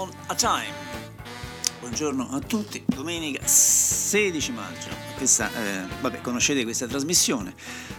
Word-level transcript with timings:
Time. 0.00 0.72
Buongiorno 1.80 2.30
a 2.30 2.38
tutti, 2.38 2.82
domenica 2.86 3.46
16 3.46 4.52
maggio. 4.52 4.88
Questa, 5.16 5.50
eh, 5.52 5.86
vabbè, 6.00 6.22
conoscete 6.22 6.62
questa 6.62 6.86
trasmissione, 6.86 7.54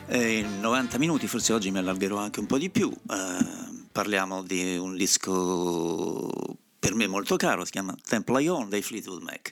eh, 0.08 0.42
90 0.42 0.98
minuti, 0.98 1.28
forse 1.28 1.54
oggi 1.54 1.70
mi 1.70 1.78
allargherò 1.78 2.18
anche 2.18 2.40
un 2.40 2.48
po' 2.48 2.58
di 2.58 2.72
più. 2.72 2.92
Eh, 2.92 3.86
parliamo 3.92 4.42
di 4.42 4.78
un 4.78 4.96
disco 4.96 6.58
per 6.80 6.96
me 6.96 7.06
molto 7.06 7.36
caro, 7.36 7.66
si 7.66 7.72
chiama 7.72 7.96
Temple 8.04 8.42
Ion 8.42 8.68
dei 8.68 8.82
Fleetwood 8.82 9.22
Mac. 9.22 9.52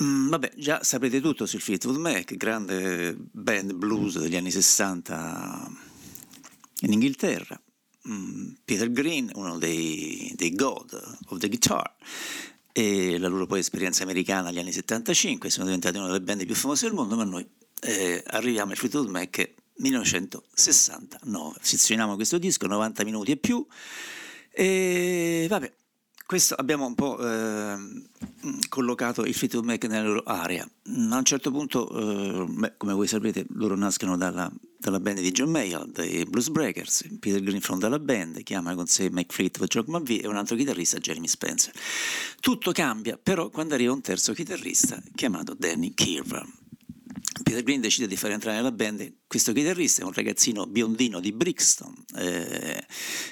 Mm, 0.00 0.28
vabbè, 0.28 0.52
già 0.54 0.84
saprete 0.84 1.20
tutto 1.20 1.44
sul 1.44 1.60
Fleetwood 1.60 1.96
Mac, 1.96 2.36
grande 2.36 3.16
band 3.18 3.72
blues 3.72 4.16
degli 4.16 4.36
anni 4.36 4.52
60 4.52 5.68
in 6.82 6.92
Inghilterra. 6.92 7.60
Mm, 8.08 8.50
Peter 8.64 8.90
Green, 8.90 9.30
uno 9.34 9.58
dei, 9.58 10.32
dei 10.36 10.54
God 10.54 11.18
of 11.28 11.38
the 11.38 11.48
Guitar, 11.48 11.94
e 12.72 13.18
la 13.18 13.28
loro 13.28 13.46
poi 13.46 13.60
esperienza 13.60 14.02
americana 14.02 14.48
negli 14.48 14.58
anni 14.58 14.72
75, 14.72 15.50
sono 15.50 15.64
diventati 15.64 15.96
una 15.96 16.06
delle 16.06 16.20
band 16.20 16.44
più 16.46 16.54
famose 16.54 16.86
del 16.86 16.94
mondo, 16.94 17.16
ma 17.16 17.24
noi 17.24 17.46
eh, 17.80 18.22
arriviamo 18.28 18.70
al 18.70 18.76
Fleetwood 18.76 19.08
Mac 19.08 19.50
1969. 19.76 21.58
Sezioniamo 21.60 22.14
questo 22.14 22.38
disco, 22.38 22.66
90 22.66 23.04
minuti 23.04 23.32
e 23.32 23.36
più, 23.36 23.66
e 24.50 25.46
vabbè, 25.48 25.72
questo 26.28 26.54
abbiamo 26.56 26.84
un 26.84 26.94
po' 26.94 27.18
eh, 27.18 27.74
collocato 28.68 29.24
il 29.24 29.32
Fleetwood 29.32 29.64
Mac 29.64 29.82
nella 29.84 30.06
loro 30.06 30.22
area. 30.24 30.62
A 30.62 31.16
un 31.16 31.24
certo 31.24 31.50
punto, 31.50 31.88
eh, 31.88 32.44
beh, 32.44 32.74
come 32.76 32.92
voi 32.92 33.06
sapete, 33.06 33.46
loro 33.54 33.74
nascono 33.74 34.14
dalla, 34.18 34.52
dalla 34.76 35.00
band 35.00 35.20
di 35.20 35.30
John 35.30 35.48
Mayall, 35.48 35.90
dei 35.90 36.26
Blues 36.26 36.50
Breakers, 36.50 37.06
Peter 37.18 37.40
Greenfront 37.40 37.80
dalla 37.80 37.98
band, 37.98 38.42
chiama 38.42 38.74
con 38.74 38.86
sé 38.86 39.10
Fleetwood, 39.26 39.70
Jock 39.70 39.88
McVie 39.88 40.20
e 40.20 40.26
un 40.26 40.36
altro 40.36 40.54
chitarrista, 40.54 40.98
Jeremy 40.98 41.28
Spencer. 41.28 41.72
Tutto 42.40 42.72
cambia 42.72 43.16
però 43.16 43.48
quando 43.48 43.72
arriva 43.72 43.94
un 43.94 44.02
terzo 44.02 44.34
chitarrista 44.34 45.02
chiamato 45.14 45.54
Danny 45.54 45.94
Kirvan. 45.94 46.57
Peter 47.42 47.62
Green 47.62 47.80
decide 47.80 48.06
di 48.06 48.16
far 48.16 48.30
entrare 48.30 48.56
nella 48.56 48.72
band 48.72 49.12
questo 49.26 49.52
chitarrista, 49.52 50.02
è 50.02 50.04
un 50.04 50.12
ragazzino 50.12 50.66
biondino 50.66 51.20
di 51.20 51.32
Brixton, 51.32 51.94
eh, 52.16 52.84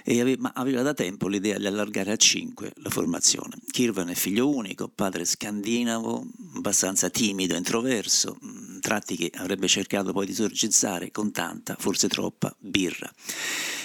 e 0.05 0.21
aveva, 0.21 0.53
aveva, 0.55 0.83
da 0.83 0.95
tempo 0.95 1.29
l'idea 1.29 1.59
di 1.59 1.67
allargare 1.67 2.13
a 2.13 2.17
5 2.17 2.73
la 2.77 2.91
formazione. 2.91 3.57
Kirvan 3.71 4.09
è 4.11 4.15
figlio 4.15 4.49
unico, 4.49 4.89
padre 4.89 5.25
scandinavo, 5.25 6.27
abbastanza 6.55 7.11
timido, 7.11 7.57
introverso, 7.57 8.39
mm, 8.45 8.79
tratti 8.81 9.17
che 9.17 9.31
avrebbe 9.35 9.67
cercato 9.67 10.13
poi 10.13 10.27
di 10.27 10.33
esorcizzare 10.33 11.11
con 11.11 11.33
tanta, 11.33 11.77
forse 11.79 12.09
troppa, 12.09 12.55
birra. 12.59 13.11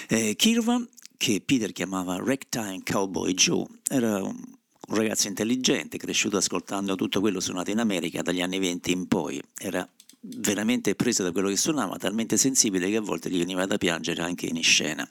Eh, 0.08 0.36
Kirvan, 0.36 0.88
che 1.16 1.42
Peter 1.44 1.72
chiamava 1.72 2.16
Ragtime 2.22 2.82
Cowboy 2.84 3.32
Joe, 3.34 3.66
era 3.88 4.22
un 4.22 4.60
un 4.88 4.96
ragazzo 4.96 5.28
intelligente, 5.28 5.96
cresciuto 5.96 6.36
ascoltando 6.36 6.96
tutto 6.96 7.20
quello 7.20 7.40
suonato 7.40 7.70
in 7.70 7.78
America 7.78 8.20
dagli 8.20 8.42
anni 8.42 8.58
20 8.58 8.90
in 8.90 9.08
poi, 9.08 9.40
era 9.56 9.88
veramente 10.22 10.94
preso 10.94 11.22
da 11.22 11.32
quello 11.32 11.48
che 11.48 11.56
suonava, 11.56 11.96
talmente 11.96 12.36
sensibile 12.36 12.88
che 12.88 12.96
a 12.96 13.00
volte 13.00 13.30
gli 13.30 13.38
veniva 13.38 13.66
da 13.66 13.78
piangere 13.78 14.22
anche 14.22 14.46
in 14.46 14.62
scena. 14.62 15.08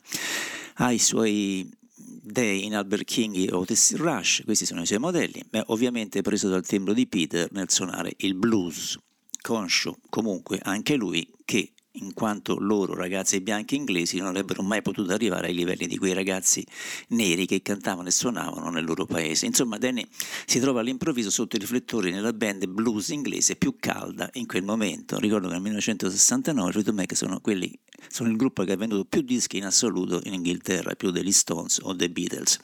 Ha 0.74 0.90
i 0.90 0.98
suoi 0.98 1.68
dei 1.94 2.64
in 2.64 2.74
Albert 2.74 3.04
King 3.04 3.36
e 3.36 3.52
Otis 3.52 3.96
Rush, 3.96 4.42
questi 4.44 4.64
sono 4.64 4.82
i 4.82 4.86
suoi 4.86 4.98
modelli, 4.98 5.42
ma 5.50 5.62
ovviamente 5.66 6.22
preso 6.22 6.48
dal 6.48 6.64
timbro 6.64 6.92
di 6.92 7.06
Peter 7.06 7.50
nel 7.52 7.70
suonare 7.70 8.14
il 8.18 8.34
blues, 8.34 8.98
conscio 9.40 9.98
comunque 10.08 10.58
anche 10.62 10.94
lui 10.94 11.28
che 11.44 11.72
in 11.96 12.14
quanto 12.14 12.56
loro 12.58 12.94
ragazzi 12.94 13.40
bianchi 13.40 13.76
inglesi 13.76 14.18
non 14.18 14.28
avrebbero 14.28 14.62
mai 14.62 14.80
potuto 14.80 15.12
arrivare 15.12 15.48
ai 15.48 15.54
livelli 15.54 15.86
di 15.86 15.98
quei 15.98 16.14
ragazzi 16.14 16.64
neri 17.08 17.44
che 17.46 17.60
cantavano 17.60 18.08
e 18.08 18.12
suonavano 18.12 18.70
nel 18.70 18.84
loro 18.84 19.04
paese. 19.04 19.46
Insomma, 19.46 19.76
Danny 19.76 20.06
si 20.46 20.58
trova 20.58 20.80
all'improvviso 20.80 21.30
sotto 21.30 21.56
i 21.56 21.58
riflettori 21.58 22.10
nella 22.10 22.32
band 22.32 22.66
blues 22.66 23.08
inglese 23.08 23.56
più 23.56 23.76
calda 23.78 24.30
in 24.34 24.46
quel 24.46 24.62
momento. 24.62 25.18
Ricordo 25.18 25.48
che 25.48 25.54
nel 25.54 25.62
1969 25.62 26.68
i 26.68 26.72
Fleetwood 26.72 26.96
Mac 26.96 27.16
sono, 27.16 27.40
quelli, 27.40 27.78
sono 28.08 28.30
il 28.30 28.36
gruppo 28.36 28.64
che 28.64 28.72
ha 28.72 28.76
venduto 28.76 29.04
più 29.04 29.20
dischi 29.20 29.58
in 29.58 29.66
assoluto 29.66 30.20
in 30.24 30.34
Inghilterra, 30.34 30.94
più 30.94 31.10
degli 31.10 31.32
Stones 31.32 31.78
o 31.82 31.92
dei 31.92 32.08
Beatles. 32.08 32.58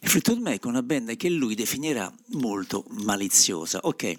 Fleetwood 0.00 0.40
Mac 0.40 0.64
è 0.64 0.66
una 0.66 0.82
band 0.82 1.16
che 1.16 1.28
lui 1.28 1.54
definirà 1.54 2.12
molto 2.28 2.84
maliziosa. 2.88 3.80
Ok, 3.82 4.16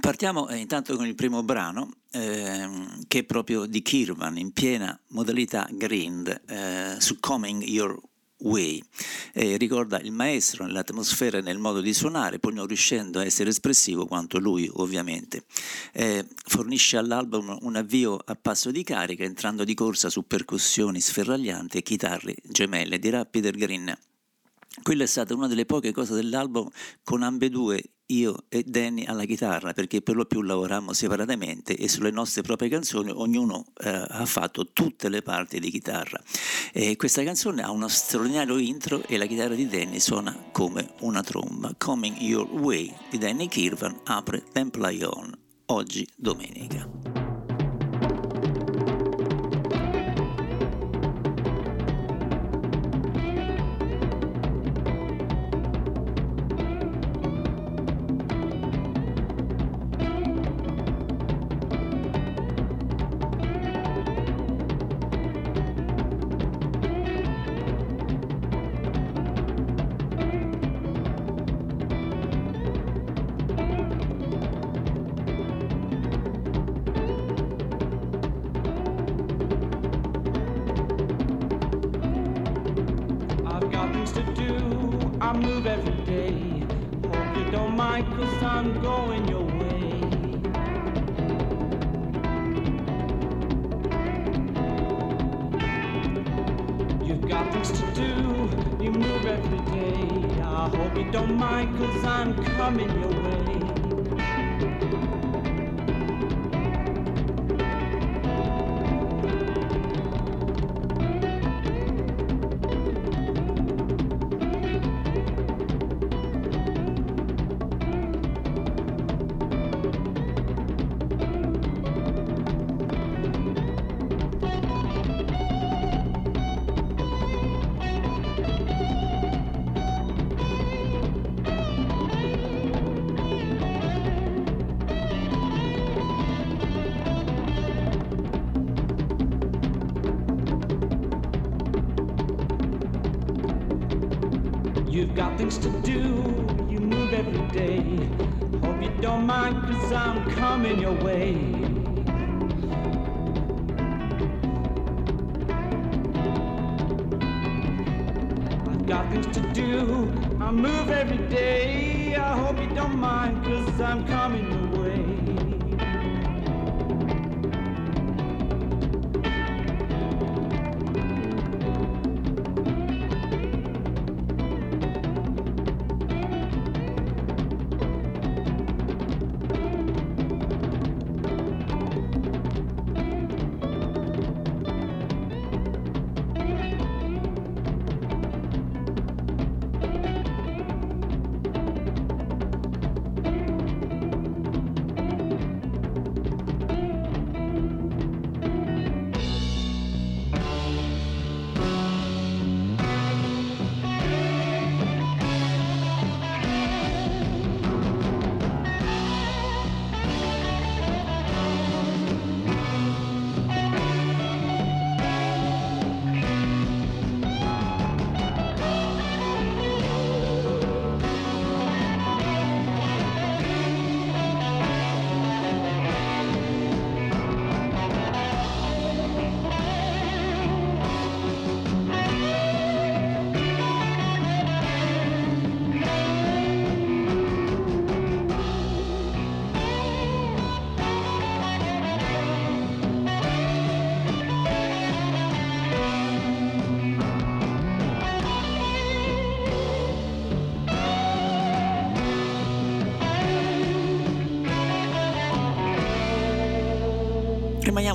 Partiamo 0.00 0.48
eh, 0.48 0.56
intanto 0.56 0.96
con 0.96 1.06
il 1.06 1.14
primo 1.14 1.44
brano, 1.44 1.90
ehm, 2.10 3.04
che 3.06 3.20
è 3.20 3.24
proprio 3.24 3.66
di 3.66 3.82
Kirvan, 3.82 4.36
in 4.36 4.52
piena 4.52 4.98
modalità 5.08 5.68
grind, 5.70 6.42
eh, 6.46 6.96
su 6.98 7.20
Coming 7.20 7.62
Your 7.62 7.96
Way. 8.38 8.82
Eh, 9.32 9.56
ricorda 9.56 10.00
il 10.00 10.10
maestro 10.10 10.66
nell'atmosfera 10.66 11.38
e 11.38 11.40
nel 11.40 11.58
modo 11.58 11.80
di 11.80 11.94
suonare, 11.94 12.40
pur 12.40 12.52
non 12.52 12.66
riuscendo 12.66 13.20
a 13.20 13.24
essere 13.24 13.50
espressivo 13.50 14.06
quanto 14.06 14.38
lui, 14.38 14.68
ovviamente. 14.74 15.44
Eh, 15.92 16.26
fornisce 16.46 16.96
all'album 16.96 17.56
un 17.60 17.76
avvio 17.76 18.16
a 18.16 18.34
passo 18.34 18.72
di 18.72 18.82
carica, 18.82 19.22
entrando 19.22 19.62
di 19.62 19.74
corsa 19.74 20.10
su 20.10 20.26
percussioni 20.26 21.00
sferraglianti 21.00 21.78
e 21.78 21.82
chitarre 21.82 22.34
gemelle, 22.42 22.98
dirà 22.98 23.24
Peter 23.24 23.56
Green. 23.56 23.96
Quella 24.82 25.04
è 25.04 25.06
stata 25.06 25.32
una 25.34 25.46
delle 25.46 25.64
poche 25.64 25.92
cose 25.92 26.12
dell'album 26.12 26.68
con 27.02 27.22
ambedue 27.22 27.82
io 28.08 28.44
e 28.48 28.62
Danny 28.64 29.04
alla 29.04 29.24
chitarra 29.24 29.72
perché 29.72 30.00
per 30.02 30.14
lo 30.14 30.24
più 30.26 30.42
lavorammo 30.42 30.92
separatamente 30.92 31.76
e 31.76 31.88
sulle 31.88 32.10
nostre 32.10 32.42
proprie 32.42 32.68
canzoni 32.68 33.10
ognuno 33.10 33.66
eh, 33.82 33.88
ha 33.88 34.26
fatto 34.26 34.72
tutte 34.72 35.08
le 35.08 35.22
parti 35.22 35.58
di 35.58 35.70
chitarra. 35.70 36.20
E 36.72 36.96
questa 36.96 37.22
canzone 37.22 37.62
ha 37.62 37.70
uno 37.70 37.88
straordinario 37.88 38.58
intro 38.58 39.02
e 39.06 39.16
la 39.16 39.26
chitarra 39.26 39.54
di 39.54 39.66
Danny 39.66 40.00
suona 40.00 40.48
come 40.52 40.94
una 41.00 41.22
tromba. 41.22 41.74
Coming 41.76 42.16
Your 42.20 42.48
Way 42.50 42.94
di 43.10 43.18
Danny 43.18 43.48
Kirvan 43.48 44.00
apre 44.04 44.44
Temple 44.52 44.92
Ion 44.92 45.38
oggi 45.66 46.06
domenica. 46.16 47.25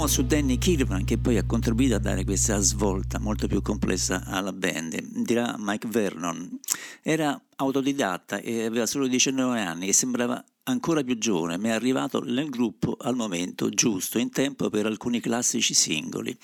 Rimaniamo 0.02 0.08
su 0.08 0.24
Danny 0.24 0.58
Kirwan 0.58 1.06
che 1.06 1.20
poi 1.20 1.38
ha 1.38 1.46
contribuito 1.46 1.94
a 1.94 2.00
dare 2.00 2.24
questa 2.24 2.60
svolta 2.60 3.20
molto 3.20 3.46
più 3.46 3.62
complessa 3.62 4.24
alla 4.26 4.52
band. 4.52 5.00
Dirà 5.22 5.56
Mike 5.60 5.88
Vernon. 5.90 6.60
Era 7.04 7.40
autodidatta 7.58 8.40
e 8.40 8.66
aveva 8.66 8.88
solo 8.88 9.06
19 9.06 9.60
anni 9.60 9.90
e 9.90 9.94
sembrava 9.94 10.44
ancora 10.64 11.04
più 11.04 11.20
giovane, 11.20 11.58
ma 11.58 11.68
è 11.68 11.72
arrivato 11.72 12.24
nel 12.24 12.50
gruppo 12.50 12.98
al 13.00 13.16
momento 13.16 13.70
giusto, 13.70 14.18
in 14.18 14.32
tempo 14.32 14.72
per 14.72 14.88
alcuni 14.88 15.20
classici 15.20 15.76
singoli. 15.76 16.36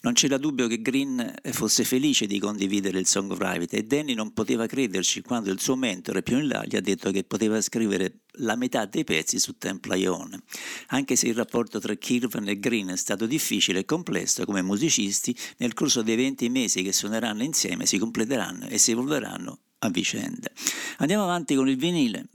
Non 0.00 0.14
c'era 0.14 0.36
dubbio 0.36 0.66
che 0.66 0.82
Green 0.82 1.34
fosse 1.52 1.84
felice 1.84 2.26
di 2.26 2.40
condividere 2.40 2.98
il 2.98 3.06
Song 3.06 3.32
Private 3.36 3.76
e 3.76 3.84
Danny 3.84 4.14
non 4.14 4.32
poteva 4.32 4.66
crederci 4.66 5.22
quando 5.22 5.52
il 5.52 5.60
suo 5.60 5.76
mentore 5.76 6.24
più 6.24 6.38
in 6.38 6.48
là 6.48 6.64
gli 6.64 6.74
ha 6.74 6.80
detto 6.80 7.12
che 7.12 7.22
poteva 7.22 7.60
scrivere 7.60 8.23
la 8.38 8.56
metà 8.56 8.86
dei 8.86 9.04
pezzi 9.04 9.38
su 9.38 9.56
Templaione. 9.58 10.40
Anche 10.88 11.16
se 11.16 11.28
il 11.28 11.34
rapporto 11.34 11.78
tra 11.78 11.94
Kirvan 11.94 12.48
e 12.48 12.58
Green 12.58 12.88
è 12.88 12.96
stato 12.96 13.26
difficile 13.26 13.80
e 13.80 13.84
complesso 13.84 14.44
come 14.44 14.62
musicisti, 14.62 15.36
nel 15.58 15.74
corso 15.74 16.02
dei 16.02 16.16
20 16.16 16.48
mesi 16.48 16.82
che 16.82 16.92
suoneranno 16.92 17.42
insieme 17.42 17.86
si 17.86 17.98
completeranno 17.98 18.66
e 18.68 18.78
si 18.78 18.92
evolveranno 18.92 19.58
a 19.78 19.88
vicenda. 19.88 20.50
Andiamo 20.98 21.24
avanti 21.24 21.54
con 21.54 21.68
il 21.68 21.76
vinile. 21.76 22.28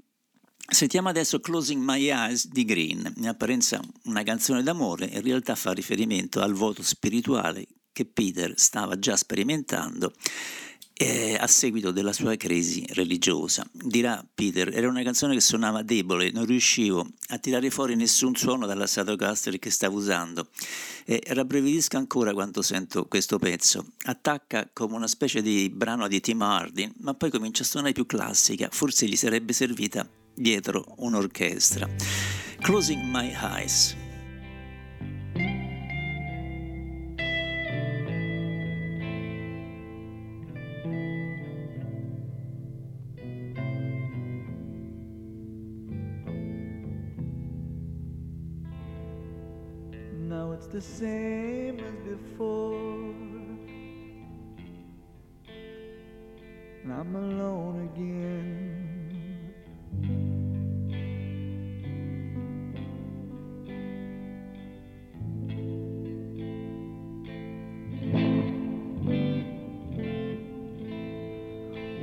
Sentiamo 0.71 1.09
adesso 1.09 1.39
Closing 1.39 1.81
My 1.83 2.09
Eyes 2.09 2.47
di 2.47 2.63
Green, 2.63 3.11
in 3.17 3.27
apparenza 3.27 3.81
una 4.03 4.21
canzone 4.21 4.61
d'amore, 4.61 5.05
in 5.05 5.21
realtà 5.21 5.55
fa 5.55 5.71
riferimento 5.71 6.41
al 6.41 6.53
voto 6.53 6.83
spirituale 6.83 7.65
che 7.91 8.05
Peter 8.05 8.53
stava 8.55 8.99
già 8.99 9.15
sperimentando 9.17 10.13
eh, 11.01 11.37
a 11.39 11.47
seguito 11.47 11.91
della 11.91 12.11
sua 12.11 12.35
crisi 12.35 12.85
religiosa. 12.89 13.65
Dirà 13.71 14.21
Peter, 14.33 14.69
era 14.75 14.89
una 14.89 15.01
canzone 15.01 15.33
che 15.33 15.39
suonava 15.39 15.81
debole, 15.81 16.29
non 16.31 16.45
riuscivo 16.45 17.07
a 17.29 17.37
tirare 17.37 17.69
fuori 17.69 17.95
nessun 17.95 18.35
suono 18.35 18.65
dalla 18.65 18.85
Stratocaster 18.85 19.57
che 19.59 19.69
stavo 19.69 19.95
usando 19.95 20.49
e 21.05 21.21
rabbrividisco 21.25 21.95
ancora 21.95 22.33
quando 22.33 22.61
sento 22.61 23.05
questo 23.07 23.39
pezzo. 23.39 23.85
Attacca 24.03 24.69
come 24.73 24.95
una 24.95 25.07
specie 25.07 25.41
di 25.41 25.69
brano 25.73 26.05
di 26.09 26.19
Tim 26.19 26.41
Hardin, 26.41 26.91
ma 26.99 27.13
poi 27.13 27.29
comincia 27.31 27.63
a 27.63 27.65
suonare 27.65 27.93
più 27.93 28.05
classica, 28.05 28.67
forse 28.69 29.07
gli 29.07 29.15
sarebbe 29.15 29.53
servita 29.53 30.05
dietro 30.35 30.83
un'orchestra. 30.97 31.87
Closing 32.59 33.01
My 33.03 33.33
Eyes. 33.41 33.98
The 50.71 50.81
same 50.81 51.79
as 51.79 51.95
before. 52.07 52.75
And 56.83 56.93
I'm 56.93 57.15
alone 57.15 57.89
again. 57.91 58.85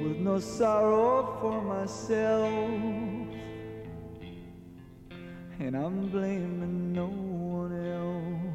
With 0.02 0.18
no 0.18 0.40
sorrow 0.40 1.38
for 1.40 1.62
myself, 1.62 2.50
and 5.60 5.76
I'm 5.76 6.08
blaming 6.08 6.92
no 6.92 7.06
one 7.06 7.72
else. 7.86 8.45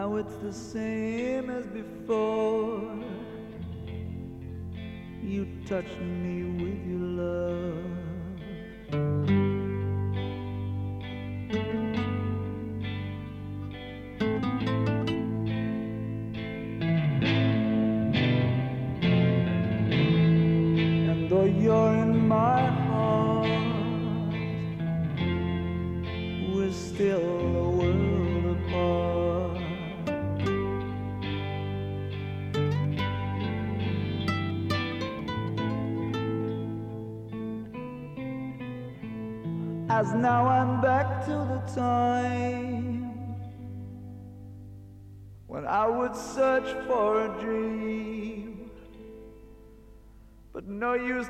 Now 0.00 0.14
it's 0.14 0.36
the 0.36 0.52
same 0.52 1.50
as 1.50 1.66
before. 1.66 2.88
You 5.20 5.48
touch 5.66 5.90
me 5.98 6.36
with 6.62 6.77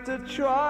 to 0.04 0.18
try 0.28 0.67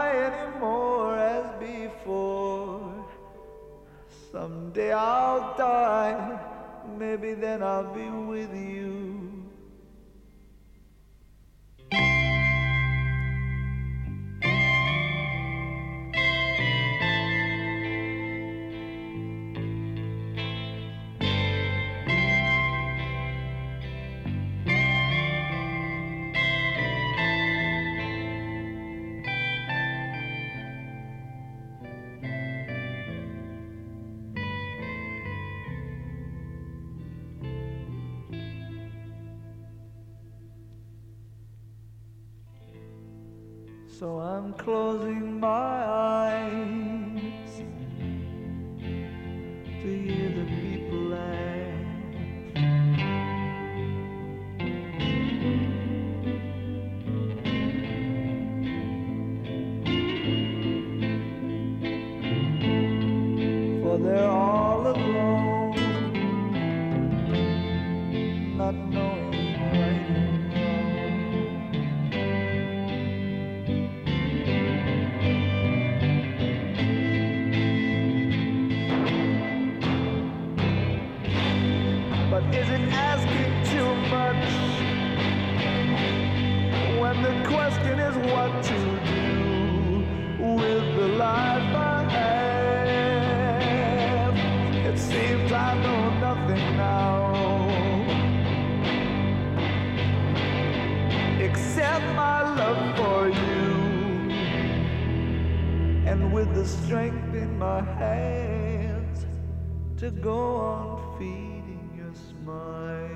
to 109.99 110.11
go 110.13 110.57
on 110.57 111.19
feeding 111.19 111.91
your 111.97 112.13
smile. 112.15 113.09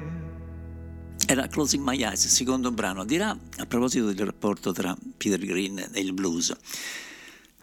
Era 1.28 1.46
Closing 1.46 1.82
My 1.82 1.96
Eyes, 2.02 2.24
il 2.24 2.30
secondo 2.30 2.72
brano. 2.72 3.04
Dirà 3.04 3.30
a 3.30 3.66
proposito 3.66 4.12
del 4.12 4.26
rapporto 4.26 4.72
tra 4.72 4.96
Peter 5.16 5.38
Green 5.38 5.78
e 5.92 6.00
il 6.00 6.12
blues. 6.12 6.52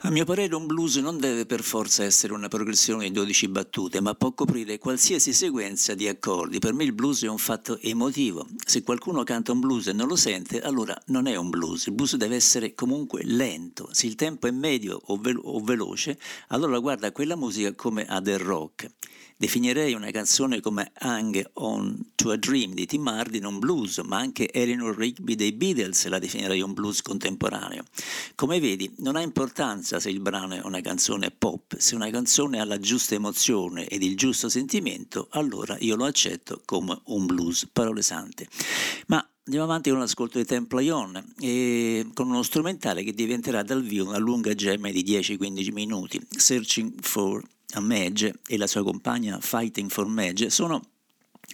A 0.03 0.11
mio 0.11 0.23
parere 0.23 0.55
un 0.55 0.65
blues 0.65 0.95
non 0.95 1.19
deve 1.19 1.45
per 1.45 1.61
forza 1.61 2.05
essere 2.05 2.31
una 2.31 2.47
progressione 2.47 3.07
di 3.07 3.11
12 3.11 3.49
battute, 3.49 3.99
ma 3.99 4.15
può 4.15 4.31
coprire 4.31 4.77
qualsiasi 4.77 5.33
sequenza 5.33 5.93
di 5.93 6.07
accordi. 6.07 6.59
Per 6.59 6.71
me 6.71 6.85
il 6.85 6.93
blues 6.93 7.23
è 7.23 7.27
un 7.27 7.37
fatto 7.37 7.77
emotivo. 7.81 8.47
Se 8.65 8.81
qualcuno 8.81 9.23
canta 9.23 9.51
un 9.51 9.59
blues 9.59 9.87
e 9.87 9.93
non 9.93 10.07
lo 10.07 10.15
sente, 10.15 10.61
allora 10.61 10.97
non 11.07 11.27
è 11.27 11.35
un 11.35 11.49
blues. 11.49 11.87
Il 11.87 11.95
blues 11.95 12.15
deve 12.15 12.37
essere 12.37 12.73
comunque 12.75 13.23
lento. 13.25 13.89
Se 13.91 14.05
il 14.05 14.15
tempo 14.15 14.47
è 14.47 14.51
medio 14.51 15.01
o, 15.07 15.17
velo- 15.17 15.41
o 15.41 15.59
veloce, 15.59 16.17
allora 16.47 16.79
guarda 16.79 17.11
quella 17.11 17.35
musica 17.35 17.73
come 17.73 18.05
a 18.05 18.21
del 18.21 18.39
rock. 18.39 18.89
Definirei 19.41 19.93
una 19.93 20.11
canzone 20.11 20.59
come 20.59 20.91
Hang 20.95 21.51
On 21.53 22.11
to 22.15 22.31
a 22.31 22.35
Dream 22.35 22.73
di 22.73 22.85
Tim 22.85 23.07
Hardy 23.07 23.41
un 23.41 23.57
blues, 23.57 23.99
ma 23.99 24.17
anche 24.17 24.51
Eleanor 24.51 24.97
Rigby 24.97 25.35
dei 25.35 25.53
Beatles 25.53 26.07
la 26.07 26.19
definirei 26.19 26.59
un 26.59 26.73
blues 26.73 27.01
contemporaneo. 27.01 27.85
Come 28.35 28.59
vedi, 28.59 28.93
non 28.97 29.15
ha 29.15 29.21
importanza 29.21 30.01
se 30.01 30.09
il 30.09 30.19
brano 30.19 30.55
è 30.55 30.61
una 30.65 30.81
canzone 30.81 31.31
pop, 31.31 31.77
se 31.77 31.95
una 31.95 32.09
canzone 32.09 32.59
ha 32.59 32.65
la 32.65 32.79
giusta 32.79 33.15
emozione 33.15 33.87
ed 33.87 34.03
il 34.03 34.17
giusto 34.17 34.49
sentimento, 34.49 35.29
allora 35.31 35.77
io 35.79 35.95
lo 35.95 36.03
accetto 36.03 36.61
come 36.65 36.99
un 37.05 37.25
blues, 37.25 37.65
parole 37.71 38.01
sante. 38.01 38.45
Ma 39.07 39.25
Andiamo 39.45 39.67
avanti 39.71 39.89
con 39.89 39.97
l'ascolto 39.97 40.37
di 40.37 40.45
Temple 40.45 40.91
On 40.91 41.33
e 41.39 42.05
con 42.13 42.27
uno 42.27 42.43
strumentale 42.43 43.03
che 43.03 43.13
diventerà 43.13 43.63
dal 43.63 43.81
vivo 43.81 44.09
una 44.09 44.19
lunga 44.19 44.53
gemma 44.53 44.91
di 44.91 45.03
10-15 45.03 45.71
minuti. 45.71 46.21
Searching 46.29 46.93
for 47.01 47.41
a 47.73 47.79
Madge 47.79 48.39
e 48.47 48.57
la 48.57 48.67
sua 48.67 48.83
compagna 48.83 49.39
Fighting 49.39 49.89
for 49.89 50.07
Madge 50.07 50.49
sono 50.49 50.81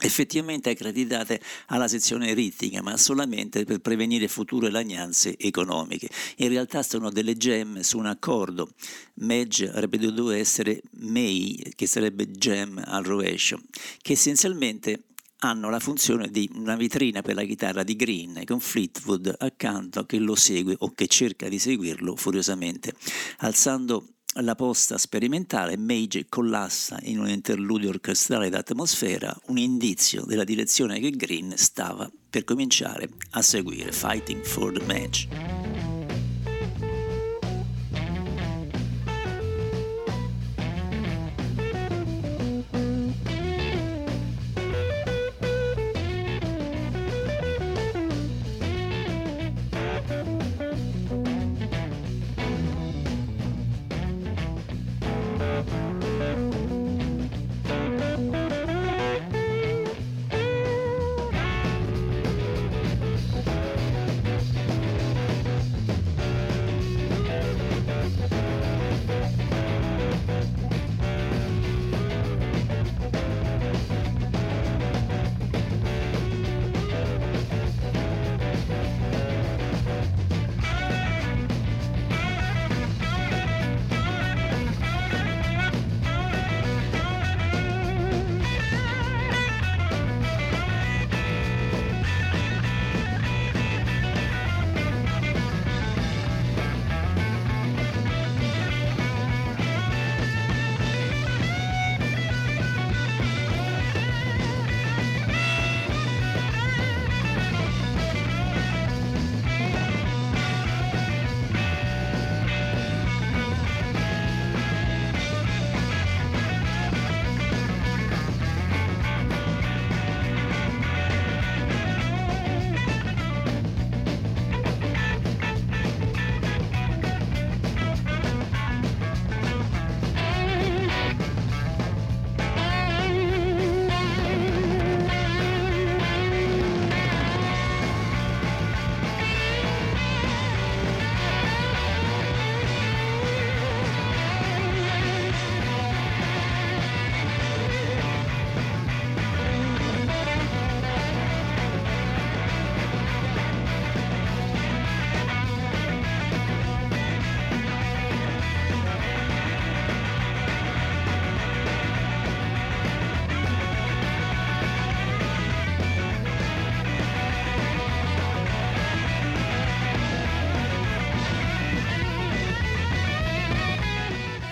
effettivamente 0.01 0.69
accreditate 0.69 1.39
alla 1.67 1.87
sezione 1.87 2.33
ritmica, 2.33 2.81
ma 2.81 2.97
solamente 2.97 3.63
per 3.63 3.79
prevenire 3.79 4.27
future 4.27 4.69
lagnanze 4.69 5.37
economiche. 5.37 6.09
In 6.37 6.49
realtà 6.49 6.83
sono 6.83 7.09
delle 7.09 7.37
gemme 7.37 7.83
su 7.83 7.97
un 7.97 8.07
accordo. 8.07 8.71
Madge 9.15 9.69
avrebbe 9.69 9.97
dovuto 9.97 10.31
essere 10.31 10.81
May, 10.99 11.71
che 11.75 11.87
sarebbe 11.87 12.29
gem 12.31 12.81
al 12.85 13.03
rovescio, 13.03 13.61
che 14.01 14.13
essenzialmente 14.13 15.03
hanno 15.39 15.69
la 15.69 15.79
funzione 15.79 16.29
di 16.29 16.49
una 16.55 16.75
vetrina 16.75 17.21
per 17.21 17.35
la 17.35 17.43
chitarra 17.43 17.83
di 17.83 17.95
Green 17.95 18.41
con 18.45 18.59
Fleetwood 18.59 19.35
accanto 19.37 20.05
che 20.05 20.17
lo 20.17 20.33
segue 20.33 20.75
o 20.79 20.91
che 20.95 21.07
cerca 21.07 21.47
di 21.47 21.59
seguirlo 21.59 22.15
furiosamente, 22.15 22.93
alzando 23.39 24.14
la 24.41 24.55
posta 24.55 24.97
sperimentale, 24.97 25.77
Mage 25.77 26.25
collassa 26.27 26.97
in 27.03 27.19
un 27.19 27.29
interludio 27.29 27.89
orchestrale 27.89 28.49
d'atmosfera, 28.49 29.33
un 29.47 29.57
indizio 29.57 30.25
della 30.25 30.43
direzione 30.43 30.99
che 30.99 31.11
Green 31.11 31.53
stava 31.55 32.09
per 32.29 32.43
cominciare 32.43 33.09
a 33.31 33.41
seguire, 33.41 33.91
Fighting 33.91 34.43
for 34.43 34.71
the 34.71 34.83
Match. 34.85 36.04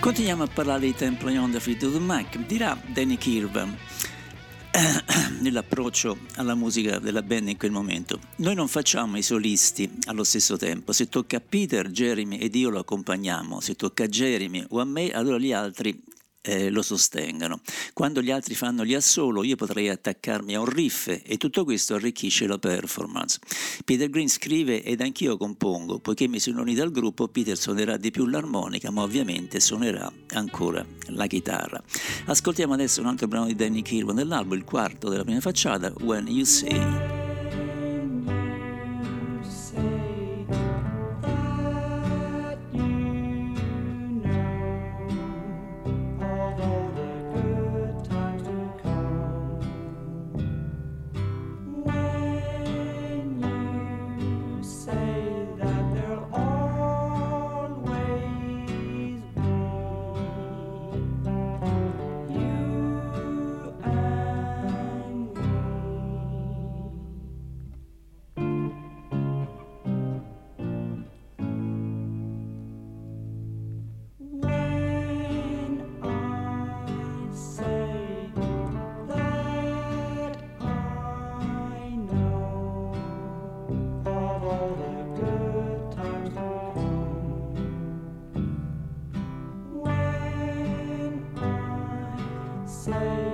Continuiamo 0.04 0.42
a 0.42 0.48
parlare 0.48 0.80
di 0.80 0.94
Temple 0.94 1.38
on 1.38 1.50
the 1.50 1.58
Fleetwood 1.58 1.94
Mac, 1.94 2.36
dirà 2.44 2.78
Danny 2.92 3.16
Kirvan 3.16 3.74
nell'approccio 5.40 6.18
alla 6.34 6.54
musica 6.54 6.98
della 6.98 7.22
band 7.22 7.48
in 7.48 7.56
quel 7.56 7.70
momento. 7.70 8.18
Noi 8.36 8.54
non 8.54 8.68
facciamo 8.68 9.16
i 9.16 9.22
solisti 9.22 9.90
allo 10.04 10.22
stesso 10.22 10.58
tempo, 10.58 10.92
se 10.92 11.08
tocca 11.08 11.38
a 11.38 11.40
Peter, 11.40 11.88
Jeremy 11.88 12.36
ed 12.36 12.54
io 12.54 12.68
lo 12.68 12.80
accompagniamo, 12.80 13.60
se 13.60 13.76
tocca 13.76 14.04
a 14.04 14.06
Jeremy 14.06 14.66
o 14.68 14.80
a 14.80 14.84
me, 14.84 15.10
allora 15.10 15.38
gli 15.38 15.54
altri 15.54 15.98
eh, 16.44 16.70
lo 16.70 16.82
sostengano. 16.82 17.60
Quando 17.92 18.20
gli 18.20 18.30
altri 18.30 18.54
fanno 18.54 18.84
gli 18.84 18.94
assolo, 18.94 19.42
io 19.42 19.56
potrei 19.56 19.88
attaccarmi 19.88 20.54
a 20.54 20.60
un 20.60 20.66
riff 20.66 21.08
e 21.08 21.36
tutto 21.38 21.64
questo 21.64 21.94
arricchisce 21.94 22.46
la 22.46 22.58
performance. 22.58 23.38
Peter 23.84 24.10
Green 24.10 24.28
scrive 24.28 24.82
ed 24.82 25.00
anch'io 25.00 25.36
compongo, 25.36 25.98
poiché 25.98 26.28
mi 26.28 26.38
sono 26.38 26.60
unito 26.60 26.82
al 26.82 26.90
gruppo, 26.90 27.28
Peter 27.28 27.56
suonerà 27.56 27.96
di 27.96 28.10
più 28.10 28.26
l'armonica, 28.26 28.90
ma 28.90 29.02
ovviamente 29.02 29.58
suonerà 29.60 30.12
ancora 30.34 30.84
la 31.08 31.26
chitarra. 31.26 31.82
Ascoltiamo 32.26 32.74
adesso 32.74 33.00
un 33.00 33.06
altro 33.06 33.26
brano 33.26 33.46
di 33.46 33.54
Danny 33.54 33.82
Kirwan 33.82 34.16
dell'album, 34.16 34.56
il 34.58 34.64
quarto 34.64 35.08
della 35.08 35.24
prima 35.24 35.40
facciata, 35.40 35.92
When 36.00 36.28
You 36.28 36.44
Say. 36.44 37.23
say 92.86 93.33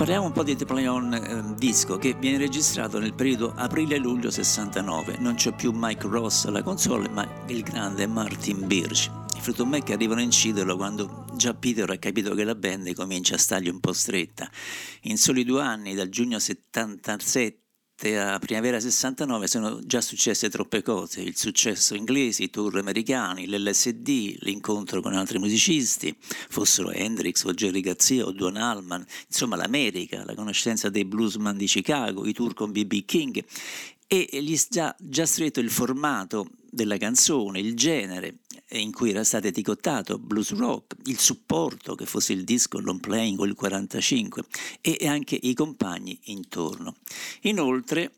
Parliamo 0.00 0.24
un 0.24 0.32
po' 0.32 0.42
di 0.42 0.56
The 0.56 0.64
Play 0.64 0.86
On 0.86 1.12
eh, 1.12 1.54
disco 1.58 1.98
che 1.98 2.14
viene 2.14 2.38
registrato 2.38 2.98
nel 2.98 3.12
periodo 3.12 3.52
aprile-luglio 3.54 4.30
69. 4.30 5.18
Non 5.18 5.34
c'è 5.34 5.54
più 5.54 5.72
Mike 5.74 6.06
Ross 6.08 6.46
alla 6.46 6.62
console, 6.62 7.06
ma 7.10 7.28
il 7.48 7.62
grande 7.62 8.06
Martin 8.06 8.66
Birch. 8.66 9.10
I 9.36 9.40
Fleetwood 9.42 9.68
Mac 9.68 9.90
arrivano 9.90 10.20
a 10.20 10.22
inciderlo 10.22 10.78
quando 10.78 11.26
già 11.34 11.52
Peter 11.52 11.90
ha 11.90 11.98
capito 11.98 12.34
che 12.34 12.44
la 12.44 12.54
band 12.54 12.94
comincia 12.94 13.34
a 13.34 13.38
stargli 13.38 13.68
un 13.68 13.78
po' 13.78 13.92
stretta. 13.92 14.50
In 15.02 15.18
soli 15.18 15.44
due 15.44 15.60
anni, 15.60 15.94
dal 15.94 16.08
giugno 16.08 16.38
77 16.38 17.59
67 18.00 18.18
a 18.18 18.38
primavera 18.38 18.80
69 18.80 19.46
sono 19.46 19.78
già 19.84 20.00
successe 20.00 20.48
troppe 20.48 20.82
cose, 20.82 21.20
il 21.20 21.36
successo 21.36 21.94
inglese, 21.94 22.44
i 22.44 22.50
tour 22.50 22.78
americani, 22.78 23.46
l'LSD, 23.46 24.38
l'incontro 24.40 25.02
con 25.02 25.12
altri 25.12 25.38
musicisti, 25.38 26.16
fossero 26.18 26.90
Hendrix 26.90 27.44
o 27.44 27.52
Jerry 27.52 27.80
Garcia 27.80 28.24
o 28.24 28.32
Duane 28.32 28.62
Allman, 28.62 29.04
insomma 29.26 29.56
l'America, 29.56 30.24
la 30.24 30.34
conoscenza 30.34 30.88
dei 30.88 31.04
bluesman 31.04 31.58
di 31.58 31.66
Chicago, 31.66 32.26
i 32.26 32.32
tour 32.32 32.54
con 32.54 32.72
B.B. 32.72 33.04
King 33.04 33.44
e 34.12 34.42
gli 34.42 34.58
già, 34.68 34.92
già 34.98 35.24
stretto 35.24 35.60
il 35.60 35.70
formato 35.70 36.50
della 36.68 36.96
canzone, 36.96 37.60
il 37.60 37.76
genere 37.76 38.38
in 38.70 38.90
cui 38.90 39.10
era 39.10 39.22
stato 39.22 39.46
etichettato 39.46 40.18
blues 40.18 40.52
rock, 40.52 40.96
il 41.04 41.18
supporto 41.18 41.94
che 41.94 42.06
fosse 42.06 42.32
il 42.32 42.42
disco, 42.42 42.80
long 42.80 42.98
playing 42.98 43.38
o 43.38 43.44
il 43.44 43.54
45 43.54 44.42
e 44.80 45.06
anche 45.06 45.38
i 45.40 45.54
compagni 45.54 46.18
intorno. 46.24 46.96
Inoltre 47.42 48.12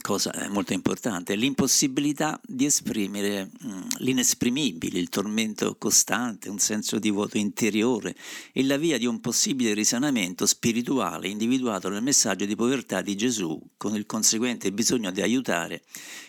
cosa 0.00 0.32
molto 0.50 0.72
importante, 0.72 1.34
l'impossibilità 1.34 2.40
di 2.44 2.64
esprimere 2.64 3.50
mh, 3.60 3.86
l'inesprimibile, 3.98 4.98
il 4.98 5.08
tormento 5.08 5.76
costante, 5.76 6.48
un 6.48 6.58
senso 6.58 6.98
di 6.98 7.10
vuoto 7.10 7.38
interiore 7.38 8.14
e 8.52 8.64
la 8.64 8.76
via 8.76 8.98
di 8.98 9.06
un 9.06 9.20
possibile 9.20 9.74
risanamento 9.74 10.46
spirituale 10.46 11.28
individuato 11.28 11.88
nel 11.88 12.02
messaggio 12.02 12.44
di 12.44 12.56
povertà 12.56 13.00
di 13.00 13.16
Gesù, 13.16 13.60
con 13.76 13.94
il 13.94 14.06
conseguente 14.06 14.72
bisogno 14.72 15.10
di 15.10 15.20
aiutare 15.20 15.82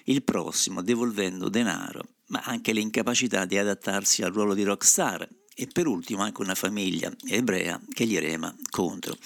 il 0.06 0.24
prossimo 0.24 0.82
devolvendo 0.82 1.50
denaro, 1.50 2.04
ma 2.28 2.42
anche 2.44 2.74
l'incapacità 2.74 3.46
di 3.46 3.58
adattarsi 3.58 4.24
al 4.24 4.32
ruolo 4.32 4.54
di 4.54 4.64
rockstar 4.64 5.28
e 5.60 5.68
per 5.68 5.88
ultimo 5.88 6.22
anche 6.22 6.42
una 6.42 6.56
famiglia 6.56 7.14
ebrea 7.28 7.78
che 7.90 8.06
gli 8.06 8.18
rema 8.18 8.56
contro. 8.70 9.18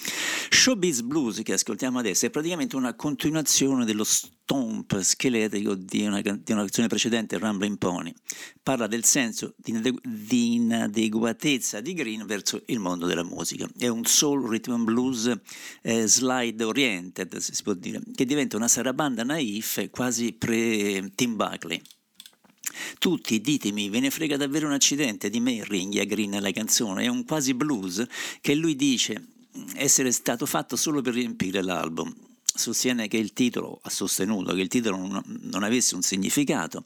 Showbiz 0.50 1.02
Blues 1.02 1.42
che 1.44 1.52
ascoltiamo 1.52 2.00
adesso 2.00 2.26
è 2.26 2.30
praticamente 2.30 2.74
una 2.74 2.94
continuazione 2.94 3.84
dello 3.84 4.02
stomp 4.02 4.98
scheletrico 5.00 5.76
di 5.76 6.04
una, 6.04 6.20
di 6.20 6.52
una 6.52 6.62
canzone 6.62 6.88
precedente, 6.88 7.38
Rambling 7.38 7.78
Pony. 7.78 8.12
Parla 8.64 8.88
del 8.88 9.04
senso 9.04 9.54
di, 9.56 9.80
di 10.02 10.54
inadeguatezza 10.54 11.80
di 11.80 11.94
Green 11.94 12.26
verso 12.26 12.60
il 12.66 12.80
mondo 12.80 13.06
della 13.06 13.22
musica. 13.22 13.68
È 13.78 13.86
un 13.86 14.04
soul 14.04 14.48
rhythm 14.48 14.72
and 14.72 14.84
blues 14.84 15.32
eh, 15.82 16.08
slide 16.08 16.64
oriented, 16.64 17.36
si 17.36 17.62
può 17.62 17.74
dire, 17.74 18.00
che 18.12 18.24
diventa 18.24 18.56
una 18.56 18.66
sarabanda 18.66 19.22
naif 19.22 19.88
quasi 19.90 20.32
pre-Tim 20.32 21.36
Buckley. 21.36 21.80
Tutti, 22.98 23.40
ditemi, 23.40 23.88
ve 23.88 24.00
ne 24.00 24.10
frega 24.10 24.36
davvero 24.36 24.66
un 24.66 24.72
accidente 24.72 25.30
di 25.30 25.40
me, 25.40 25.64
ringhia 25.64 26.04
Green 26.04 26.30
nella 26.30 26.50
canzone, 26.50 27.04
è 27.04 27.08
un 27.08 27.24
quasi 27.24 27.54
blues 27.54 28.04
che 28.40 28.54
lui 28.54 28.76
dice 28.76 29.28
essere 29.74 30.12
stato 30.12 30.46
fatto 30.46 30.76
solo 30.76 31.00
per 31.00 31.14
riempire 31.14 31.62
l'album. 31.62 32.14
Sostiene 32.56 33.08
che 33.08 33.16
il 33.16 33.32
titolo, 33.32 33.80
ha 33.82 33.90
sostenuto 33.90 34.54
che 34.54 34.60
il 34.60 34.68
titolo 34.68 34.96
non, 34.96 35.22
non 35.42 35.64
avesse 35.64 35.96
un 35.96 36.02
significato, 36.02 36.84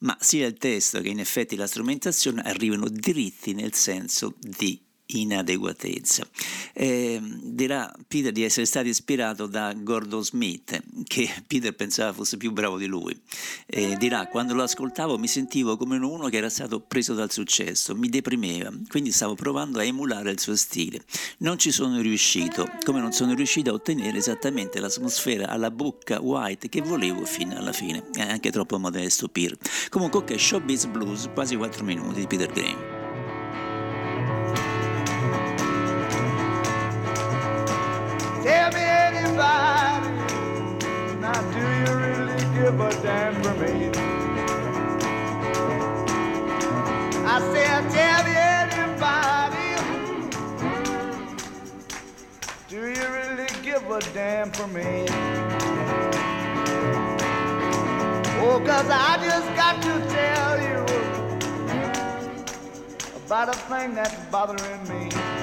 ma 0.00 0.16
sia 0.20 0.46
il 0.46 0.58
testo 0.58 1.00
che 1.00 1.08
in 1.08 1.20
effetti 1.20 1.56
la 1.56 1.66
strumentazione 1.66 2.42
arrivano 2.42 2.88
dritti 2.88 3.54
nel 3.54 3.72
senso 3.72 4.34
di 4.38 4.78
inadeguatezza. 5.06 6.26
Eh, 6.72 7.20
dirà 7.42 7.92
Peter 8.06 8.32
di 8.32 8.42
essere 8.42 8.66
stato 8.66 8.88
ispirato 8.88 9.46
da 9.46 9.72
Gordon 9.74 10.24
Smith, 10.24 10.82
che 11.04 11.32
Peter 11.46 11.74
pensava 11.74 12.12
fosse 12.12 12.36
più 12.36 12.52
bravo 12.52 12.78
di 12.78 12.86
lui. 12.86 13.18
Eh, 13.66 13.96
dirà, 13.96 14.26
quando 14.26 14.54
lo 14.54 14.62
ascoltavo 14.62 15.18
mi 15.18 15.28
sentivo 15.28 15.76
come 15.76 15.96
uno 15.96 16.28
che 16.28 16.36
era 16.36 16.48
stato 16.48 16.80
preso 16.80 17.14
dal 17.14 17.30
successo, 17.30 17.94
mi 17.94 18.08
deprimeva, 18.08 18.72
quindi 18.88 19.12
stavo 19.12 19.34
provando 19.34 19.78
a 19.78 19.84
emulare 19.84 20.30
il 20.30 20.40
suo 20.40 20.56
stile. 20.56 21.02
Non 21.38 21.58
ci 21.58 21.70
sono 21.70 22.00
riuscito, 22.00 22.68
come 22.84 23.00
non 23.00 23.12
sono 23.12 23.34
riuscito 23.34 23.70
a 23.70 23.74
ottenere 23.74 24.18
esattamente 24.18 24.80
l'atmosfera 24.80 25.48
alla 25.48 25.70
bocca 25.70 26.20
white 26.20 26.68
che 26.68 26.82
volevo 26.82 27.24
fino 27.24 27.56
alla 27.56 27.72
fine. 27.72 28.04
È 28.12 28.22
anche 28.22 28.50
troppo 28.50 28.78
modesto 28.78 29.28
Peter. 29.28 29.56
Comunque, 29.88 30.20
ok, 30.20 30.40
Showbiz 30.40 30.86
Blues, 30.86 31.28
quasi 31.32 31.56
4 31.56 31.84
minuti 31.84 32.20
di 32.20 32.26
Peter 32.26 32.50
Green. 32.52 32.95
Tell 38.46 38.70
me 38.70 38.78
anybody, 38.78 40.08
now 41.20 41.40
do 41.50 41.58
you 41.58 41.90
really 41.98 42.40
give 42.54 42.78
a 42.78 42.90
damn 43.02 43.34
for 43.42 43.54
me? 43.54 43.90
I 47.26 47.40
said, 47.52 47.90
tell 47.90 48.22
me 48.22 48.34
anybody, 48.62 49.70
do 52.68 52.78
you 52.86 53.06
really 53.18 53.50
give 53.64 53.90
a 53.90 54.00
damn 54.14 54.52
for 54.52 54.68
me? 54.68 55.06
Oh, 58.38 58.62
cause 58.64 58.88
I 58.88 59.18
just 59.24 59.48
got 59.56 59.82
to 59.82 59.94
tell 60.14 60.60
you 60.62 60.84
about 63.26 63.48
a 63.48 63.58
thing 63.58 63.96
that's 63.96 64.14
bothering 64.30 64.88
me. 64.88 65.35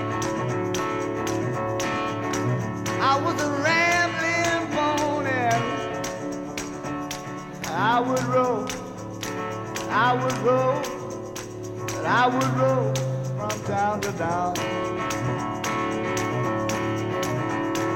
Would 10.24 10.38
roll, 10.38 10.78
and 11.98 12.08
I 12.08 12.28
would 12.28 12.52
roll 12.58 12.94
from 13.36 13.64
town 13.66 14.00
to 14.02 14.12
town. 14.14 14.54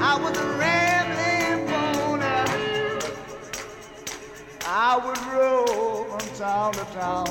I 0.02 0.18
was 0.22 0.36
a 0.36 0.46
rambling 0.58 1.66
pony. 1.68 2.48
I 4.66 4.96
would 5.04 5.20
roll 5.32 6.04
from 6.04 6.26
town 6.36 6.72
to 6.74 6.84
town. 7.00 7.26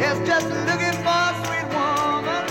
Yes, 0.00 0.16
just 0.26 0.48
looking 0.68 0.96
for 1.04 1.20
a 1.28 1.34
sweet 1.44 1.68
woman. 1.76 2.44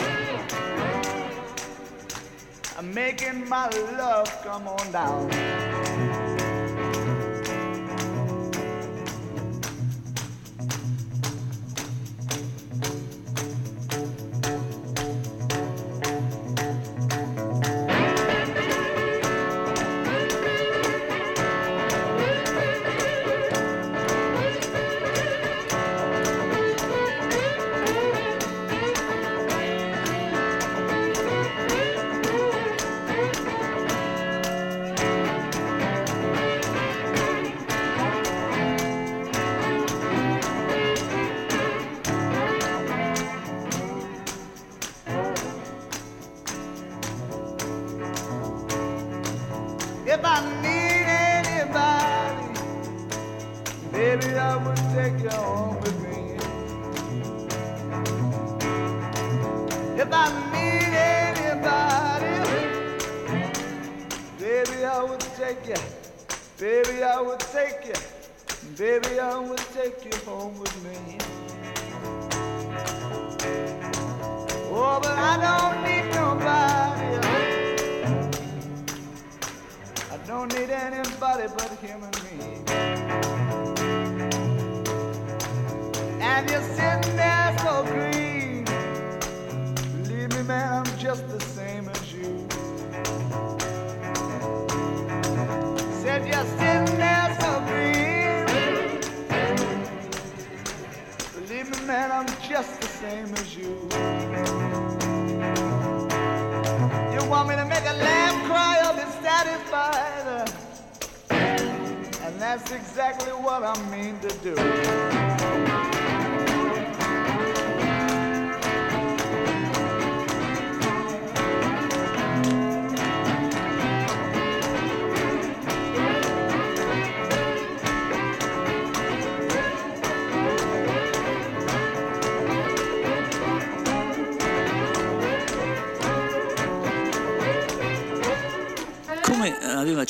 I'm 2.77 2.93
making 2.93 3.49
my 3.49 3.67
love 3.97 4.29
come 4.43 4.67
on 4.67 4.91
down. 4.91 5.76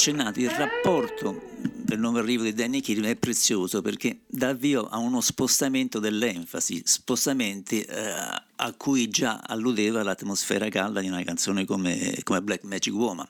Accennato, 0.07 0.39
il 0.39 0.49
rapporto 0.49 1.41
del 1.59 1.99
nuovo 1.99 2.19
arrivo 2.19 2.43
di 2.43 2.53
Danny 2.53 2.79
Kirby 2.79 3.07
è 3.07 3.15
prezioso 3.17 3.81
perché 3.81 4.19
dà 4.27 4.49
avvio 4.49 4.85
a 4.85 4.97
uno 4.97 5.19
spostamento 5.19 5.99
dell'enfasi, 5.99 6.81
spostamenti 6.85 7.81
eh, 7.81 8.13
a 8.55 8.73
cui 8.77 9.09
già 9.09 9.41
alludeva 9.45 10.03
l'atmosfera 10.03 10.69
calda 10.69 11.01
di 11.01 11.07
una 11.07 11.23
canzone 11.23 11.65
come, 11.65 12.19
come 12.23 12.41
Black 12.41 12.63
Magic 12.63 12.93
Woman. 12.93 13.27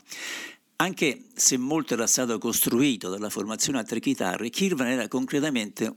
Anche 0.77 1.23
se 1.33 1.57
molto 1.57 1.95
era 1.95 2.05
stato 2.05 2.37
costruito 2.37 3.09
dalla 3.09 3.31
formazione 3.31 3.79
a 3.79 3.83
tre 3.83 3.99
chitarre, 3.99 4.49
Kirvan 4.49 4.87
era 4.87 5.07
concretamente 5.07 5.95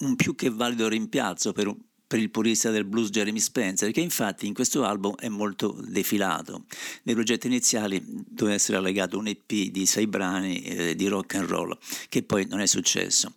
un 0.00 0.14
più 0.14 0.34
che 0.34 0.50
valido 0.50 0.88
rimpiazzo 0.88 1.52
per 1.52 1.68
un, 1.68 1.76
per 2.08 2.18
il 2.18 2.30
purista 2.30 2.70
del 2.70 2.86
blues 2.86 3.10
Jeremy 3.10 3.38
Spencer, 3.38 3.92
che 3.92 4.00
infatti 4.00 4.46
in 4.46 4.54
questo 4.54 4.82
album 4.84 5.14
è 5.16 5.28
molto 5.28 5.78
defilato. 5.86 6.64
Nei 7.02 7.14
progetti 7.14 7.46
iniziali 7.46 8.02
doveva 8.04 8.56
essere 8.56 8.78
allegato 8.78 9.18
un 9.18 9.26
EP 9.26 9.52
di 9.70 9.84
sei 9.84 10.06
brani 10.06 10.62
eh, 10.62 10.96
di 10.96 11.06
rock 11.06 11.34
and 11.34 11.46
roll, 11.46 11.76
che 12.08 12.22
poi 12.22 12.46
non 12.46 12.60
è 12.60 12.66
successo. 12.66 13.34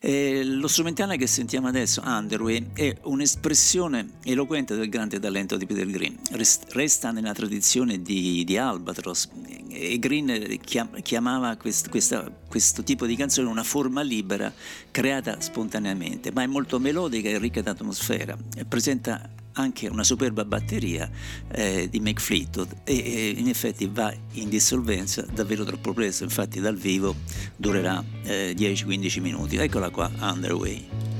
Eh, 0.00 0.44
lo 0.44 0.66
strumentale 0.66 1.16
che 1.16 1.28
sentiamo 1.28 1.68
adesso, 1.68 2.02
Underway, 2.04 2.70
è 2.74 2.92
un'espressione 3.04 4.18
eloquente 4.24 4.74
del 4.74 4.88
grande 4.88 5.20
talento 5.20 5.56
di 5.56 5.66
Peter 5.66 5.86
Green. 5.86 6.18
Rest, 6.32 6.72
resta 6.72 7.12
nella 7.12 7.32
tradizione 7.32 8.02
di, 8.02 8.42
di 8.44 8.56
Albatros 8.56 9.28
e 9.70 9.98
Green 10.00 10.58
chiamava 11.02 11.56
quest, 11.56 11.88
questa, 11.88 12.28
questo 12.48 12.82
tipo 12.82 13.06
di 13.06 13.14
canzone 13.14 13.48
una 13.48 13.62
forma 13.62 14.02
libera 14.02 14.52
creata 14.90 15.40
spontaneamente, 15.40 16.32
ma 16.32 16.42
è 16.42 16.46
molto 16.46 16.80
melodica 16.80 17.28
e 17.28 17.38
ricca 17.38 17.60
d'atmosfera. 17.60 18.36
Presenta 18.66 19.30
anche 19.52 19.88
una 19.88 20.04
superba 20.04 20.44
batteria 20.44 21.10
eh, 21.50 21.88
di 21.90 22.00
Mick 22.00 22.20
Fleetwood 22.20 22.76
e, 22.84 22.94
e, 22.94 23.34
in 23.36 23.48
effetti 23.48 23.88
va 23.92 24.12
in 24.32 24.48
dissolvenza 24.48 25.26
davvero 25.32 25.64
troppo 25.64 25.92
presto, 25.92 26.24
infatti 26.24 26.60
dal 26.60 26.76
vivo 26.76 27.14
durerà 27.56 28.02
eh, 28.22 28.54
10-15 28.56 29.20
minuti. 29.20 29.56
Eccola 29.56 29.90
qua, 29.90 30.10
Underway. 30.20 31.17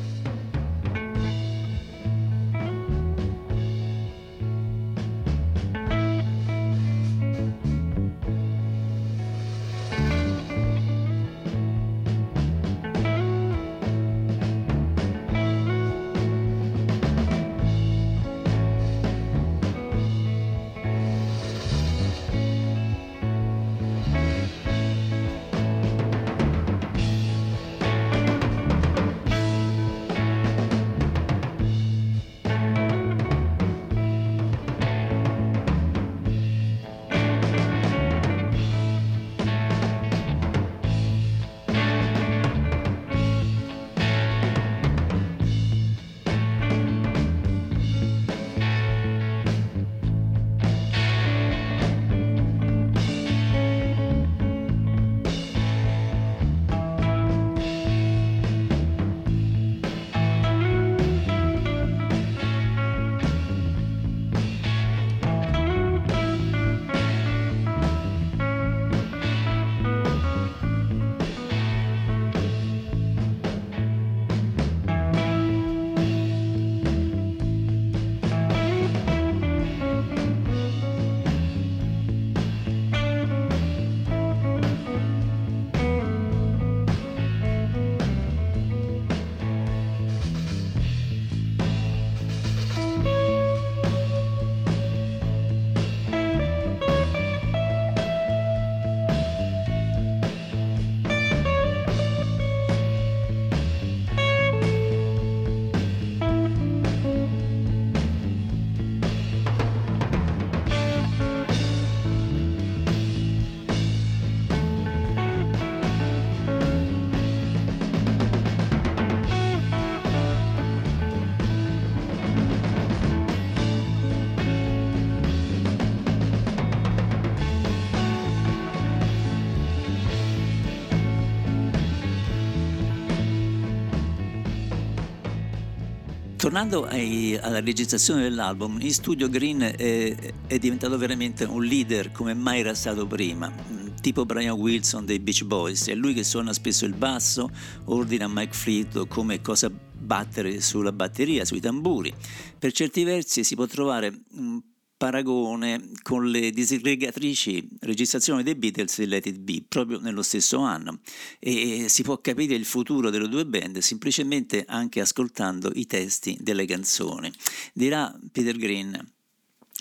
Tornando 136.48 136.86
ai, 136.86 137.36
alla 137.36 137.60
registrazione 137.60 138.22
dell'album, 138.22 138.78
in 138.80 138.90
studio 138.90 139.28
Green 139.28 139.60
è, 139.60 140.16
è, 140.46 140.58
diventato 140.58 140.96
veramente 140.96 141.44
un 141.44 141.62
leader 141.62 142.10
come 142.10 142.32
mai 142.32 142.60
era 142.60 142.72
stato 142.72 143.06
prima, 143.06 143.52
tipo 144.00 144.24
Brian 144.24 144.58
Wilson 144.58 145.04
dei 145.04 145.18
Beach 145.18 145.44
Boys, 145.44 145.88
è 145.88 145.94
lui 145.94 146.14
che 146.14 146.24
suona 146.24 146.54
spesso 146.54 146.86
il 146.86 146.94
basso, 146.94 147.50
ordina 147.84 148.24
a 148.24 148.28
Mike 148.32 148.54
Fleet 148.54 149.08
come 149.08 149.42
cosa 149.42 149.70
battere 149.70 150.62
sulla 150.62 150.90
batteria, 150.90 151.44
sui 151.44 151.60
tamburi. 151.60 152.14
Per 152.58 152.72
certi 152.72 153.04
versi 153.04 153.44
si 153.44 153.54
può 153.54 153.66
trovare 153.66 154.10
un 154.36 154.58
paragone 154.98 155.90
con 156.02 156.28
le 156.28 156.50
disgregatrici 156.50 157.66
registrazioni 157.80 158.42
dei 158.42 158.56
Beatles 158.56 158.98
e 158.98 159.06
Let 159.06 159.26
It 159.26 159.38
Be 159.38 159.62
proprio 159.66 160.00
nello 160.00 160.22
stesso 160.22 160.58
anno 160.58 160.98
e 161.38 161.86
si 161.88 162.02
può 162.02 162.18
capire 162.18 162.54
il 162.56 162.64
futuro 162.64 163.08
delle 163.08 163.28
due 163.28 163.46
band 163.46 163.78
semplicemente 163.78 164.64
anche 164.66 165.00
ascoltando 165.00 165.70
i 165.74 165.86
testi 165.86 166.36
delle 166.40 166.66
canzoni. 166.66 167.32
Dirà 167.72 168.12
Peter 168.32 168.56
Green 168.56 169.16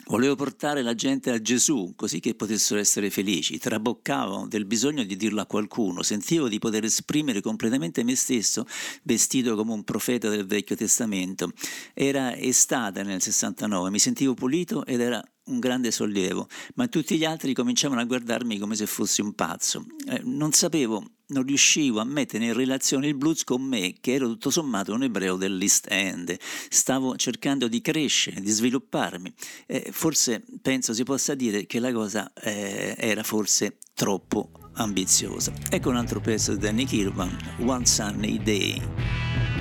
Volevo 0.08 0.36
portare 0.36 0.82
la 0.84 0.96
gente 0.96 1.32
a 1.32 1.42
Gesù 1.42 1.94
così 1.96 2.22
che 2.22 2.34
potessero 2.34 2.80
essere 2.80 3.10
felici. 3.10 3.58
Traboccavo 3.58 4.48
del 4.48 4.64
bisogno 4.64 5.04
di 5.04 5.18
dirlo 5.18 5.42
a 5.42 5.46
qualcuno. 5.46 6.02
Sentivo 6.02 6.48
di 6.48 6.60
poter 6.60 6.86
esprimere 6.86 7.42
completamente 7.42 8.04
me 8.04 8.16
stesso 8.16 8.66
vestito 9.04 9.56
come 9.56 9.74
un 9.74 9.84
profeta 9.84 10.30
del 10.30 10.46
Vecchio 10.46 10.78
Testamento. 10.78 11.52
Era 11.94 12.38
estate 12.38 13.04
nel 13.04 13.22
69, 13.22 13.90
mi 13.90 14.00
sentivo 14.00 14.34
pulito 14.34 14.86
ed 14.86 15.02
era 15.02 15.22
un 15.48 15.60
grande 15.60 15.92
sollievo, 15.92 16.48
ma 16.76 16.88
tutti 16.88 17.18
gli 17.18 17.26
altri 17.26 17.54
cominciavano 17.54 18.02
a 18.02 18.06
guardarmi 18.06 18.58
come 18.58 18.76
se 18.76 18.86
fossi 18.86 19.22
un 19.22 19.34
pazzo. 19.34 19.86
Eh, 20.08 20.22
non 20.24 20.52
sapevo, 20.52 21.04
non 21.28 21.44
riuscivo 21.44 22.00
a 22.00 22.04
mettere 22.04 22.46
in 22.46 22.54
relazione 22.54 23.08
il 23.08 23.16
blues 23.16 23.44
con 23.44 23.62
me, 23.62 23.96
che 24.00 24.14
ero 24.14 24.28
tutto 24.28 24.50
sommato 24.50 24.94
un 24.94 25.04
ebreo 25.04 25.36
dell'East 25.36 25.88
End. 25.90 26.38
Stavo 26.70 27.16
cercando 27.16 27.68
di 27.68 27.82
crescere, 27.82 28.42
di 28.42 28.50
svilupparmi. 28.50 29.34
Eh, 29.66 29.90
forse 29.92 30.44
penso 30.62 30.94
si 30.94 31.04
possa 31.04 31.36
dire 31.36 31.66
che 31.66 31.80
la 31.80 31.92
cosa 31.92 32.32
eh, 32.34 32.96
era 32.98 33.24
forse 33.24 33.78
troppo 33.94 34.52
ambiziosa. 34.74 35.52
Ecco 35.70 35.90
un 35.90 35.96
altro 35.96 36.20
pezzo 36.22 36.54
di 36.54 36.60
Danny 36.60 36.86
Kirwan, 36.86 37.36
One 37.66 37.86
Sunny 37.86 38.42
Day. 38.42 39.57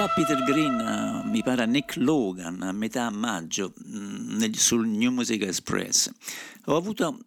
Dirà 0.00 0.14
Peter 0.14 0.42
Green, 0.44 1.24
mi 1.26 1.42
pare 1.42 1.62
a 1.62 1.66
Nick 1.66 1.96
Logan, 1.96 2.62
a 2.62 2.72
metà 2.72 3.10
maggio, 3.10 3.74
mm, 3.86 4.50
sul 4.52 4.86
New 4.88 5.10
Music 5.12 5.42
Express. 5.42 6.10
Ho 6.66 6.76
avuto 6.76 7.18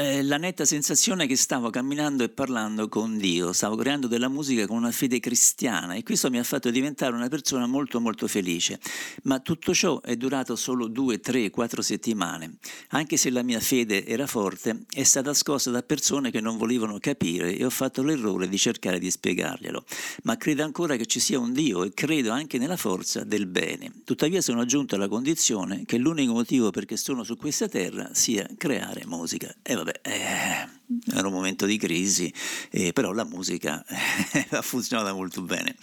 eh, 0.00 0.22
la 0.22 0.38
netta 0.38 0.64
sensazione 0.64 1.26
che 1.26 1.36
stavo 1.36 1.68
camminando 1.68 2.24
e 2.24 2.30
parlando 2.30 2.88
con 2.88 3.18
Dio, 3.18 3.52
stavo 3.52 3.76
creando 3.76 4.06
della 4.06 4.28
musica 4.28 4.66
con 4.66 4.78
una 4.78 4.92
fede 4.92 5.20
cristiana 5.20 5.94
e 5.94 6.02
questo 6.02 6.30
mi 6.30 6.38
ha 6.38 6.42
fatto 6.42 6.70
diventare 6.70 7.14
una 7.14 7.28
persona 7.28 7.66
molto 7.66 8.00
molto 8.00 8.26
felice. 8.26 8.80
Ma 9.24 9.40
tutto 9.40 9.74
ciò 9.74 10.00
è 10.00 10.16
durato 10.16 10.56
solo 10.56 10.86
due, 10.88 11.20
tre, 11.20 11.50
quattro 11.50 11.82
settimane. 11.82 12.56
Anche 12.90 13.18
se 13.18 13.28
la 13.30 13.42
mia 13.42 13.60
fede 13.60 14.06
era 14.06 14.26
forte, 14.26 14.84
è 14.90 15.02
stata 15.02 15.34
scossa 15.34 15.70
da 15.70 15.82
persone 15.82 16.30
che 16.30 16.40
non 16.40 16.56
volevano 16.56 16.98
capire 16.98 17.54
e 17.54 17.64
ho 17.64 17.70
fatto 17.70 18.02
l'errore 18.02 18.48
di 18.48 18.56
cercare 18.56 18.98
di 18.98 19.10
spiegarglielo. 19.10 19.84
Ma 20.22 20.36
credo 20.38 20.62
ancora 20.64 20.96
che 20.96 21.04
ci 21.04 21.20
sia 21.20 21.38
un 21.38 21.52
Dio 21.52 21.84
e 21.84 21.92
credo 21.92 22.30
anche 22.30 22.56
nella 22.56 22.78
forza 22.78 23.22
del 23.22 23.46
bene. 23.46 23.92
Tuttavia 24.04 24.40
sono 24.40 24.64
giunto 24.64 24.94
alla 24.94 25.08
condizione 25.08 25.84
che 25.84 25.98
l'unico 25.98 26.32
motivo 26.32 26.70
perché 26.70 26.96
sono 26.96 27.22
su 27.22 27.36
questa 27.36 27.68
terra 27.68 28.10
sia 28.14 28.48
creare 28.56 29.04
musica. 29.04 29.54
E 29.62 29.74
vabbè, 29.74 29.89
eh, 30.02 30.68
era 31.12 31.26
un 31.26 31.32
momento 31.32 31.66
di 31.66 31.76
crisi, 31.76 32.32
eh, 32.70 32.92
però 32.92 33.12
la 33.12 33.24
musica 33.24 33.84
eh, 33.86 34.46
ha 34.56 34.62
funzionato 34.62 35.14
molto 35.14 35.42
bene. 35.42 35.76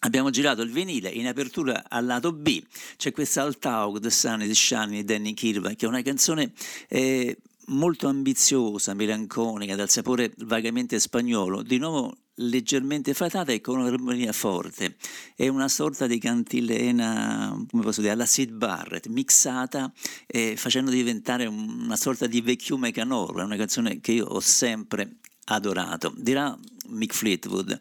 Abbiamo 0.00 0.30
girato 0.30 0.62
il 0.62 0.70
vinile 0.70 1.08
in 1.08 1.26
apertura 1.26 1.84
al 1.88 2.04
lato 2.04 2.32
B, 2.32 2.62
c'è 2.96 3.12
questa 3.12 3.42
All 3.42 3.58
Talk, 3.58 3.98
The 3.98 4.10
Sun 4.10 4.42
is 4.42 4.58
Shining 4.58 5.00
di 5.00 5.04
Danny 5.04 5.34
Kirva, 5.34 5.70
che 5.70 5.86
è 5.86 5.88
una 5.88 6.02
canzone 6.02 6.52
eh, 6.88 7.36
molto 7.66 8.06
ambiziosa, 8.06 8.94
melanconica, 8.94 9.74
dal 9.74 9.90
sapore 9.90 10.32
vagamente 10.38 11.00
spagnolo, 11.00 11.62
di 11.62 11.78
nuovo 11.78 12.14
leggermente 12.36 13.14
fatata 13.14 13.52
e 13.52 13.60
con 13.60 13.78
un'armonia 13.78 14.32
forte. 14.32 14.96
È 15.34 15.48
una 15.48 15.68
sorta 15.68 16.06
di 16.06 16.18
cantilena, 16.18 17.64
come 17.70 17.82
posso 17.82 18.00
dire, 18.00 18.12
alla 18.12 18.26
Sid 18.26 18.52
Barrett, 18.52 19.06
mixata 19.06 19.92
e 20.26 20.56
facendo 20.56 20.90
diventare 20.90 21.46
una 21.46 21.96
sorta 21.96 22.26
di 22.26 22.40
vecchiume 22.40 22.92
canoro. 22.92 23.40
È 23.40 23.44
una 23.44 23.56
canzone 23.56 24.00
che 24.00 24.12
io 24.12 24.26
ho 24.26 24.40
sempre 24.40 25.18
adorato. 25.46 26.12
Dirà 26.16 26.56
Mick 26.88 27.14
Fleetwood, 27.14 27.78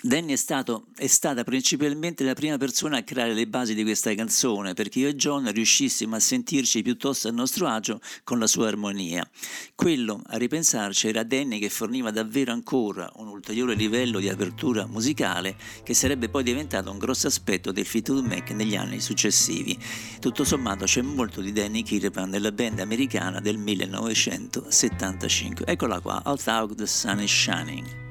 Danny 0.00 0.32
è, 0.32 0.36
stato, 0.36 0.86
è, 0.96 1.08
stata 1.08 1.42
principalmente 1.42 2.22
la 2.22 2.34
prima 2.34 2.56
persona 2.56 2.98
a 2.98 3.02
creare 3.02 3.34
le 3.34 3.48
basi 3.48 3.74
di 3.74 3.82
questa 3.82 4.14
canzone 4.14 4.72
perché 4.72 5.00
io 5.00 5.08
e 5.08 5.16
John 5.16 5.50
riuscissimo 5.50 6.14
a 6.14 6.20
sentirci 6.20 6.82
piuttosto 6.82 7.26
a 7.26 7.32
nostro 7.32 7.66
agio 7.66 8.00
con 8.22 8.38
la 8.38 8.46
sua 8.46 8.68
armonia. 8.68 9.28
Quello, 9.74 10.22
a 10.24 10.36
ripensarci, 10.36 11.08
era 11.08 11.24
Danny 11.24 11.58
che 11.58 11.68
forniva 11.68 12.12
davvero 12.12 12.52
ancora 12.52 13.10
un 13.16 13.26
ulteriore 13.26 13.74
livello 13.74 14.20
di 14.20 14.28
apertura 14.28 14.86
musicale 14.86 15.56
che 15.82 15.94
sarebbe 15.94 16.28
poi 16.28 16.44
diventato 16.44 16.92
un 16.92 16.98
grosso 16.98 17.26
aspetto 17.26 17.72
del 17.72 17.84
Fleetwood 17.84 18.24
Mac 18.24 18.50
negli 18.50 18.76
anni 18.76 19.00
successivi. 19.00 19.76
Tutto 20.20 20.44
sommato 20.44 20.84
c'è 20.84 21.02
molto 21.02 21.40
di 21.40 21.50
Danny 21.50 21.82
Kirpan 21.82 22.30
nella 22.30 22.52
band 22.52 22.78
americana 22.78 23.40
del 23.40 23.58
1975. 23.58 25.66
Eccola 25.66 25.98
qua, 25.98 26.22
Although 26.24 26.72
the 26.72 26.86
Sun 26.86 27.20
is 27.20 27.32
Shining. 27.32 28.07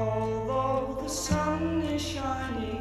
Although 0.00 0.96
the 1.02 1.08
sun 1.10 1.82
is 1.82 2.00
shining 2.00 2.79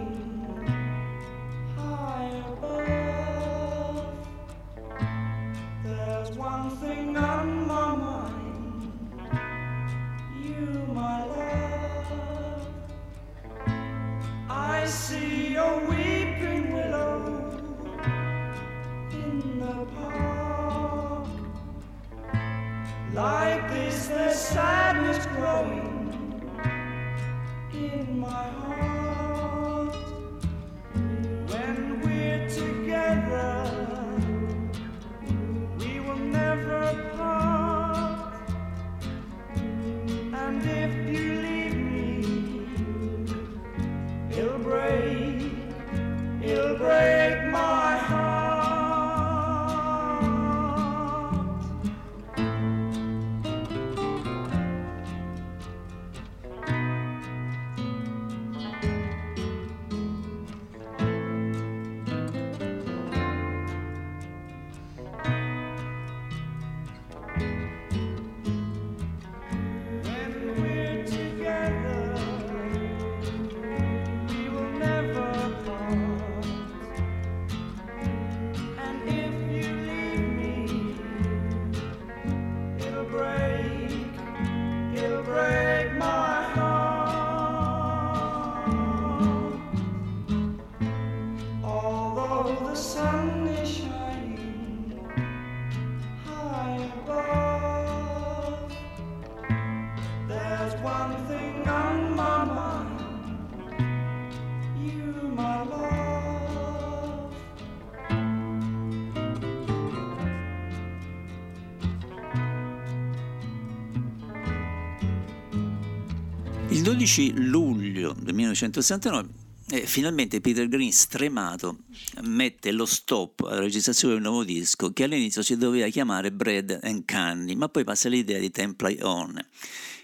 12 116.99 117.47
luglio 117.47 118.13
del 118.19 118.33
1969 118.33 119.29
eh, 119.71 119.85
finalmente 119.85 120.41
Peter 120.41 120.67
Green, 120.67 120.91
stremato, 120.91 121.83
mette 122.23 122.73
lo 122.73 122.85
stop 122.85 123.41
alla 123.47 123.61
registrazione 123.61 124.15
del 124.15 124.23
nuovo 124.23 124.43
disco 124.43 124.91
che 124.91 125.05
all'inizio 125.05 125.41
si 125.41 125.55
doveva 125.55 125.87
chiamare 125.87 126.33
Bread 126.33 126.79
and 126.81 127.05
Candy, 127.05 127.55
ma 127.55 127.69
poi 127.69 127.85
passa 127.85 128.09
l'idea 128.09 128.39
di 128.39 128.51
Template 128.51 129.01
On. 129.03 129.39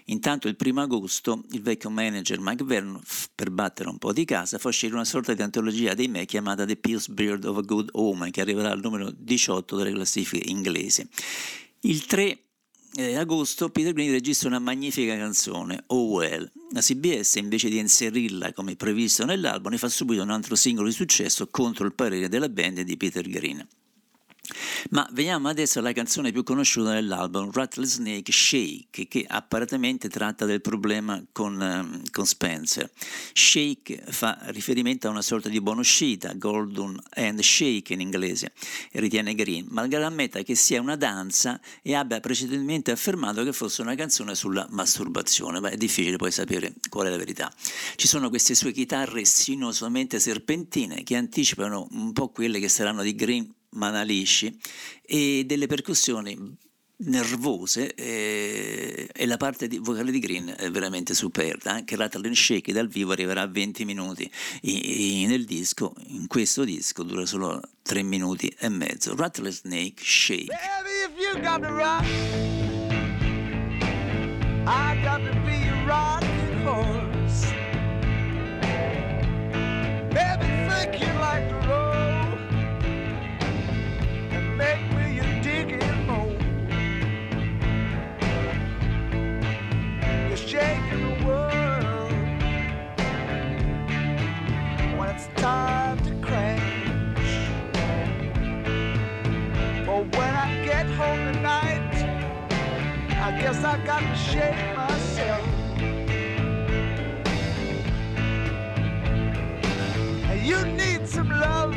Intanto 0.06 0.48
il 0.48 0.56
primo 0.56 0.80
agosto 0.80 1.44
il 1.50 1.60
vecchio 1.60 1.90
manager 1.90 2.38
Mike 2.40 2.64
Vernon, 2.64 3.02
per 3.34 3.50
battere 3.50 3.90
un 3.90 3.98
po' 3.98 4.14
di 4.14 4.24
casa, 4.24 4.56
fa 4.56 4.68
uscire 4.68 4.94
una 4.94 5.04
sorta 5.04 5.34
di 5.34 5.42
antologia 5.42 5.92
dei 5.92 6.08
me 6.08 6.24
chiamata 6.24 6.64
The 6.64 6.76
Peace 6.76 7.12
Beard 7.12 7.44
of 7.44 7.58
a 7.58 7.62
Good 7.62 7.90
Omen, 7.92 8.30
che 8.30 8.40
arriverà 8.40 8.70
al 8.70 8.80
numero 8.80 9.10
18 9.14 9.76
delle 9.76 9.92
classifiche 9.92 10.48
inglesi. 10.48 11.06
Il 11.80 12.06
3 12.06 12.45
eh, 12.96 13.16
agosto 13.16 13.68
Peter 13.68 13.92
Green 13.92 14.10
registra 14.10 14.48
una 14.48 14.58
magnifica 14.58 15.16
canzone, 15.16 15.84
Oh 15.88 16.08
Well. 16.08 16.50
La 16.72 16.80
CBS 16.80 17.34
invece 17.36 17.68
di 17.68 17.78
inserirla 17.78 18.52
come 18.52 18.74
previsto 18.74 19.24
nell'album 19.24 19.72
ne 19.72 19.78
fa 19.78 19.88
subito 19.88 20.22
un 20.22 20.30
altro 20.30 20.56
singolo 20.56 20.88
di 20.88 20.94
successo 20.94 21.46
contro 21.48 21.84
il 21.84 21.94
parere 21.94 22.28
della 22.28 22.48
band 22.48 22.80
di 22.80 22.96
Peter 22.96 23.28
Green. 23.28 23.66
Ma 24.90 25.08
veniamo 25.12 25.48
adesso 25.48 25.78
alla 25.78 25.92
canzone 25.92 26.32
più 26.32 26.42
conosciuta 26.42 26.92
dell'album, 26.92 27.50
Rattlesnake 27.50 28.30
Shake, 28.30 29.08
che 29.08 29.24
apparentemente 29.26 30.08
tratta 30.08 30.44
del 30.44 30.60
problema 30.60 31.22
con, 31.32 31.60
ehm, 31.60 32.02
con 32.10 32.26
Spencer. 32.26 32.90
Shake 33.32 34.04
fa 34.08 34.38
riferimento 34.46 35.08
a 35.08 35.10
una 35.10 35.22
sorta 35.22 35.48
di 35.48 35.60
buona 35.60 35.80
uscita, 35.80 36.32
Golden 36.34 36.98
and 37.14 37.40
Shake 37.40 37.92
in 37.92 38.00
inglese, 38.00 38.52
ritiene 38.92 39.34
Green, 39.34 39.66
malgrado 39.70 40.06
ammetta 40.06 40.42
che 40.42 40.54
sia 40.54 40.80
una 40.80 40.96
danza 40.96 41.60
e 41.82 41.94
abbia 41.94 42.20
precedentemente 42.20 42.90
affermato 42.90 43.42
che 43.42 43.52
fosse 43.52 43.82
una 43.82 43.94
canzone 43.94 44.34
sulla 44.34 44.66
masturbazione, 44.70 45.60
ma 45.60 45.70
è 45.70 45.76
difficile 45.76 46.16
poi 46.16 46.30
sapere 46.30 46.74
qual 46.88 47.06
è 47.06 47.10
la 47.10 47.16
verità. 47.16 47.52
Ci 47.96 48.06
sono 48.06 48.28
queste 48.28 48.54
sue 48.54 48.72
chitarre 48.72 49.24
sinuosamente 49.24 50.20
serpentine 50.20 51.02
che 51.02 51.16
anticipano 51.16 51.88
un 51.90 52.12
po' 52.12 52.28
quelle 52.28 52.60
che 52.60 52.68
saranno 52.68 53.02
di 53.02 53.14
Green 53.14 53.54
manalisci 53.76 54.58
e 55.02 55.44
delle 55.46 55.66
percussioni 55.66 56.56
nervose 56.98 57.94
eh, 57.94 59.06
e 59.12 59.26
la 59.26 59.36
parte 59.36 59.68
di, 59.68 59.78
vocale 59.78 60.10
di 60.10 60.18
Green 60.18 60.54
è 60.56 60.70
veramente 60.70 61.12
superba 61.12 61.72
anche 61.72 61.94
Rattle 61.94 62.26
and 62.26 62.36
Shake 62.36 62.72
dal 62.72 62.88
vivo 62.88 63.12
arriverà 63.12 63.42
a 63.42 63.46
20 63.46 63.84
minuti. 63.84 64.30
I, 64.62 65.22
i, 65.22 65.26
nel 65.26 65.44
disco 65.44 65.94
in 66.06 66.26
questo 66.26 66.64
disco 66.64 67.02
dura 67.02 67.26
solo 67.26 67.60
3 67.82 68.02
minuti 68.02 68.48
e 68.58 68.68
mezzo. 68.68 69.14
Rattle 69.14 69.50
Snake 69.50 70.02
Shake. 70.02 70.46
Baby, 70.46 71.26
guess 103.56 103.64
I 103.64 103.86
got 103.86 104.00
to 104.00 104.14
shake 104.16 104.76
myself. 104.76 105.46
You 110.44 110.64
need 110.66 111.08
some 111.08 111.28
love, 111.30 111.74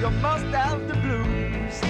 you 0.00 0.10
must 0.20 0.46
have 0.46 0.88
the 0.88 0.94
blues. 0.94 1.80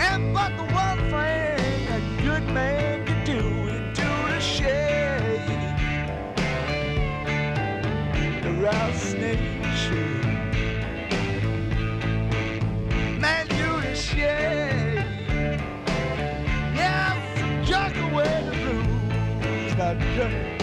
And 0.00 0.34
but 0.34 0.56
the 0.56 0.64
one 0.74 0.98
thing 1.10 1.88
a 1.88 2.22
good 2.22 2.44
man 2.52 3.06
can 3.06 3.24
do 3.24 3.68
is 3.68 3.98
do 3.98 4.08
the 4.28 4.40
shake. 4.40 5.62
The 8.42 8.52
rattlesnake 8.62 9.38
shake. 9.82 10.24
Man, 13.20 13.46
you 13.50 13.80
the 13.80 13.94
shake. 13.94 14.63
Yeah. 19.92 20.53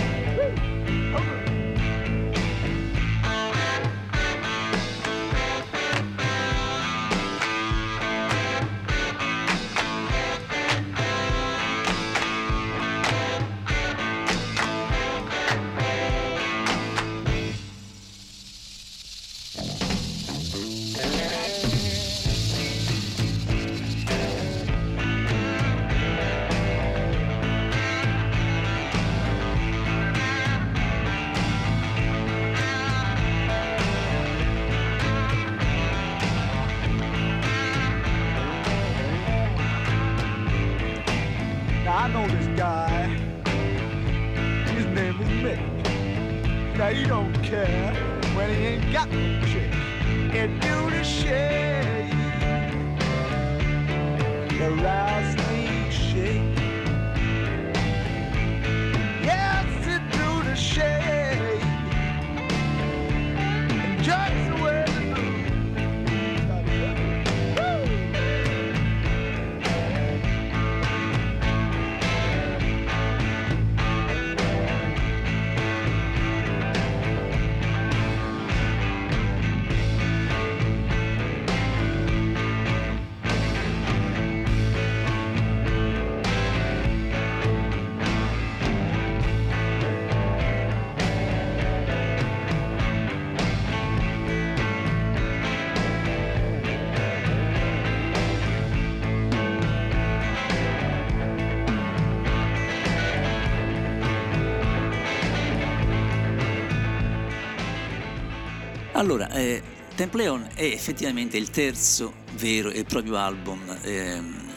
Allora, 109.02 109.32
eh, 109.32 109.64
Templeon 109.95 110.49
è 110.54 110.62
effettivamente 110.62 111.36
il 111.36 111.49
terzo 111.49 112.14
vero 112.36 112.70
e 112.70 112.84
proprio 112.84 113.16
album 113.18 113.60
ehm, 113.82 114.54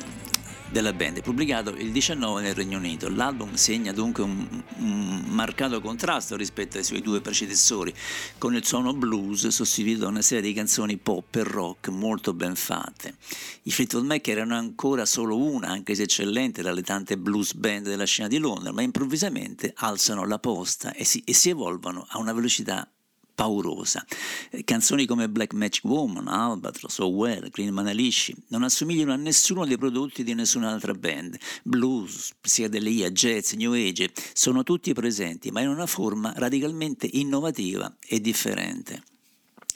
della 0.71 0.93
band, 0.93 1.23
pubblicato 1.23 1.71
il 1.71 1.91
19 1.91 2.43
nel 2.43 2.55
Regno 2.55 2.77
Unito. 2.77 3.09
L'album 3.09 3.55
segna 3.55 3.93
dunque 3.93 4.23
un, 4.23 4.63
un 4.81 5.23
marcato 5.29 5.81
contrasto 5.81 6.37
rispetto 6.37 6.77
ai 6.77 6.85
suoi 6.85 7.01
due 7.01 7.23
predecessori, 7.23 7.95
con 8.37 8.55
il 8.55 8.67
suono 8.67 8.93
blues 8.93 9.47
sostituito 9.47 10.01
da 10.01 10.09
una 10.09 10.21
serie 10.21 10.43
di 10.43 10.53
canzoni 10.53 10.99
pop 10.99 11.35
e 11.37 11.43
rock 11.43 11.89
molto 11.89 12.35
ben 12.35 12.55
fatte. 12.55 13.15
I 13.63 13.71
Fleetwood 13.71 14.05
Mac 14.05 14.29
erano 14.29 14.57
ancora 14.57 15.07
solo 15.07 15.39
una, 15.39 15.69
anche 15.69 15.95
se 15.95 16.03
eccellente, 16.03 16.61
tra 16.61 16.73
le 16.73 16.83
tante 16.83 17.17
blues 17.17 17.55
band 17.55 17.87
della 17.87 18.05
scena 18.05 18.29
di 18.29 18.37
Londra, 18.37 18.73
ma 18.73 18.83
improvvisamente 18.83 19.73
alzano 19.75 20.27
la 20.27 20.39
posta 20.39 20.93
e 20.93 21.05
si, 21.05 21.23
e 21.25 21.33
si 21.33 21.49
evolvono 21.49 22.05
a 22.11 22.19
una 22.19 22.35
velocità 22.35 22.87
paurosa. 23.35 24.05
Eh, 24.51 24.65
Canzoni 24.65 25.07
come 25.07 25.29
Black 25.29 25.53
Magic 25.53 25.85
Woman, 25.85 26.29
Albatross, 26.29 26.99
Oh 26.99 27.09
Well, 27.09 27.49
Green 27.51 27.73
Manalishi 27.73 28.35
non 28.49 28.63
assomigliano 28.63 29.13
a 29.13 29.17
nessuno 29.17 29.67
dei 29.67 29.79
prodotti 29.79 30.23
di 30.23 30.35
nessun'altra 30.35 30.95
band. 30.95 31.37
Blues, 31.63 32.33
psichedelia, 32.41 33.11
jazz, 33.11 33.53
new 33.53 33.73
age 33.73 34.13
sono 34.33 34.63
tutti 34.63 34.93
presenti, 34.93 35.51
ma 35.51 35.61
in 35.61 35.69
una 35.69 35.87
forma 35.87 36.33
radicalmente 36.37 37.09
innovativa 37.11 37.95
e 38.07 38.21
differente. 38.21 39.03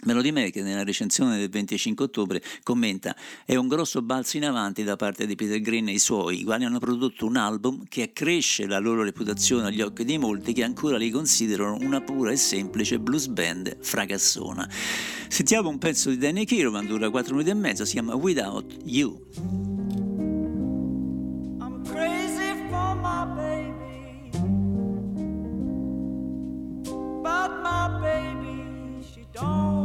Melody 0.05 0.31
Maker 0.31 0.63
nella 0.63 0.85
recensione 0.85 1.39
del 1.39 1.49
25 1.49 2.05
ottobre 2.05 2.41
commenta 2.63 3.17
è 3.45 3.57
un 3.57 3.67
grosso 3.67 4.01
balzo 4.01 4.37
in 4.37 4.45
avanti 4.45 4.85
da 4.85 4.95
parte 4.95 5.27
di 5.27 5.35
Peter 5.35 5.61
Green 5.61 5.89
e 5.89 5.93
i 5.93 5.99
suoi, 5.99 6.41
i 6.41 6.45
quali 6.45 6.65
hanno 6.65 6.79
prodotto 6.79 7.27
un 7.27 7.37
album 7.37 7.83
che 7.89 8.03
accresce 8.03 8.67
la 8.67 8.79
loro 8.79 9.03
reputazione 9.03 9.67
agli 9.67 9.81
occhi 9.81 10.05
di 10.05 10.17
molti 10.17 10.53
che 10.53 10.63
ancora 10.63 10.97
li 10.97 11.11
considerano 11.11 11.79
una 11.81 12.01
pura 12.01 12.31
e 12.31 12.37
semplice 12.37 13.01
blues 13.01 13.27
band 13.27 13.77
fracassona. 13.81 14.69
Sentiamo 15.29 15.69
un 15.69 15.79
pezzo 15.79 16.11
di 16.11 16.17
Danny 16.17 16.45
Kirwan, 16.45 16.87
dura 16.87 17.11
4 17.11 17.35
minuti 17.35 17.51
e 17.51 17.55
mezzo, 17.55 17.85
si 17.85 17.93
chiama 17.93 18.15
Without 18.15 18.77
You. 18.85 19.21
I'm 21.61 21.85
crazy 21.85 22.55
for 22.71 22.95
my 22.95 23.27
baby. 23.35 24.31
But 27.21 27.63
my 27.63 27.99
baby, 28.01 29.03
she 29.03 29.27
don't 29.33 29.78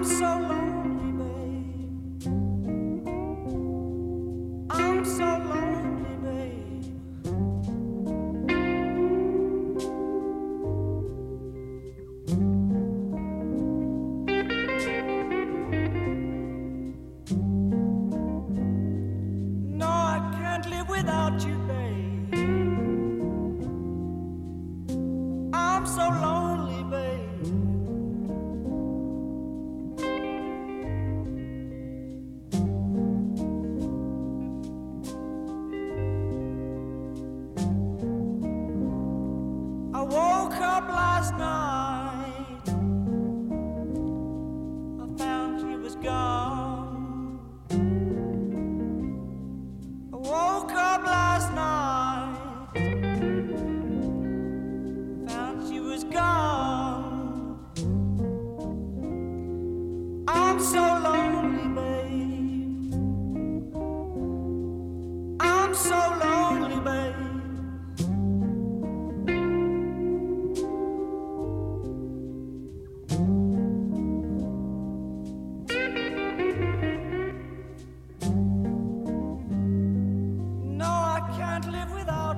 I'm 0.00 0.06
so 0.06 0.59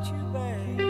without 0.03 0.13
you, 0.13 0.25
babe. 0.33 0.82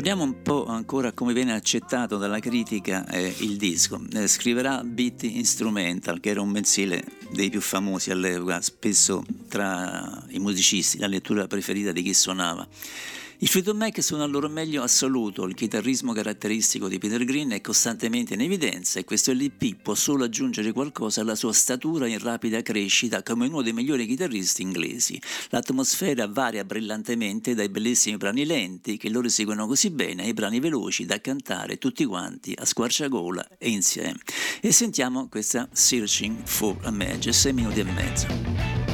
Torniamo 0.00 0.24
un 0.24 0.40
po' 0.40 0.64
ancora 0.64 1.12
come 1.12 1.34
viene 1.34 1.52
accettato 1.52 2.16
dalla 2.16 2.38
critica 2.38 3.06
eh, 3.06 3.34
il 3.40 3.58
disco. 3.58 4.02
Eh, 4.14 4.28
scriverà 4.28 4.82
Beat 4.82 5.24
Instrumental, 5.24 6.20
che 6.20 6.30
era 6.30 6.40
un 6.40 6.48
mensile 6.48 7.04
dei 7.30 7.50
più 7.50 7.60
famosi 7.60 8.10
all'epoca, 8.10 8.62
spesso 8.62 9.22
tra 9.46 10.24
i 10.28 10.38
musicisti, 10.38 10.96
la 10.96 11.06
lettura 11.06 11.46
preferita 11.46 11.92
di 11.92 12.00
chi 12.00 12.14
suonava. 12.14 12.66
I 13.42 13.46
Fleetwood 13.46 13.78
Mac 13.78 14.02
sono 14.02 14.22
al 14.22 14.30
loro 14.30 14.50
meglio 14.50 14.82
assoluto, 14.82 15.46
il 15.46 15.54
chitarrismo 15.54 16.12
caratteristico 16.12 16.88
di 16.88 16.98
Peter 16.98 17.24
Green 17.24 17.52
è 17.52 17.62
costantemente 17.62 18.34
in 18.34 18.42
evidenza 18.42 18.98
e 19.00 19.04
questo 19.04 19.32
LP 19.32 19.76
può 19.80 19.94
solo 19.94 20.24
aggiungere 20.24 20.72
qualcosa 20.72 21.22
alla 21.22 21.34
sua 21.34 21.54
statura 21.54 22.06
in 22.06 22.18
rapida 22.18 22.60
crescita 22.60 23.22
come 23.22 23.46
uno 23.46 23.62
dei 23.62 23.72
migliori 23.72 24.04
chitarristi 24.04 24.60
inglesi. 24.60 25.18
L'atmosfera 25.48 26.26
varia 26.26 26.64
brillantemente 26.64 27.54
dai 27.54 27.70
bellissimi 27.70 28.18
brani 28.18 28.44
lenti 28.44 28.98
che 28.98 29.08
loro 29.08 29.30
seguono 29.30 29.66
così 29.66 29.88
bene 29.88 30.24
ai 30.24 30.34
brani 30.34 30.60
veloci 30.60 31.06
da 31.06 31.18
cantare 31.22 31.78
tutti 31.78 32.04
quanti 32.04 32.54
a 32.54 32.66
squarciagola 32.66 33.56
e 33.56 33.70
insieme. 33.70 34.20
E 34.60 34.70
sentiamo 34.70 35.28
questa 35.30 35.66
Searching 35.72 36.44
for 36.44 36.76
a 36.82 36.90
Magic, 36.90 37.32
6 37.32 37.52
minuti 37.54 37.80
e 37.80 37.84
mezzo. 37.84 38.89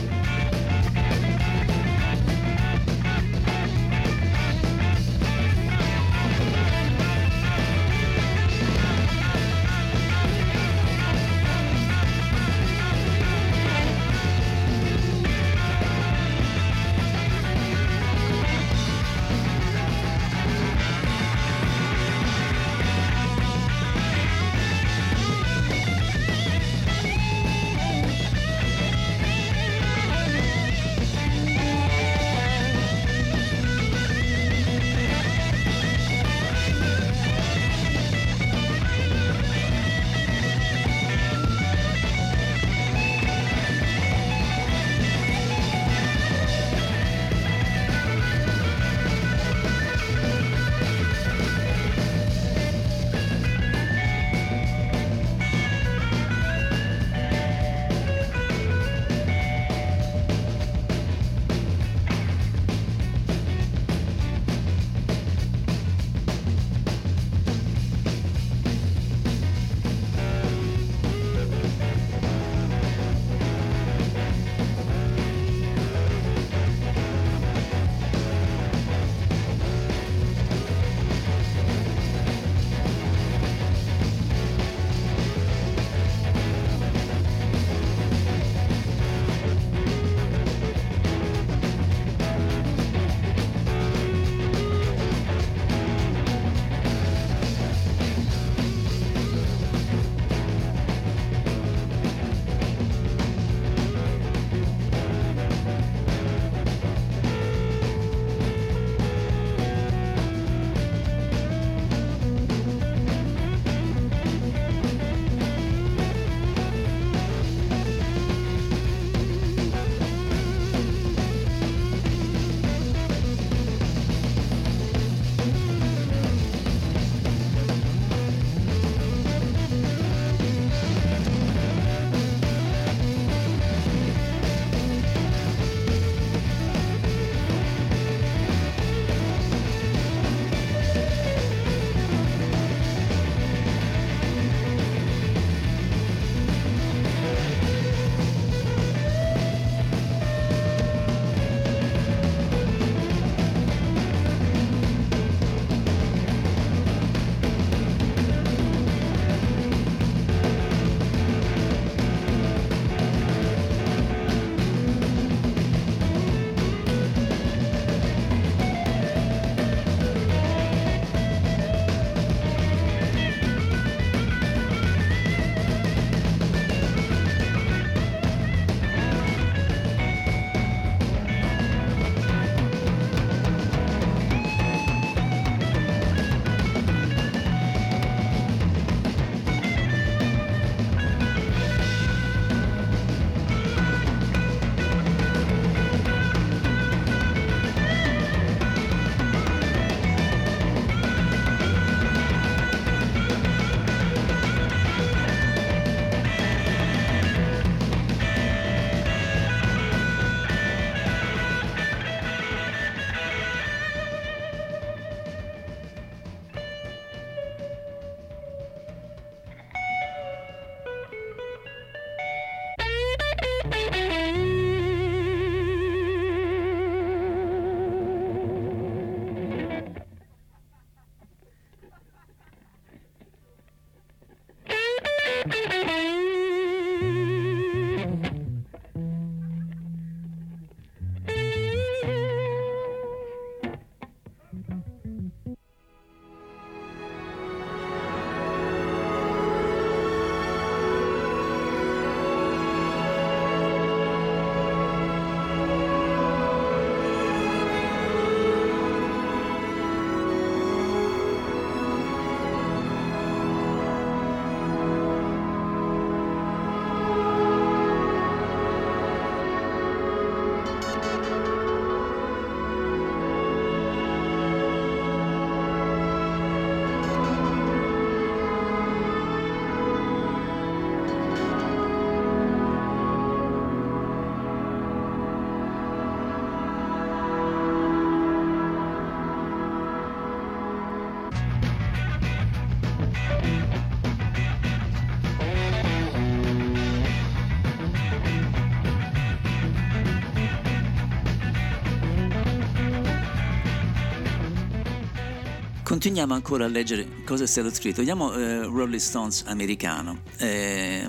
Continuiamo 306.07 306.35
ancora 306.35 306.67
a 306.67 306.69
leggere 306.69 307.05
cosa 307.25 307.43
è 307.43 307.47
stato 307.49 307.69
scritto. 307.75 307.97
Vediamo 307.97 308.33
eh, 308.33 308.63
Rolling 308.63 309.01
Stones 309.01 309.43
americano. 309.49 310.21
Eh, 310.39 311.05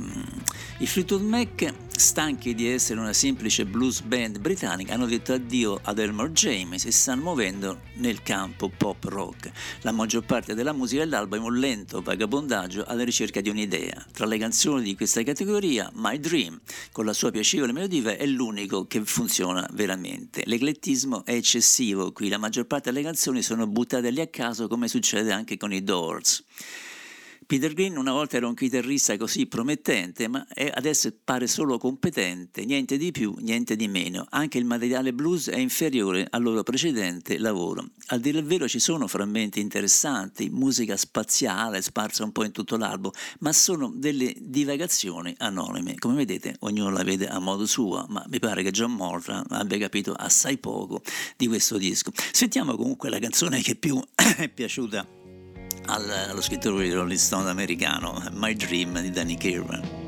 I 0.80 0.86
Fleetwood 0.86 1.24
Mac, 1.24 1.74
stanchi 1.90 2.54
di 2.54 2.68
essere 2.68 3.00
una 3.00 3.12
semplice 3.12 3.66
blues 3.66 4.02
band 4.02 4.38
britannica, 4.38 4.94
hanno 4.94 5.08
detto 5.08 5.34
addio 5.34 5.80
ad 5.82 5.98
Elmore 5.98 6.32
James 6.34 6.86
e 6.86 6.92
si 6.92 7.00
stanno 7.00 7.24
muovendo 7.24 7.80
nel 7.96 8.22
campo 8.22 8.70
pop 8.70 9.04
rock. 9.06 9.52
La 9.82 9.92
maggior 9.92 10.24
parte 10.24 10.54
della 10.54 10.74
musica 10.74 11.04
dell'album 11.04 11.40
è 11.40 11.42
un 11.42 11.58
lento 11.58 12.04
vagabondaggio 12.04 12.84
alla 12.86 13.04
ricerca 13.04 13.42
di 13.42 13.50
un'idea. 13.50 14.06
Tra 14.14 14.28
le 14.28 14.38
canzoni 14.38 14.84
di 14.84 14.96
questa 14.96 15.24
categoria, 15.24 15.90
My 15.96 16.20
Dream, 16.20 16.62
con 16.92 17.06
la 17.06 17.14
sua 17.14 17.32
piacevole 17.32 17.72
melodia, 17.72 18.16
è 18.16 18.28
l'unico 18.28 18.86
che 18.86 19.04
funziona 19.04 19.68
veramente. 19.74 20.44
L'eclettismo 20.46 21.26
è 21.26 21.34
eccessivo, 21.34 22.12
qui 22.12 22.30
la 22.30 22.38
maggior 22.38 22.68
parte 22.68 22.92
delle 22.92 23.04
canzoni 23.04 23.42
sono 23.42 23.66
buttate 23.66 24.12
lì 24.12 24.22
a 24.22 24.28
caso 24.28 24.68
come 24.68 24.88
succede 24.88 25.32
anche 25.32 25.58
con 25.58 25.74
i 25.74 25.84
Doors. 25.84 26.44
Peter 27.48 27.72
Green 27.72 27.96
una 27.96 28.12
volta 28.12 28.36
era 28.36 28.46
un 28.46 28.56
chitarrista 28.56 29.16
così 29.16 29.46
promettente, 29.46 30.28
ma 30.28 30.46
adesso 30.74 31.10
pare 31.24 31.48
solo 31.48 31.78
competente, 31.78 32.66
niente 32.66 32.98
di 32.98 33.12
più, 33.12 33.36
niente 33.40 33.78
di 33.78 33.88
meno. 33.88 34.26
Anche 34.32 34.58
il 34.58 34.66
materiale 34.66 35.14
blues 35.14 35.48
è 35.48 35.58
inferiore 35.58 36.28
al 36.30 36.44
loro 36.44 36.64
precedente 36.64 37.38
lavoro. 37.38 37.92
A 38.08 38.18
dire 38.18 38.40
il 38.40 38.44
vero 38.44 38.68
ci 38.68 38.80
sono 38.80 39.08
frammenti 39.08 39.62
interessanti, 39.62 40.50
musica 40.50 40.98
spaziale 40.98 41.82
sparsa 41.82 42.26
un 42.26 42.34
po' 42.34 42.44
in 42.44 42.52
tutto 42.52 42.76
l'album, 42.76 43.12
ma 43.40 43.54
sono 43.54 43.94
delle 43.96 44.36
divagazioni 44.38 45.34
anonime. 45.38 45.96
Come 46.00 46.16
vedete, 46.16 46.58
ognuno 46.60 46.90
la 46.90 47.04
vede 47.04 47.30
a 47.30 47.40
modo 47.40 47.66
suo, 47.66 48.06
ma 48.10 48.26
mi 48.28 48.40
pare 48.40 48.62
che 48.62 48.72
John 48.72 48.92
Morton 48.92 49.46
abbia 49.52 49.78
capito 49.78 50.12
assai 50.12 50.58
poco 50.58 51.02
di 51.38 51.48
questo 51.48 51.78
disco. 51.78 52.12
Sentiamo 52.34 52.76
comunque 52.76 53.10
la 53.10 53.20
canzone 53.20 53.62
che 53.62 53.76
più 53.76 53.98
è 54.36 54.50
piaciuta 54.50 55.17
allo 55.88 56.42
scrittore 56.42 56.84
di 56.84 56.92
Rolling 56.92 57.18
Stone 57.18 57.50
americano 57.50 58.22
My 58.34 58.54
Dream 58.54 59.00
di 59.00 59.10
Danny 59.10 59.36
Kirwan. 59.36 60.07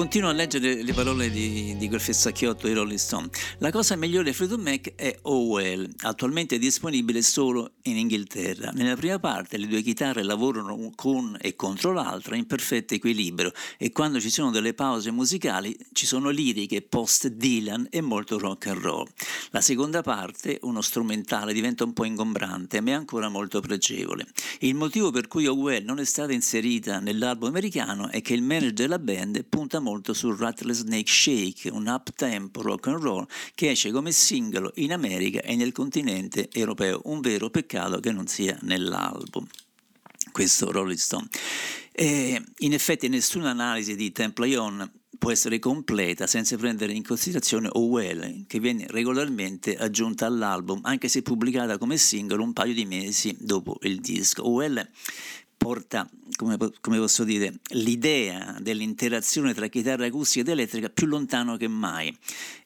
Continuo 0.00 0.30
a 0.30 0.32
leggere 0.32 0.82
le 0.82 0.94
parole 0.94 1.30
di, 1.30 1.76
di 1.76 1.86
quel 1.86 2.00
fessacchiotto 2.00 2.66
di 2.66 2.72
Rolling 2.72 2.98
Stone. 2.98 3.28
La 3.58 3.70
cosa 3.70 3.96
migliore 3.96 4.30
di 4.30 4.32
Fleetwood 4.32 4.62
Mac 4.62 4.94
è 4.94 5.14
Oh 5.24 5.44
Well, 5.44 5.86
attualmente 5.98 6.58
disponibile 6.58 7.20
solo 7.20 7.72
in 7.82 7.98
Inghilterra. 7.98 8.70
Nella 8.70 8.96
prima 8.96 9.18
parte 9.18 9.58
le 9.58 9.66
due 9.66 9.82
chitarre 9.82 10.22
lavorano 10.22 10.90
con 10.94 11.36
e 11.38 11.54
contro 11.54 11.92
l'altra 11.92 12.34
in 12.34 12.46
perfetto 12.46 12.94
equilibrio 12.94 13.52
e 13.76 13.92
quando 13.92 14.20
ci 14.20 14.30
sono 14.30 14.50
delle 14.50 14.72
pause 14.72 15.10
musicali 15.10 15.76
ci 15.92 16.06
sono 16.06 16.30
liriche 16.30 16.80
post 16.80 17.26
Dylan 17.28 17.88
e 17.90 18.00
molto 18.00 18.38
rock 18.38 18.68
and 18.68 18.80
roll. 18.80 19.06
La 19.50 19.60
seconda 19.60 20.00
parte, 20.00 20.60
uno 20.62 20.80
strumentale, 20.80 21.52
diventa 21.52 21.84
un 21.84 21.92
po' 21.92 22.06
ingombrante 22.06 22.80
ma 22.80 22.92
è 22.92 22.94
ancora 22.94 23.28
molto 23.28 23.60
pregevole. 23.60 24.26
Il 24.60 24.76
motivo 24.76 25.10
per 25.10 25.28
cui 25.28 25.46
Oh 25.46 25.52
Well 25.52 25.84
non 25.84 25.98
è 25.98 26.06
stata 26.06 26.32
inserita 26.32 27.00
nell'album 27.00 27.50
americano 27.50 28.08
è 28.08 28.22
che 28.22 28.32
il 28.32 28.42
manager 28.42 28.72
della 28.72 28.98
band 28.98 29.44
punta 29.44 29.78
molto 29.78 29.88
molto 29.90 30.14
sul 30.14 30.36
Rattlesnake 30.36 31.10
Shake, 31.10 31.68
un 31.68 31.88
up-tempo 31.88 32.62
rock 32.62 32.86
and 32.86 33.02
roll 33.02 33.26
che 33.56 33.70
esce 33.70 33.90
come 33.90 34.12
singolo 34.12 34.70
in 34.76 34.92
America 34.92 35.40
e 35.40 35.56
nel 35.56 35.72
continente 35.72 36.48
europeo. 36.52 37.00
Un 37.04 37.20
vero 37.20 37.50
peccato 37.50 37.98
che 37.98 38.12
non 38.12 38.28
sia 38.28 38.56
nell'album. 38.62 39.46
questo 40.30 40.70
Rolling 40.70 40.98
Stone. 40.98 41.26
E 41.90 42.40
in 42.58 42.72
effetti 42.72 43.08
nessuna 43.08 43.50
analisi 43.50 43.96
di 43.96 44.12
Temple 44.12 44.56
On 44.56 44.90
può 45.18 45.32
essere 45.32 45.58
completa 45.58 46.28
senza 46.28 46.56
prendere 46.56 46.92
in 46.92 47.02
considerazione 47.02 47.68
OL, 47.72 48.44
che 48.46 48.60
viene 48.60 48.86
regolarmente 48.88 49.76
aggiunta 49.76 50.24
all'album, 50.26 50.80
anche 50.84 51.08
se 51.08 51.22
pubblicata 51.22 51.78
come 51.78 51.96
singolo 51.96 52.44
un 52.44 52.52
paio 52.52 52.74
di 52.74 52.84
mesi 52.84 53.36
dopo 53.40 53.76
il 53.82 54.00
disco. 54.00 54.48
OL 54.48 54.88
porta, 55.56 56.08
come, 56.36 56.56
come, 56.80 56.98
posso 56.98 57.24
dire, 57.24 57.60
l'idea 57.70 58.56
dell'interazione 58.60 59.54
tra 59.54 59.68
chitarra 59.68 60.06
acustica 60.06 60.40
ed 60.40 60.48
elettrica 60.48 60.88
più 60.88 61.06
lontano 61.06 61.56
che 61.56 61.68
mai. 61.68 62.16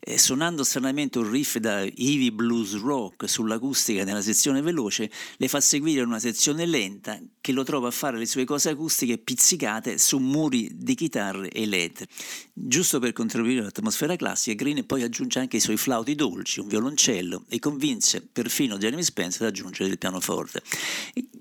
Eh, 0.00 0.18
suonando 0.18 0.64
stranamente 0.64 1.18
un 1.18 1.30
riff 1.30 1.56
da 1.56 1.82
heavy 1.82 2.30
blues 2.30 2.78
rock 2.80 3.28
sull'acustica 3.28 4.04
nella 4.04 4.22
sezione 4.22 4.60
veloce, 4.60 5.10
le 5.36 5.48
fa 5.48 5.60
seguire 5.60 6.02
una 6.02 6.18
sezione 6.18 6.66
lenta 6.66 7.18
che 7.40 7.52
lo 7.52 7.64
trova 7.64 7.88
a 7.88 7.90
fare 7.90 8.18
le 8.18 8.26
sue 8.26 8.44
cose 8.44 8.70
acustiche 8.70 9.18
pizzicate 9.18 9.98
su 9.98 10.18
muri 10.18 10.70
di 10.74 10.94
chitarre 10.94 11.50
elettriche. 11.50 12.12
Giusto 12.52 12.98
per 12.98 13.12
contribuire 13.12 13.60
all'atmosfera 13.60 14.16
classica, 14.16 14.54
Green 14.62 14.84
poi 14.86 15.02
aggiunge 15.02 15.38
anche 15.38 15.56
i 15.56 15.60
suoi 15.60 15.76
flauti 15.76 16.14
dolci, 16.14 16.60
un 16.60 16.68
violoncello 16.68 17.44
e 17.48 17.58
convince 17.58 18.20
perfino 18.20 18.78
Jeremy 18.78 19.02
Spencer 19.02 19.42
ad 19.42 19.48
aggiungere 19.48 19.90
il 19.90 19.98
pianoforte. 19.98 20.62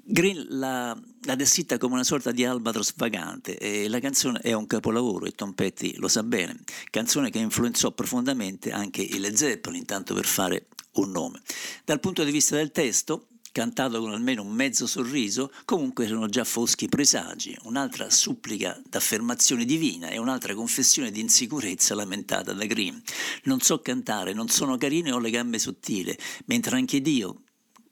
Green 0.05 0.45
la, 0.49 0.97
la 1.21 1.35
descritta 1.35 1.77
come 1.77 1.93
una 1.93 2.03
sorta 2.13 2.31
di 2.31 2.45
albatros 2.45 2.93
vagante 2.95 3.57
e 3.57 3.89
la 3.89 3.99
canzone 3.99 4.39
è 4.41 4.53
un 4.53 4.67
capolavoro 4.67 5.25
e 5.25 5.31
Tom 5.31 5.53
Petty 5.53 5.95
lo 5.95 6.07
sa 6.07 6.21
bene, 6.21 6.59
canzone 6.91 7.31
che 7.31 7.39
influenzò 7.39 7.91
profondamente 7.91 8.71
anche 8.71 9.01
il 9.01 9.19
Led 9.19 9.33
Zeppelin, 9.33 9.83
tanto 9.83 10.13
per 10.13 10.27
fare 10.27 10.67
un 10.97 11.09
nome. 11.09 11.41
Dal 11.83 11.99
punto 11.99 12.23
di 12.23 12.29
vista 12.29 12.55
del 12.55 12.71
testo, 12.71 13.29
cantato 13.51 13.99
con 13.99 14.11
almeno 14.11 14.43
un 14.43 14.51
mezzo 14.51 14.85
sorriso, 14.85 15.51
comunque 15.65 16.05
erano 16.05 16.27
già 16.27 16.43
foschi 16.43 16.87
presagi, 16.87 17.57
un'altra 17.63 18.11
supplica 18.11 18.79
d'affermazione 18.87 19.65
divina 19.65 20.09
e 20.09 20.19
un'altra 20.19 20.53
confessione 20.53 21.09
di 21.09 21.19
insicurezza 21.19 21.95
lamentata 21.95 22.53
da 22.53 22.65
Grimm. 22.65 22.97
Non 23.45 23.59
so 23.59 23.79
cantare, 23.79 24.33
non 24.33 24.49
sono 24.49 24.77
carino 24.77 25.07
e 25.07 25.11
ho 25.13 25.19
le 25.19 25.31
gambe 25.31 25.57
sottili, 25.57 26.15
mentre 26.45 26.75
anche 26.75 27.01
Dio, 27.01 27.41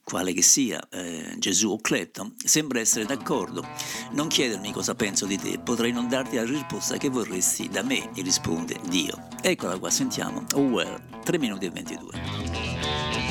quale 0.03 0.33
che 0.33 0.41
sia, 0.41 0.87
eh, 0.89 1.35
Gesù 1.37 1.71
o 1.71 1.77
Clapton, 1.79 2.35
sembra 2.43 2.79
essere 2.79 3.05
d'accordo. 3.05 3.65
Non 4.11 4.27
chiedermi 4.27 4.71
cosa 4.71 4.95
penso 4.95 5.25
di 5.25 5.37
te, 5.37 5.59
potrei 5.59 5.91
non 5.91 6.07
darti 6.07 6.35
la 6.35 6.43
risposta 6.43 6.97
che 6.97 7.09
vorresti 7.09 7.69
da 7.69 7.83
me, 7.83 8.09
gli 8.13 8.21
risponde 8.21 8.79
Dio. 8.87 9.27
Eccola 9.41 9.77
qua, 9.77 9.89
sentiamo. 9.89 10.43
Oh 10.53 10.61
well, 10.61 10.99
3 11.23 11.37
minuti 11.37 11.65
e 11.65 11.69
22. 11.69 13.30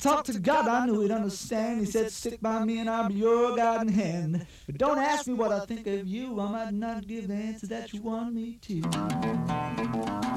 Talked 0.00 0.26
to 0.26 0.38
God, 0.38 0.66
I 0.68 0.86
knew 0.86 1.00
He'd 1.00 1.10
understand. 1.10 1.80
He 1.80 1.86
said, 1.86 2.10
"Stick 2.10 2.40
by 2.40 2.64
me, 2.64 2.78
and 2.80 2.88
I'll 2.88 3.08
be 3.08 3.14
your 3.14 3.56
guiding 3.56 3.92
hand." 3.92 4.46
But 4.66 4.78
don't 4.78 4.98
ask 4.98 5.26
me 5.26 5.34
what 5.34 5.52
I 5.52 5.66
think 5.66 5.86
of 5.86 6.06
you. 6.06 6.40
I 6.40 6.50
might 6.50 6.74
not 6.74 7.06
give 7.06 7.28
the 7.28 7.34
answer 7.34 7.66
that 7.68 7.92
you 7.92 8.02
want 8.02 8.34
me 8.34 8.58
to. 8.62 10.29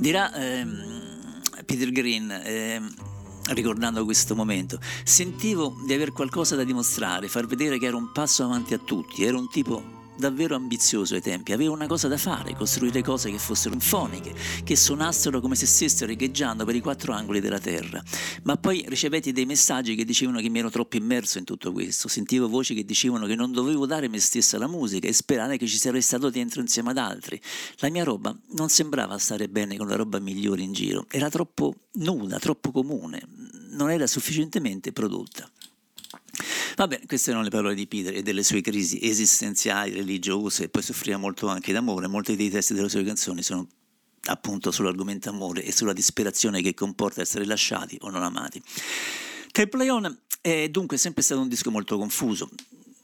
Dirà 0.00 0.32
ehm, 0.34 1.42
Peter 1.66 1.90
Green, 1.90 2.30
ehm, 2.30 2.90
ricordando 3.52 4.02
questo 4.06 4.34
momento, 4.34 4.80
sentivo 5.04 5.76
di 5.84 5.92
aver 5.92 6.12
qualcosa 6.12 6.56
da 6.56 6.64
dimostrare, 6.64 7.28
far 7.28 7.44
vedere 7.44 7.78
che 7.78 7.84
ero 7.84 7.98
un 7.98 8.10
passo 8.10 8.42
avanti 8.42 8.72
a 8.72 8.78
tutti, 8.78 9.24
ero 9.24 9.38
un 9.38 9.50
tipo 9.50 9.99
davvero 10.20 10.54
ambizioso 10.54 11.14
ai 11.14 11.20
tempi, 11.20 11.52
avevo 11.52 11.72
una 11.72 11.88
cosa 11.88 12.06
da 12.06 12.16
fare, 12.16 12.54
costruire 12.54 13.02
cose 13.02 13.30
che 13.32 13.38
fossero 13.38 13.74
sinfoniche, 13.80 14.34
che 14.62 14.76
suonassero 14.76 15.40
come 15.40 15.56
se 15.56 15.66
stessero 15.66 16.06
righeggiando 16.06 16.64
per 16.64 16.76
i 16.76 16.80
quattro 16.80 17.12
angoli 17.12 17.40
della 17.40 17.58
terra. 17.58 18.00
Ma 18.44 18.56
poi 18.56 18.84
ricevetti 18.86 19.32
dei 19.32 19.46
messaggi 19.46 19.96
che 19.96 20.04
dicevano 20.04 20.40
che 20.40 20.48
mi 20.48 20.60
ero 20.60 20.70
troppo 20.70 20.96
immerso 20.96 21.38
in 21.38 21.44
tutto 21.44 21.72
questo, 21.72 22.06
sentivo 22.06 22.48
voci 22.48 22.74
che 22.74 22.84
dicevano 22.84 23.26
che 23.26 23.34
non 23.34 23.50
dovevo 23.50 23.86
dare 23.86 24.08
me 24.08 24.20
stessa 24.20 24.56
alla 24.56 24.68
musica 24.68 25.08
e 25.08 25.12
sperare 25.12 25.56
che 25.56 25.66
ci 25.66 25.78
sarei 25.78 26.02
stato 26.02 26.30
dentro 26.30 26.60
insieme 26.60 26.90
ad 26.90 26.98
altri. 26.98 27.40
La 27.78 27.90
mia 27.90 28.04
roba 28.04 28.36
non 28.52 28.68
sembrava 28.68 29.18
stare 29.18 29.48
bene 29.48 29.76
con 29.76 29.88
la 29.88 29.96
roba 29.96 30.20
migliore 30.20 30.62
in 30.62 30.72
giro, 30.72 31.06
era 31.10 31.30
troppo 31.30 31.74
nuda, 31.94 32.38
troppo 32.38 32.70
comune, 32.70 33.22
non 33.70 33.90
era 33.90 34.06
sufficientemente 34.06 34.92
prodotta. 34.92 35.50
Vabbè, 36.76 37.02
queste 37.06 37.30
erano 37.30 37.44
le 37.44 37.50
parole 37.50 37.74
di 37.74 37.86
Peter 37.86 38.14
e 38.14 38.22
delle 38.22 38.42
sue 38.42 38.60
crisi 38.60 38.98
esistenziali, 39.02 39.92
religiose, 39.92 40.64
e 40.64 40.68
poi 40.68 40.82
soffriva 40.82 41.16
molto 41.16 41.48
anche 41.48 41.72
d'amore. 41.72 42.06
Molti 42.06 42.36
dei 42.36 42.50
testi 42.50 42.74
delle 42.74 42.88
sue 42.88 43.04
canzoni 43.04 43.42
sono 43.42 43.66
appunto 44.24 44.70
sull'argomento 44.70 45.30
amore 45.30 45.64
e 45.64 45.72
sulla 45.72 45.92
disperazione 45.92 46.60
che 46.62 46.74
comporta 46.74 47.20
essere 47.20 47.44
lasciati 47.46 47.96
o 48.00 48.10
non 48.10 48.22
amati. 48.22 48.62
Type 49.52 49.68
Play 49.68 49.88
On 49.88 50.18
è 50.40 50.68
dunque 50.68 50.96
sempre 50.96 51.22
stato 51.22 51.40
un 51.40 51.48
disco 51.48 51.70
molto 51.70 51.98
confuso. 51.98 52.48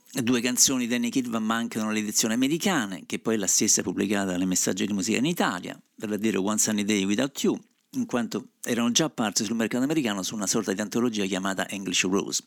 Due 0.09 0.41
canzoni 0.41 0.87
di 0.87 0.93
Annie 0.93 1.09
Kidman 1.09 1.43
mancano 1.43 1.87
nell'edizione 1.87 2.33
americana, 2.33 2.97
che 3.05 3.19
poi 3.19 3.35
è 3.35 3.37
la 3.37 3.47
stessa 3.47 3.83
pubblicata 3.83 4.31
dalle 4.31 4.45
Messaggi 4.45 4.87
di 4.87 4.93
Musica 4.93 5.17
in 5.17 5.25
Italia, 5.25 5.79
a 5.99 6.15
dire 6.15 6.37
One 6.37 6.57
Sunny 6.57 6.83
Day 6.83 7.03
Without 7.03 7.43
You, 7.43 7.59
in 7.91 8.05
quanto 8.05 8.47
erano 8.63 8.89
già 8.91 9.05
apparse 9.05 9.43
sul 9.43 9.55
mercato 9.55 9.83
americano 9.83 10.23
su 10.23 10.33
una 10.33 10.47
sorta 10.47 10.73
di 10.73 10.81
antologia 10.81 11.25
chiamata 11.25 11.67
English 11.69 12.03
Rose. 12.03 12.43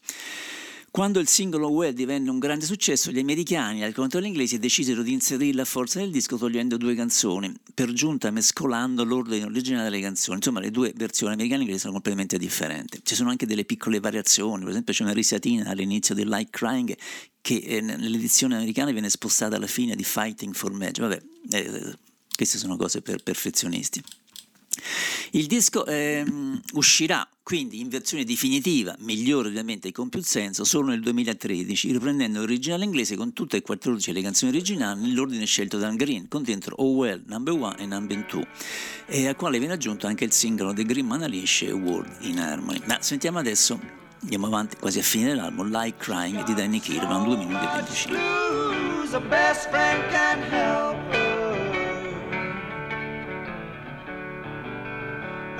Quando 0.93 1.21
il 1.21 1.29
singolo 1.29 1.69
Well 1.69 1.93
divenne 1.93 2.31
un 2.31 2.41
grande 2.41 2.65
successo, 2.65 3.13
gli 3.13 3.21
americani, 3.21 3.85
al 3.85 3.95
degli 3.95 4.25
inglesi, 4.25 4.59
decisero 4.59 5.03
di 5.03 5.13
inserirla 5.13 5.63
a 5.63 5.65
forza 5.65 6.01
nel 6.01 6.11
disco 6.11 6.37
togliendo 6.37 6.77
due 6.77 6.97
canzoni, 6.97 7.55
per 7.73 7.93
giunta 7.93 8.33
mescolando 8.33 9.05
l'ordine 9.05 9.45
originale 9.45 9.85
delle 9.85 10.01
canzoni. 10.03 10.39
Insomma, 10.39 10.59
le 10.59 10.73
due 10.73 10.93
versioni 10.97 11.35
americane 11.35 11.61
e 11.61 11.63
inglesi 11.63 11.83
sono 11.83 11.93
completamente 11.93 12.39
differenti. 12.39 13.01
Ci 13.05 13.15
sono 13.15 13.31
anche 13.31 13.47
delle 13.47 13.65
piccole 13.65 14.01
variazioni, 14.01 14.63
per 14.63 14.71
esempio 14.71 14.93
c'è 14.93 15.05
una 15.05 15.13
risatina 15.13 15.71
all'inizio 15.71 16.13
del 16.13 16.29
Like 16.29 16.51
Crying 16.51 16.97
che 17.41 17.55
eh, 17.55 17.81
nell'edizione 17.81 18.57
americana 18.57 18.91
viene 18.91 19.11
spostata 19.11 19.55
alla 19.55 19.69
fine 19.69 19.95
di 19.95 20.03
Fighting 20.03 20.53
for 20.55 20.73
Magic. 20.73 21.03
Vabbè, 21.03 21.23
eh, 21.51 21.97
queste 22.35 22.59
sono 22.59 22.77
cose 22.77 23.01
per 23.01 23.23
perfezionisti. 23.23 24.03
Il 25.33 25.47
disco 25.47 25.87
ehm, 25.87 26.61
uscirà 26.75 27.29
quindi 27.43 27.81
in 27.81 27.89
versione 27.89 28.23
definitiva, 28.25 28.95
migliore 29.01 29.49
ovviamente 29.49 29.91
con 29.91 30.09
più 30.09 30.23
senso, 30.23 30.63
solo 30.63 30.91
nel 30.91 31.01
2013, 31.01 31.91
riprendendo 31.91 32.39
l'originale 32.39 32.85
inglese 32.85 33.17
con 33.17 33.33
tutte 33.33 33.57
e 33.57 33.63
14 33.63 34.13
le 34.13 34.23
canzoni 34.23 34.53
originali 34.53 35.01
nell'ordine 35.01 35.45
scelto 35.47 35.79
da 35.79 35.91
Green, 35.91 36.29
con 36.29 36.45
dentro 36.45 36.77
Oh 36.77 36.93
Well, 36.93 37.25
Number 37.27 37.55
One 37.55 37.77
e 37.79 37.87
Number 37.87 38.25
Two, 38.27 38.47
e 39.07 39.27
al 39.27 39.35
quale 39.35 39.59
viene 39.59 39.75
aggiunto 39.75 40.07
anche 40.07 40.25
il 40.25 40.31
singolo 40.31 40.73
The 40.73 40.85
Green 40.85 41.07
Manalish 41.07 41.63
e 41.63 41.73
World 41.73 42.19
in 42.21 42.39
Harmony. 42.39 42.81
Ma 42.87 42.99
sentiamo 43.01 43.41
adesso, 43.41 43.81
andiamo 44.23 44.47
avanti 44.47 44.77
quasi 44.77 45.01
a 45.01 45.03
fine 45.03 45.27
dell'album, 45.27 45.71
Like 45.71 45.99
Crying 45.99 46.45
di 46.45 46.55
Danny 46.55 46.79
Kirwan, 46.79 47.25
2 47.25 47.37
minuti 47.37 47.65
e 47.65 47.69
25. 47.75 48.19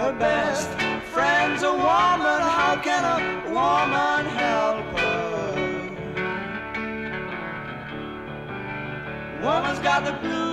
Her 0.01 0.13
best 0.19 0.71
friend's 1.13 1.63
a 1.63 1.71
woman. 1.71 2.41
How 2.57 2.81
can 2.83 3.03
a 3.17 3.19
woman 3.59 4.25
help 4.43 4.87
her? 4.99 5.51
Woman's 9.43 9.81
got 9.81 10.01
the 10.09 10.15
blues. 10.25 10.51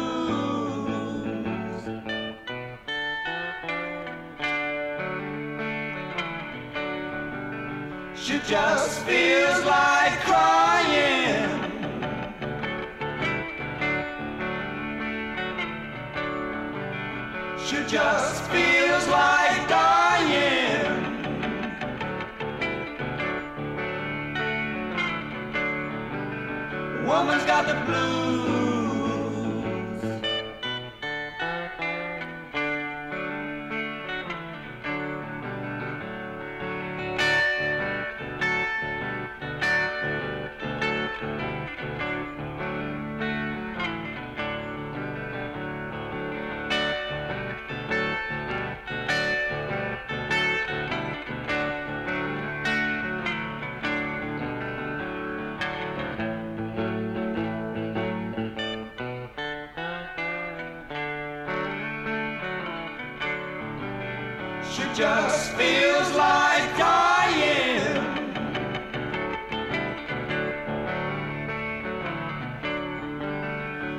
She 8.24 8.36
just 8.54 9.00
feels 9.06 9.64
like 9.64 10.20
crying. 10.28 10.67
She 17.68 17.84
just 17.86 18.44
feels 18.44 19.08
like 19.10 19.68
dying. 19.68 20.86
Woman's 27.06 27.44
got 27.44 27.68
the 27.68 27.74
blues. 27.86 28.67
Just 64.98 65.52
feels 65.52 66.12
like 66.16 66.76
dying. 66.76 67.84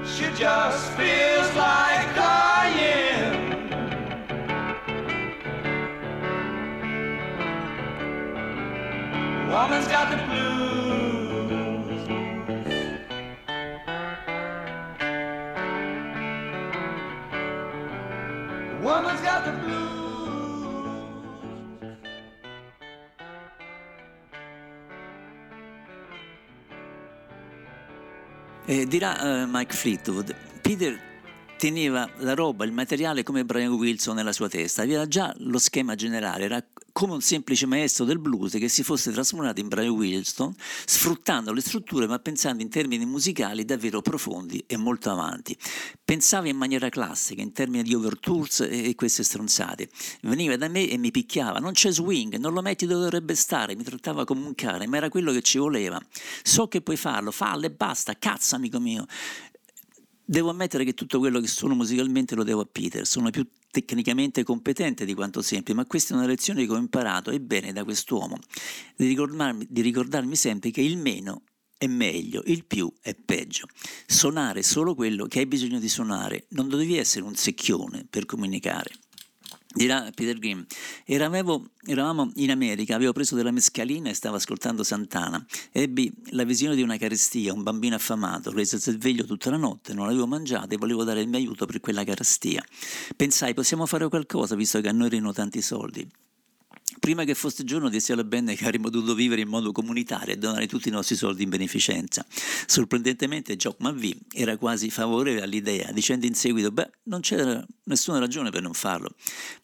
She 0.05 0.27
just 0.35 0.91
feels 0.95 1.55
like 1.55 2.17
dying. 2.17 3.61
Woman's 9.49 9.87
got 9.87 10.11
the 10.11 10.17
blues. 10.27 10.59
Woman's 18.83 19.21
got 19.21 19.45
the 19.45 19.68
Eh, 28.71 28.87
dirà 28.87 29.41
eh, 29.41 29.47
Mike 29.47 29.75
Fleetwood, 29.75 30.35
Peter 30.61 31.01
teneva 31.57 32.07
la 32.19 32.35
roba, 32.35 32.67
il 32.67 32.73
materiale 32.73 33.23
come 33.23 33.43
Brian 33.47 33.73
Wilson 33.73 34.15
nella 34.15 34.35
sua 34.35 34.51
testa, 34.51 34.83
aveva 34.83 35.09
già 35.09 35.35
lo 35.39 35.57
schema 35.57 35.95
generale, 35.95 36.45
era 36.45 36.63
come 36.99 37.13
un 37.13 37.21
semplice 37.21 37.65
maestro 37.65 38.05
del 38.05 38.19
blues 38.19 38.55
che 38.55 38.69
si 38.69 38.83
fosse 38.83 39.13
trasformato 39.13 39.61
in 39.61 39.69
Brian 39.69 39.93
Wilson, 39.93 40.53
sfruttando 40.85 41.53
le 41.53 41.61
strutture 41.61 42.09
ma 42.09 42.19
pensando 42.19 42.61
in 42.61 42.69
termini 42.69 43.07
musicali 43.07 43.65
davvero 43.65 44.03
profondi 44.03 44.65
e 44.67 44.77
molto 44.77 45.09
avanti. 45.09 45.57
Pensava 46.05 46.49
in 46.49 46.57
maniera 46.57 46.89
classica, 46.89 47.41
in 47.41 47.53
termini 47.53 47.85
di 47.85 47.95
overtures 47.95 48.67
e 48.69 48.97
queste 48.97 49.23
stronzate. 49.23 49.89
Veniva 50.23 50.57
da 50.57 50.67
me 50.67 50.89
e 50.89 50.99
mi 50.99 51.13
picchiava, 51.13 51.61
non 51.61 51.71
c'è 51.71 51.93
swing, 51.93 52.35
non 52.35 52.53
lo 52.53 52.63
metti 52.63 52.85
dove 52.85 53.03
dovrebbe 53.03 53.37
stare, 53.37 53.77
mi 53.77 53.85
trattava 53.85 54.25
come 54.25 54.45
un 54.45 54.57
cane, 54.57 54.89
ma 54.89 54.97
era 54.97 55.09
quello 55.09 55.31
che 55.31 55.43
ci 55.43 55.59
voleva. 55.59 56.05
So 56.43 56.67
che 56.67 56.81
puoi 56.81 56.97
farlo, 56.97 57.31
fallo 57.31 57.67
e 57.67 57.71
basta, 57.71 58.15
cazzo 58.19 58.57
amico 58.57 58.81
mio. 58.81 59.07
Devo 60.31 60.51
ammettere 60.51 60.85
che 60.85 60.93
tutto 60.93 61.21
quello 61.21 61.41
che 61.41 61.47
sono 61.47 61.75
musicalmente 61.75 62.35
lo 62.35 62.45
devo 62.45 62.61
a 62.61 62.69
Peter, 62.71 63.07
sono 63.07 63.31
più 63.31 63.49
tecnicamente 63.71 64.43
competente 64.43 65.07
di 65.07 65.15
quanto 65.15 65.41
sempre, 65.41 65.73
ma 65.73 65.87
questa 65.87 66.13
è 66.13 66.19
una 66.19 66.27
lezione 66.27 66.67
che 66.67 66.71
ho 66.71 66.77
imparato 66.77 67.31
e 67.31 67.41
bene 67.41 67.73
da 67.73 67.83
quest'uomo, 67.83 68.37
di 68.95 69.07
ricordarmi, 69.07 69.67
di 69.71 69.81
ricordarmi 69.81 70.37
sempre 70.37 70.71
che 70.71 70.83
il 70.83 70.99
meno 70.99 71.45
è 71.79 71.87
meglio, 71.87 72.43
il 72.45 72.67
più 72.67 72.93
è 73.01 73.15
peggio. 73.15 73.69
Suonare 74.07 74.63
solo 74.63 74.95
quello 74.95 75.25
che 75.25 75.39
hai 75.39 75.47
bisogno 75.47 75.79
di 75.79 75.89
suonare, 75.89 76.45
non 76.51 76.69
dovevi 76.69 76.99
essere 76.99 77.25
un 77.25 77.35
secchione 77.35 78.05
per 78.05 78.27
comunicare. 78.27 78.91
Dirà 79.79 80.11
Peter 80.13 80.37
Grimm, 80.37 80.63
eravamo, 81.05 81.69
eravamo 81.87 82.33
in 82.35 82.51
America, 82.51 82.97
avevo 82.97 83.13
preso 83.13 83.37
della 83.37 83.53
mescalina 83.53 84.11
e 84.11 84.15
stavo 84.15 84.35
ascoltando 84.35 84.83
Santana. 84.83 85.47
Ebbi 85.71 86.13
la 86.31 86.43
visione 86.43 86.75
di 86.75 86.83
una 86.83 86.97
carestia, 86.97 87.53
un 87.53 87.63
bambino 87.63 87.95
affamato, 87.95 88.51
reso 88.51 88.77
sveglio 88.77 89.25
tutta 89.25 89.51
la 89.51 89.57
notte, 89.57 89.95
non 89.95 90.07
l'avevo 90.07 90.27
mangiato 90.27 90.75
e 90.75 90.79
volevo 90.79 91.05
dare 91.05 91.21
il 91.21 91.29
mio 91.29 91.39
aiuto 91.39 91.65
per 91.65 91.79
quella 91.79 92.03
carestia. 92.03 92.61
Pensai, 93.15 93.55
possiamo 93.55 93.87
fare 93.87 94.09
qualcosa 94.09 94.57
visto 94.57 94.81
che 94.81 94.89
a 94.89 94.93
noi 94.93 95.07
arrivano 95.07 95.33
tanti 95.33 95.63
soldi. 95.63 96.11
Prima 96.99 97.25
che 97.25 97.35
fosse 97.35 97.65
giorno 97.65 97.89
dissi 97.89 98.13
alla 98.13 98.25
band 98.25 98.55
che 98.55 98.65
avremmo 98.65 98.89
dovuto 98.89 99.15
vivere 99.15 99.43
in 99.43 99.49
modo 99.49 99.73
comunitario 99.73 100.35
e 100.35 100.39
donare 100.39 100.67
tutti 100.67 100.89
i 100.89 100.91
nostri 100.91 101.17
soldi 101.17 101.43
in 101.43 101.51
beneficenza. 101.51 102.25
Sorprendentemente 102.67 103.57
Jock 103.57 103.81
McVie 103.81 104.17
era 104.33 104.57
quasi 104.57 104.91
favorevole 104.91 105.43
all'idea, 105.43 105.93
dicendo 105.93 106.27
in 106.27 106.35
seguito, 106.35 106.71
beh, 106.73 106.91
non 107.05 107.21
c'era 107.21 107.65
nessuna 107.85 108.19
ragione 108.19 108.51
per 108.51 108.63
non 108.63 108.73
farlo. 108.73 109.11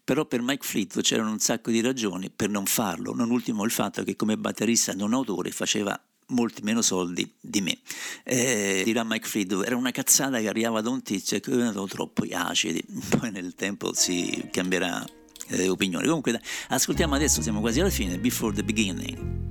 Però 0.04 0.26
per 0.26 0.42
Mike 0.42 0.66
Fleetwood 0.66 1.04
c'erano 1.04 1.30
un 1.30 1.38
sacco 1.38 1.70
di 1.70 1.80
ragioni 1.80 2.30
per 2.30 2.50
non 2.50 2.66
farlo, 2.66 3.14
non 3.14 3.30
ultimo 3.30 3.64
il 3.64 3.70
fatto 3.70 4.04
che 4.04 4.16
come 4.16 4.36
batterista 4.36 4.92
non 4.92 5.14
autore 5.14 5.50
faceva 5.50 5.98
molti 6.28 6.62
meno 6.62 6.82
soldi 6.82 7.30
di 7.40 7.60
me. 7.60 7.78
Eh, 8.22 8.82
dirà 8.84 9.02
Mike 9.02 9.26
Fleetwood, 9.26 9.64
era 9.64 9.76
una 9.76 9.90
cazzata 9.90 10.38
che 10.40 10.48
arrivava 10.48 10.80
da 10.80 10.90
un 10.90 11.02
tizio 11.02 11.40
che 11.40 11.52
erano 11.52 11.86
troppo 11.86 12.24
acidi, 12.30 12.84
poi 13.18 13.30
nel 13.30 13.54
tempo 13.54 13.94
si 13.94 14.48
cambierà 14.50 15.05
eh, 15.48 15.68
opinioni. 15.68 16.06
Comunque 16.06 16.40
ascoltiamo 16.68 17.14
adesso, 17.14 17.42
siamo 17.42 17.60
quasi 17.60 17.80
alla 17.80 17.90
fine, 17.90 18.18
Before 18.18 18.54
the 18.54 18.62
Beginning. 18.62 19.42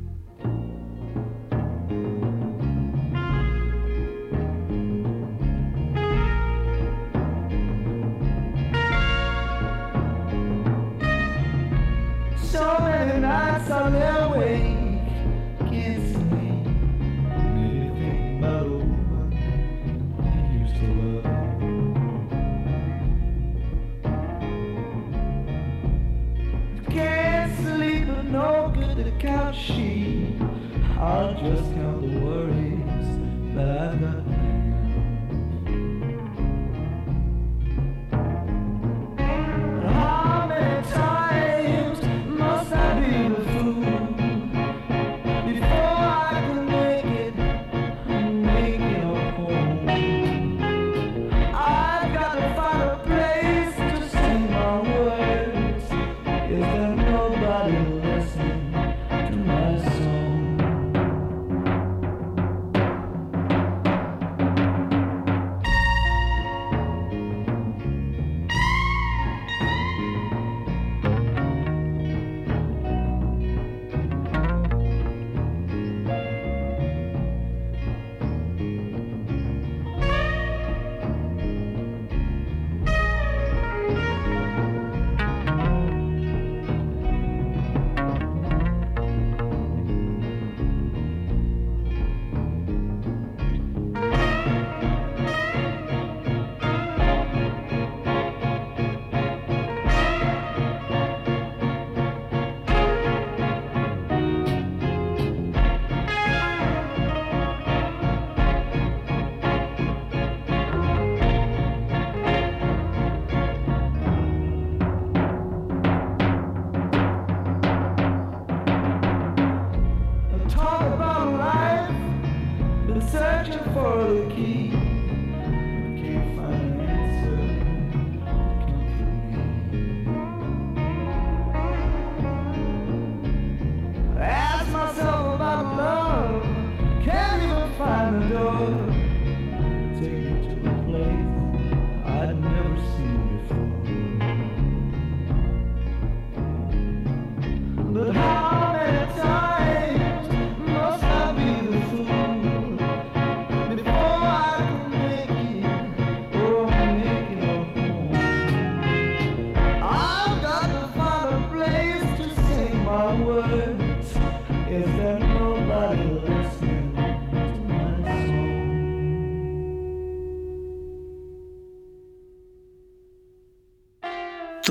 So 12.51 12.77
many 12.79 13.19
nights 13.19 13.69
I 13.69 13.89
lay 13.89 14.07
awake 14.07 14.72
no 28.34 28.73
good 28.73 28.95
to 28.97 29.11
count 29.19 29.55
sheep. 29.55 30.41
I'll 30.97 31.35
just 31.35 31.72
count 31.76 32.01
the 32.01 32.19
worries 32.19 33.53
that 33.53 33.77
I've 33.77 34.01
got. 34.01 34.32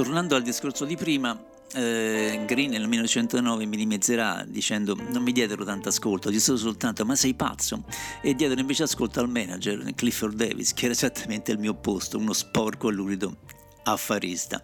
Tornando 0.02 0.34
al 0.34 0.42
discorso 0.42 0.84
di 0.84 0.96
prima, 0.96 1.40
eh, 1.74 2.42
Green 2.44 2.70
nel 2.70 2.88
1909 2.88 3.66
mi 3.66 3.76
dimezzerà 3.76 4.44
dicendo 4.44 4.96
non 4.96 5.22
mi 5.22 5.30
diedero 5.30 5.64
tanto 5.64 5.90
ascolto, 5.90 6.28
dissero 6.28 6.56
soltanto 6.56 7.04
ma 7.04 7.14
sei 7.14 7.34
pazzo 7.34 7.84
e 8.20 8.34
diedero 8.34 8.60
invece 8.60 8.82
ascolto 8.82 9.20
al 9.20 9.28
manager 9.28 9.94
Clifford 9.94 10.34
Davis 10.34 10.74
che 10.74 10.86
era 10.86 10.94
esattamente 10.94 11.52
il 11.52 11.60
mio 11.60 11.70
opposto, 11.70 12.18
uno 12.18 12.32
sporco 12.32 12.88
e 12.88 12.92
lurido 12.92 13.36
affarista. 13.84 14.60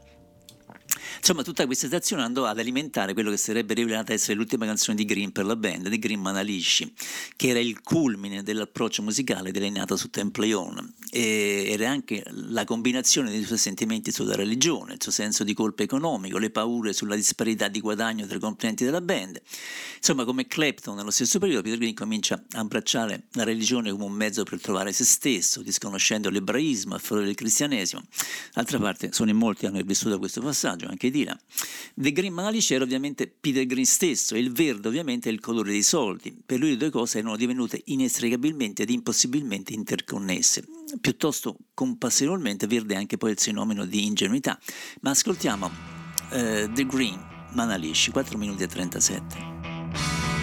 Insomma, 1.18 1.42
tutta 1.42 1.66
questa 1.66 1.86
situazione 1.86 2.22
andò 2.22 2.44
ad 2.46 2.58
alimentare 2.58 3.12
quello 3.12 3.30
che 3.30 3.36
sarebbe 3.36 3.74
rivelata 3.74 4.12
essere 4.12 4.34
l'ultima 4.34 4.66
canzone 4.66 4.96
di 4.96 5.04
Green 5.04 5.32
per 5.32 5.44
la 5.44 5.56
band, 5.56 5.88
di 5.88 5.98
Green 5.98 6.20
Manalisci, 6.20 6.92
che 7.36 7.48
era 7.48 7.58
il 7.58 7.82
culmine 7.82 8.42
dell'approccio 8.42 9.02
musicale 9.02 9.50
delineato 9.50 9.96
su 9.96 10.10
Temple 10.10 10.54
On. 10.54 10.94
Era 11.10 11.90
anche 11.90 12.24
la 12.30 12.64
combinazione 12.64 13.30
dei 13.30 13.44
suoi 13.44 13.58
sentimenti 13.58 14.12
sulla 14.12 14.34
religione, 14.34 14.94
il 14.94 15.02
suo 15.02 15.12
senso 15.12 15.44
di 15.44 15.54
colpa 15.54 15.82
economico, 15.82 16.38
le 16.38 16.50
paure 16.50 16.92
sulla 16.92 17.14
disparità 17.14 17.68
di 17.68 17.80
guadagno 17.80 18.26
tra 18.26 18.36
i 18.36 18.40
componenti 18.40 18.84
della 18.84 19.00
band. 19.00 19.40
Insomma, 19.96 20.24
come 20.24 20.46
Clapton 20.46 20.96
nello 20.96 21.10
stesso 21.10 21.38
periodo, 21.38 21.62
Peter 21.62 21.78
Green 21.78 21.94
comincia 21.94 22.42
a 22.52 22.60
abbracciare 22.60 23.24
la 23.32 23.44
religione 23.44 23.90
come 23.90 24.04
un 24.04 24.12
mezzo 24.12 24.44
per 24.44 24.60
trovare 24.60 24.92
se 24.92 25.04
stesso, 25.04 25.62
disconoscendo 25.62 26.30
l'ebraismo 26.30 26.94
a 26.94 26.98
favore 26.98 27.26
del 27.26 27.34
cristianesimo. 27.34 28.02
D'altra 28.54 28.78
parte, 28.78 29.12
sono 29.12 29.30
in 29.30 29.36
molti 29.36 29.60
che 29.60 29.66
hanno 29.66 29.80
vissuto 29.82 30.18
questo 30.18 30.40
passaggio, 30.40 30.86
anche 30.88 31.07
Dina. 31.10 31.38
The 31.94 32.12
Green 32.12 32.32
Manalice 32.32 32.74
era 32.74 32.84
ovviamente 32.84 33.26
Peter 33.26 33.66
Green 33.66 33.84
stesso 33.84 34.34
e 34.34 34.38
il 34.38 34.52
verde 34.52 34.88
ovviamente 34.88 35.28
è 35.28 35.32
il 35.32 35.40
colore 35.40 35.70
dei 35.70 35.82
soldi. 35.82 36.36
Per 36.44 36.58
lui 36.58 36.70
le 36.70 36.76
due 36.76 36.90
cose 36.90 37.18
erano 37.18 37.36
divenute 37.36 37.82
inestricabilmente 37.86 38.82
ed 38.82 38.90
impossibilmente 38.90 39.72
interconnesse. 39.72 40.64
Piuttosto 41.00 41.56
compassevolmente 41.74 42.66
verde 42.66 42.94
è 42.94 42.96
anche 42.96 43.16
poi 43.16 43.32
il 43.32 43.38
fenomeno 43.38 43.84
di 43.84 44.06
ingenuità. 44.06 44.58
Ma 45.00 45.10
ascoltiamo 45.10 45.70
eh, 46.30 46.70
The 46.72 46.86
Green 46.86 47.18
Manalice, 47.52 48.10
4 48.10 48.38
minuti 48.38 48.62
e 48.62 48.66
37. 48.66 50.37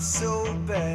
So 0.00 0.44
bad. 0.66 0.85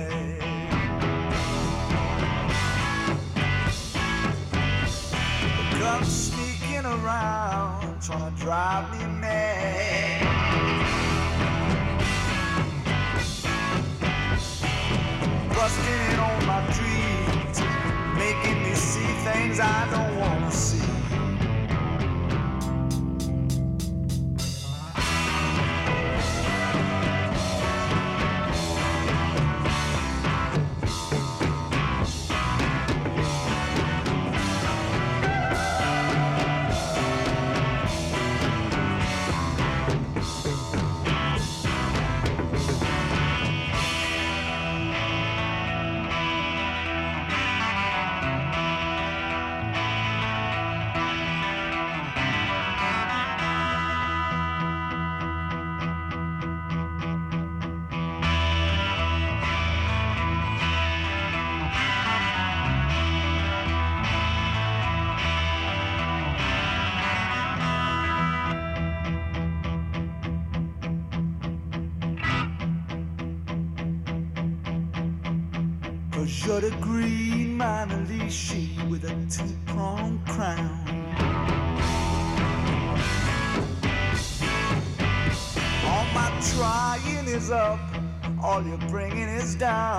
Down. 89.61 89.90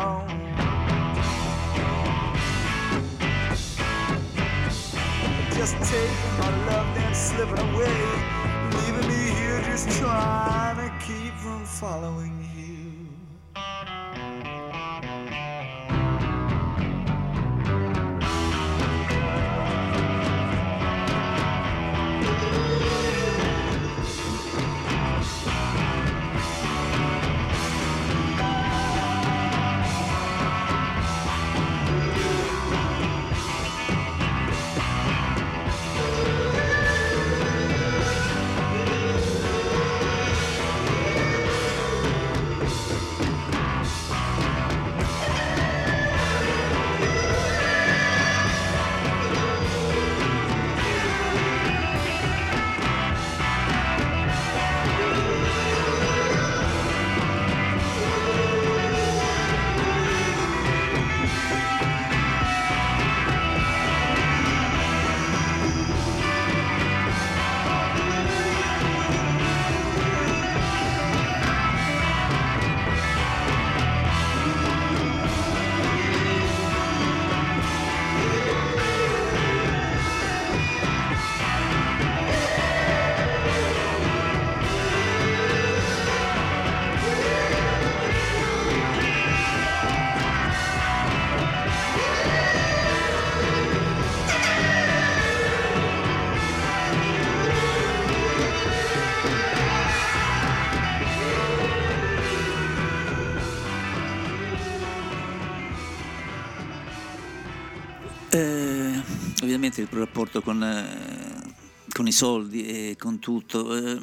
Ovviamente 109.72 109.80
il 109.80 109.88
rapporto 109.88 110.42
con, 110.42 110.62
eh, 110.62 111.54
con 111.92 112.06
i 112.06 112.12
soldi 112.12 112.66
e 112.66 112.96
con 112.98 113.18
tutto 113.18 113.74
eh, 113.74 113.98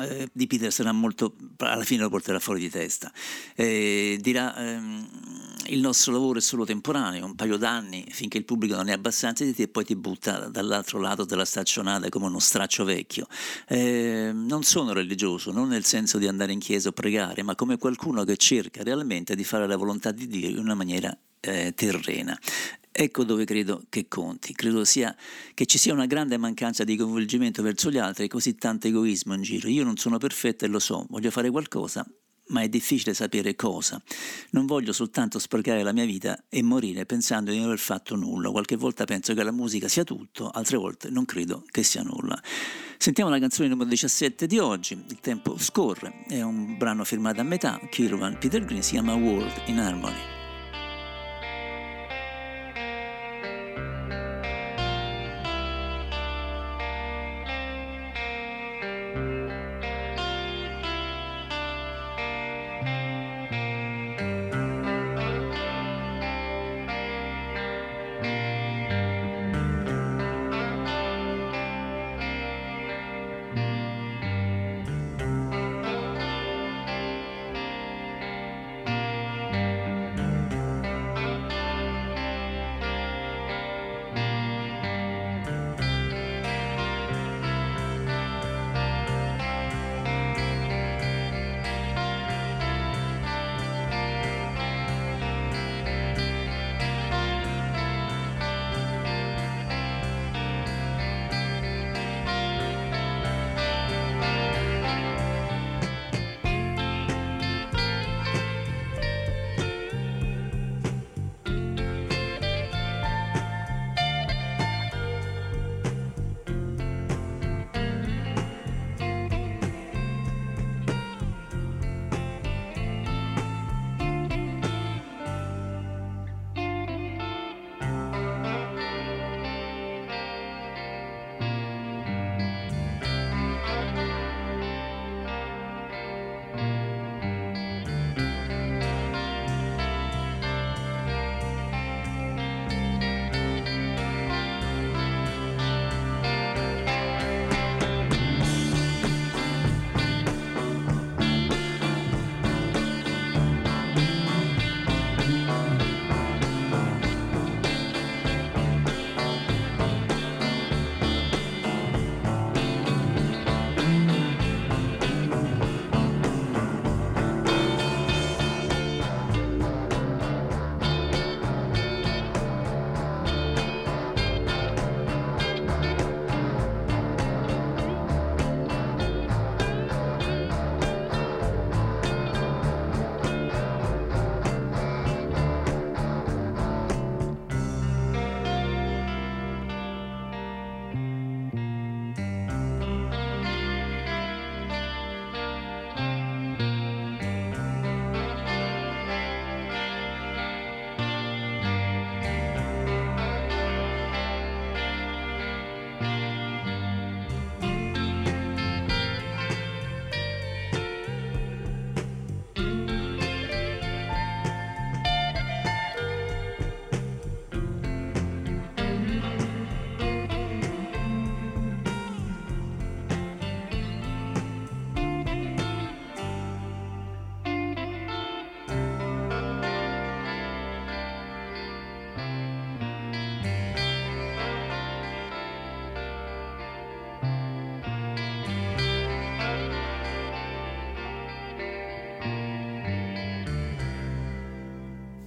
eh, 0.00 0.28
di 0.32 0.46
Peter 0.46 0.72
sarà 0.72 0.92
molto 0.92 1.34
alla 1.58 1.84
fine 1.84 2.02
lo 2.02 2.08
porterà 2.08 2.38
fuori 2.38 2.60
di 2.60 2.70
testa. 2.70 3.12
Eh, 3.56 4.16
dirà 4.20 4.56
ehm, 4.56 5.08
il 5.66 5.80
nostro 5.80 6.12
lavoro 6.12 6.38
è 6.38 6.42
solo 6.42 6.64
temporaneo 6.64 7.24
un 7.24 7.34
paio 7.34 7.56
d'anni 7.56 8.06
finché 8.10 8.38
il 8.38 8.44
pubblico 8.44 8.74
non 8.74 8.88
è 8.88 8.92
abbastanza 8.92 9.44
di 9.44 9.54
te 9.54 9.64
e 9.64 9.68
poi 9.68 9.84
ti 9.84 9.96
butta 9.96 10.48
dall'altro 10.48 10.98
lato 10.98 11.24
della 11.24 11.44
staccionata 11.44 12.08
come 12.08 12.26
uno 12.26 12.38
straccio 12.38 12.84
vecchio. 12.84 13.26
Eh, 13.68 14.30
non 14.32 14.62
sono 14.62 14.92
religioso 14.92 15.50
non 15.52 15.68
nel 15.68 15.84
senso 15.84 16.18
di 16.18 16.28
andare 16.28 16.52
in 16.52 16.60
chiesa 16.60 16.88
o 16.88 16.92
pregare 16.92 17.42
ma 17.42 17.54
come 17.54 17.76
qualcuno 17.76 18.24
che 18.24 18.36
cerca 18.36 18.82
realmente 18.82 19.34
di 19.34 19.44
fare 19.44 19.66
la 19.66 19.76
volontà 19.76 20.12
di 20.12 20.26
Dio 20.26 20.48
in 20.48 20.58
una 20.58 20.74
maniera 20.74 21.16
eh, 21.40 21.72
terrena 21.74 22.38
Ecco 22.94 23.24
dove 23.24 23.46
credo 23.46 23.84
che 23.88 24.06
conti, 24.06 24.52
credo 24.52 24.84
sia 24.84 25.16
che 25.54 25.64
ci 25.64 25.78
sia 25.78 25.94
una 25.94 26.04
grande 26.04 26.36
mancanza 26.36 26.84
di 26.84 26.94
coinvolgimento 26.94 27.62
verso 27.62 27.90
gli 27.90 27.96
altri 27.96 28.24
e 28.24 28.28
così 28.28 28.54
tanto 28.56 28.86
egoismo 28.86 29.32
in 29.32 29.40
giro. 29.40 29.68
Io 29.68 29.82
non 29.82 29.96
sono 29.96 30.18
perfetto 30.18 30.66
e 30.66 30.68
lo 30.68 30.78
so, 30.78 31.06
voglio 31.08 31.30
fare 31.30 31.50
qualcosa, 31.50 32.06
ma 32.48 32.60
è 32.60 32.68
difficile 32.68 33.14
sapere 33.14 33.54
cosa. 33.56 34.00
Non 34.50 34.66
voglio 34.66 34.92
soltanto 34.92 35.38
sprecare 35.38 35.82
la 35.82 35.92
mia 35.92 36.04
vita 36.04 36.44
e 36.50 36.62
morire 36.62 37.06
pensando 37.06 37.50
di 37.50 37.56
non 37.56 37.66
aver 37.66 37.78
fatto 37.78 38.14
nulla. 38.14 38.50
Qualche 38.50 38.76
volta 38.76 39.04
penso 39.04 39.32
che 39.32 39.42
la 39.42 39.52
musica 39.52 39.88
sia 39.88 40.04
tutto, 40.04 40.50
altre 40.50 40.76
volte 40.76 41.08
non 41.08 41.24
credo 41.24 41.64
che 41.70 41.82
sia 41.82 42.02
nulla. 42.02 42.38
Sentiamo 42.98 43.30
la 43.30 43.38
canzone 43.38 43.68
numero 43.68 43.88
17 43.88 44.46
di 44.46 44.58
oggi, 44.58 45.02
Il 45.08 45.18
tempo 45.20 45.56
scorre, 45.58 46.24
è 46.28 46.42
un 46.42 46.76
brano 46.76 47.04
firmato 47.04 47.40
a 47.40 47.44
metà, 47.44 47.80
Kirwan 47.90 48.36
Peter 48.38 48.62
Green, 48.62 48.82
si 48.82 48.92
chiama 48.92 49.14
World 49.14 49.62
in 49.66 49.78
Harmony. 49.78 50.41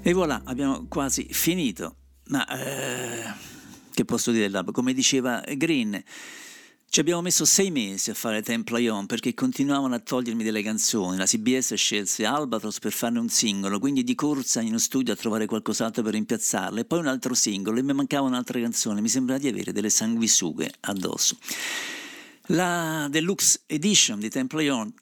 E 0.07 0.13
voilà, 0.13 0.43
abbiamo 0.45 0.85
quasi 0.87 1.25
finito. 1.31 1.95
Ma 2.27 2.45
eh, 2.47 3.23
che 3.91 4.05
posso 4.05 4.29
dire 4.29 4.43
dell'album? 4.43 4.71
Come 4.71 4.93
diceva 4.93 5.43
Green, 5.57 5.99
ci 6.87 6.99
abbiamo 6.99 7.23
messo 7.23 7.43
sei 7.43 7.71
mesi 7.71 8.11
a 8.11 8.13
fare 8.13 8.43
Temple 8.43 8.87
On 8.87 9.07
perché 9.07 9.33
continuavano 9.33 9.95
a 9.95 9.99
togliermi 9.99 10.43
delle 10.43 10.61
canzoni. 10.61 11.17
La 11.17 11.25
CBS 11.25 11.73
scelse 11.73 12.23
Albatros 12.23 12.77
per 12.77 12.91
farne 12.91 13.17
un 13.17 13.29
singolo, 13.29 13.79
quindi 13.79 14.03
di 14.03 14.13
corsa 14.13 14.61
in 14.61 14.67
uno 14.67 14.77
studio 14.77 15.11
a 15.11 15.15
trovare 15.15 15.47
qualcos'altro 15.47 16.03
per 16.03 16.13
rimpiazzarle, 16.13 16.81
e 16.81 16.85
poi 16.85 16.99
un 16.99 17.07
altro 17.07 17.33
singolo 17.33 17.79
e 17.79 17.81
mi 17.81 17.93
mancava 17.93 18.27
un'altra 18.27 18.59
canzone. 18.59 19.01
Mi 19.01 19.09
sembrava 19.09 19.41
di 19.41 19.47
avere 19.47 19.71
delle 19.71 19.89
sanguisughe 19.89 20.71
addosso. 20.81 21.35
La 22.49 23.07
Deluxe 23.09 23.61
Edition 23.65 24.19
di 24.19 24.29
Temple 24.29 24.69
On, 24.69 24.93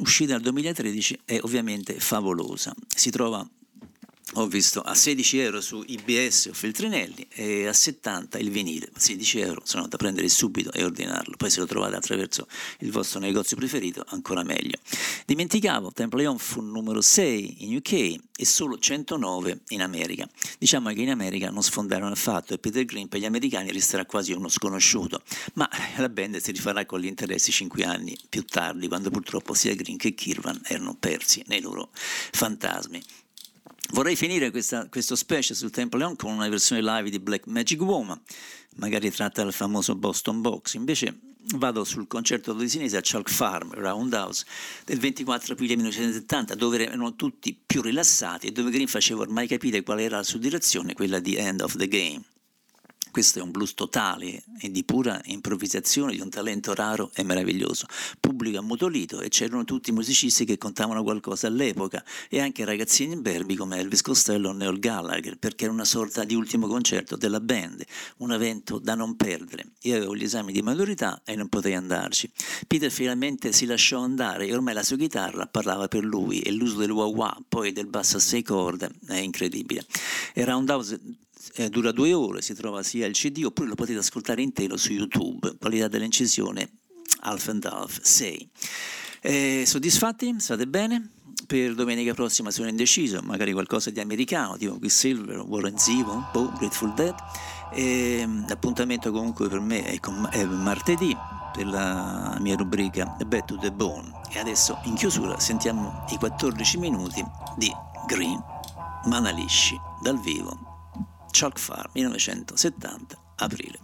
uscita 0.00 0.34
nel 0.34 0.42
2013, 0.42 1.20
è 1.24 1.38
ovviamente 1.40 1.98
favolosa. 1.98 2.74
Si 2.94 3.08
trova 3.08 3.48
ho 4.34 4.46
visto 4.46 4.80
a 4.80 4.94
16 4.94 5.38
euro 5.38 5.60
su 5.60 5.82
IBS 5.84 6.46
o 6.46 6.52
Feltrinelli 6.52 7.26
e 7.30 7.66
a 7.66 7.72
70 7.72 8.38
il 8.38 8.50
vinile, 8.50 8.90
16 8.96 9.40
euro 9.40 9.62
sono 9.64 9.88
da 9.88 9.96
prendere 9.96 10.28
subito 10.28 10.70
e 10.72 10.84
ordinarlo, 10.84 11.34
poi 11.36 11.50
se 11.50 11.58
lo 11.58 11.66
trovate 11.66 11.96
attraverso 11.96 12.46
il 12.80 12.92
vostro 12.92 13.18
negozio 13.18 13.56
preferito 13.56 14.04
ancora 14.08 14.44
meglio. 14.44 14.78
Dimenticavo, 15.26 15.90
Temple 15.92 16.26
On 16.26 16.38
fu 16.38 16.60
numero 16.60 17.00
6 17.00 17.64
in 17.64 17.76
UK 17.76 17.92
e 18.36 18.44
solo 18.44 18.78
109 18.78 19.62
in 19.68 19.82
America. 19.82 20.28
Diciamo 20.58 20.90
che 20.92 21.00
in 21.00 21.10
America 21.10 21.50
non 21.50 21.62
sfondarono 21.62 22.12
affatto 22.12 22.54
e 22.54 22.58
Peter 22.58 22.84
Green 22.84 23.08
per 23.08 23.18
gli 23.18 23.24
americani 23.24 23.72
resterà 23.72 24.06
quasi 24.06 24.32
uno 24.32 24.48
sconosciuto, 24.48 25.22
ma 25.54 25.68
la 25.96 26.08
band 26.08 26.36
si 26.36 26.52
rifarà 26.52 26.86
con 26.86 27.00
gli 27.00 27.06
interessi 27.06 27.50
5 27.50 27.84
anni 27.84 28.16
più 28.28 28.44
tardi 28.44 28.86
quando 28.86 29.10
purtroppo 29.10 29.54
sia 29.54 29.74
Green 29.74 29.96
che 29.96 30.14
Kirvan 30.14 30.60
erano 30.64 30.94
persi 30.94 31.42
nei 31.48 31.60
loro 31.60 31.90
fantasmi. 31.92 33.02
Vorrei 33.92 34.14
finire 34.14 34.50
questa, 34.50 34.88
questo 34.88 35.16
special 35.16 35.56
sul 35.56 35.70
Temple 35.70 36.04
On 36.04 36.16
con 36.16 36.32
una 36.32 36.48
versione 36.48 36.80
live 36.80 37.10
di 37.10 37.18
Black 37.18 37.46
Magic 37.46 37.80
Woman, 37.80 38.20
magari 38.76 39.10
tratta 39.10 39.42
dal 39.42 39.52
famoso 39.52 39.96
Boston 39.96 40.40
Box. 40.40 40.74
Invece 40.74 41.18
vado 41.56 41.82
sul 41.84 42.06
concerto 42.06 42.54
tosinese 42.54 42.96
a 42.96 43.00
Chalk 43.02 43.28
Farm, 43.28 43.72
Roundhouse, 43.72 44.44
del 44.84 44.98
24 44.98 45.54
aprile 45.54 45.74
1970, 45.74 46.54
dove 46.54 46.84
erano 46.84 47.16
tutti 47.16 47.58
più 47.66 47.82
rilassati 47.82 48.46
e 48.46 48.52
dove 48.52 48.70
Green 48.70 48.86
faceva 48.86 49.22
ormai 49.22 49.48
capire 49.48 49.82
qual 49.82 50.00
era 50.00 50.18
la 50.18 50.22
sua 50.22 50.38
direzione, 50.38 50.94
quella 50.94 51.18
di 51.18 51.34
End 51.34 51.60
of 51.60 51.76
the 51.76 51.88
Game. 51.88 52.22
Questo 53.10 53.40
è 53.40 53.42
un 53.42 53.50
blues 53.50 53.74
totale 53.74 54.44
e 54.60 54.70
di 54.70 54.84
pura 54.84 55.20
improvvisazione, 55.24 56.12
di 56.12 56.20
un 56.20 56.30
talento 56.30 56.74
raro 56.74 57.10
e 57.14 57.24
meraviglioso. 57.24 57.86
Pubblico 58.20 58.58
ammutolito 58.58 59.20
e 59.20 59.28
c'erano 59.28 59.64
tutti 59.64 59.90
i 59.90 59.92
musicisti 59.92 60.44
che 60.44 60.58
contavano 60.58 61.02
qualcosa 61.02 61.48
all'epoca 61.48 62.04
e 62.28 62.40
anche 62.40 62.64
ragazzini 62.64 63.14
imberbi 63.14 63.56
come 63.56 63.78
Elvis 63.78 64.02
Costello 64.02 64.50
o 64.50 64.52
Neil 64.52 64.78
Gallagher, 64.78 65.38
perché 65.38 65.64
era 65.64 65.72
una 65.72 65.84
sorta 65.84 66.24
di 66.24 66.34
ultimo 66.34 66.68
concerto 66.68 67.16
della 67.16 67.40
band, 67.40 67.84
un 68.18 68.32
evento 68.32 68.78
da 68.78 68.94
non 68.94 69.16
perdere. 69.16 69.72
Io 69.82 69.96
avevo 69.96 70.14
gli 70.14 70.22
esami 70.22 70.52
di 70.52 70.62
maturità 70.62 71.22
e 71.24 71.34
non 71.34 71.48
potei 71.48 71.74
andarci. 71.74 72.30
Peter 72.66 72.90
finalmente 72.90 73.52
si 73.52 73.66
lasciò 73.66 74.00
andare 74.00 74.46
e 74.46 74.54
ormai 74.54 74.74
la 74.74 74.84
sua 74.84 74.96
chitarra 74.96 75.46
parlava 75.46 75.88
per 75.88 76.04
lui 76.04 76.40
e 76.40 76.52
l'uso 76.52 76.78
del 76.78 76.90
wah 76.90 77.06
wah, 77.06 77.36
poi 77.48 77.72
del 77.72 77.86
basso 77.86 78.18
a 78.18 78.20
sei 78.20 78.42
corde, 78.42 78.90
è 79.08 79.16
incredibile. 79.16 79.84
E 80.32 80.44
Roundhouse 80.44 81.00
eh, 81.54 81.68
dura 81.68 81.92
due 81.92 82.12
ore, 82.12 82.42
si 82.42 82.54
trova 82.54 82.82
sia 82.82 83.06
il 83.06 83.14
CD 83.14 83.42
oppure 83.44 83.68
lo 83.68 83.74
potete 83.74 83.98
ascoltare 83.98 84.42
intero 84.42 84.76
su 84.76 84.92
YouTube, 84.92 85.56
qualità 85.58 85.88
dell'incisione 85.88 86.68
Half 87.20 87.48
and 87.48 87.64
Half 87.64 88.00
6. 88.00 88.50
Eh, 89.22 89.64
soddisfatti? 89.66 90.34
State 90.38 90.66
bene? 90.66 91.10
Per 91.46 91.74
domenica 91.74 92.14
prossima 92.14 92.50
sono 92.50 92.68
indeciso, 92.68 93.20
magari 93.22 93.52
qualcosa 93.52 93.90
di 93.90 94.00
americano, 94.00 94.56
tipo 94.56 94.78
Quicksilver, 94.78 95.40
Warren 95.40 95.76
Zevon, 95.76 96.26
Boh, 96.32 96.52
Grateful 96.58 96.94
Dead. 96.94 97.14
E, 97.72 98.26
l'appuntamento 98.48 99.10
comunque 99.10 99.48
per 99.48 99.60
me 99.60 99.84
è, 99.84 99.98
con, 99.98 100.28
è 100.30 100.44
martedì 100.44 101.16
per 101.52 101.66
la 101.66 102.36
mia 102.40 102.56
rubrica 102.56 103.16
Back 103.26 103.46
to 103.46 103.56
the 103.56 103.72
Bone. 103.72 104.12
E 104.30 104.38
adesso 104.38 104.78
in 104.84 104.94
chiusura 104.94 105.40
sentiamo 105.40 106.04
i 106.10 106.16
14 106.16 106.78
minuti 106.78 107.24
di 107.56 107.70
Green 108.06 108.40
Manalisci 109.06 109.78
dal 110.02 110.20
vivo 110.20 110.69
Chalk 111.30 111.58
Farm 111.58 111.90
1970 111.92 113.16
aprile. 113.36 113.78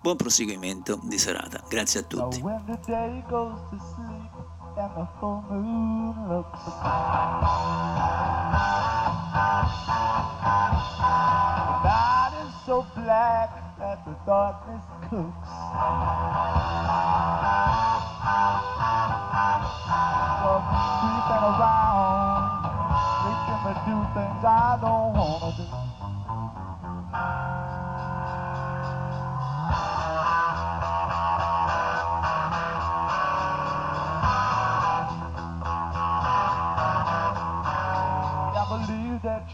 Buon 0.00 0.16
proseguimento 0.16 1.00
di 1.02 1.18
serata, 1.18 1.62
grazie 1.68 2.00
a 2.00 2.02
tutti. 2.04 2.40
When 2.40 2.64
the 2.66 2.78
day 2.86 3.22
goes 3.28 3.58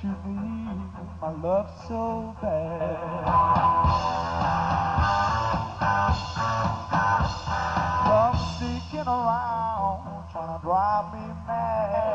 you 0.03 0.11
need 0.27 0.81
my 1.21 1.31
love 1.43 1.71
so 1.87 2.35
bad. 2.43 3.25
Come 8.05 8.37
sneaking 8.59 9.07
around, 9.07 10.25
trying 10.33 10.59
to 10.59 10.63
drive 10.65 11.15
me 11.15 11.21
mad. 11.47 12.12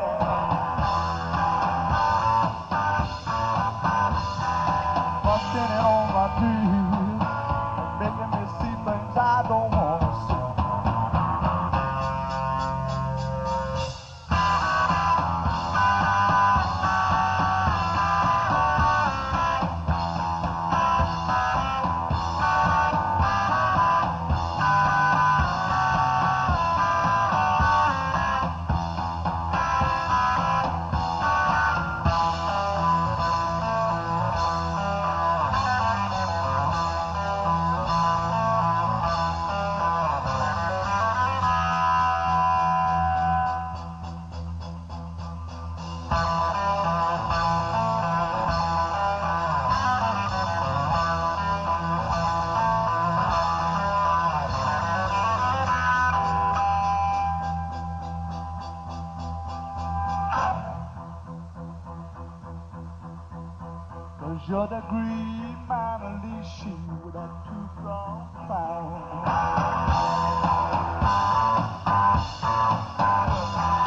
You're 64.48 64.66
the 64.66 64.80
green 64.88 65.56
Manalishi 65.68 66.72
with 67.04 67.14
a 67.14 67.28
two-pronged 67.44 68.32
crown. 68.46 69.02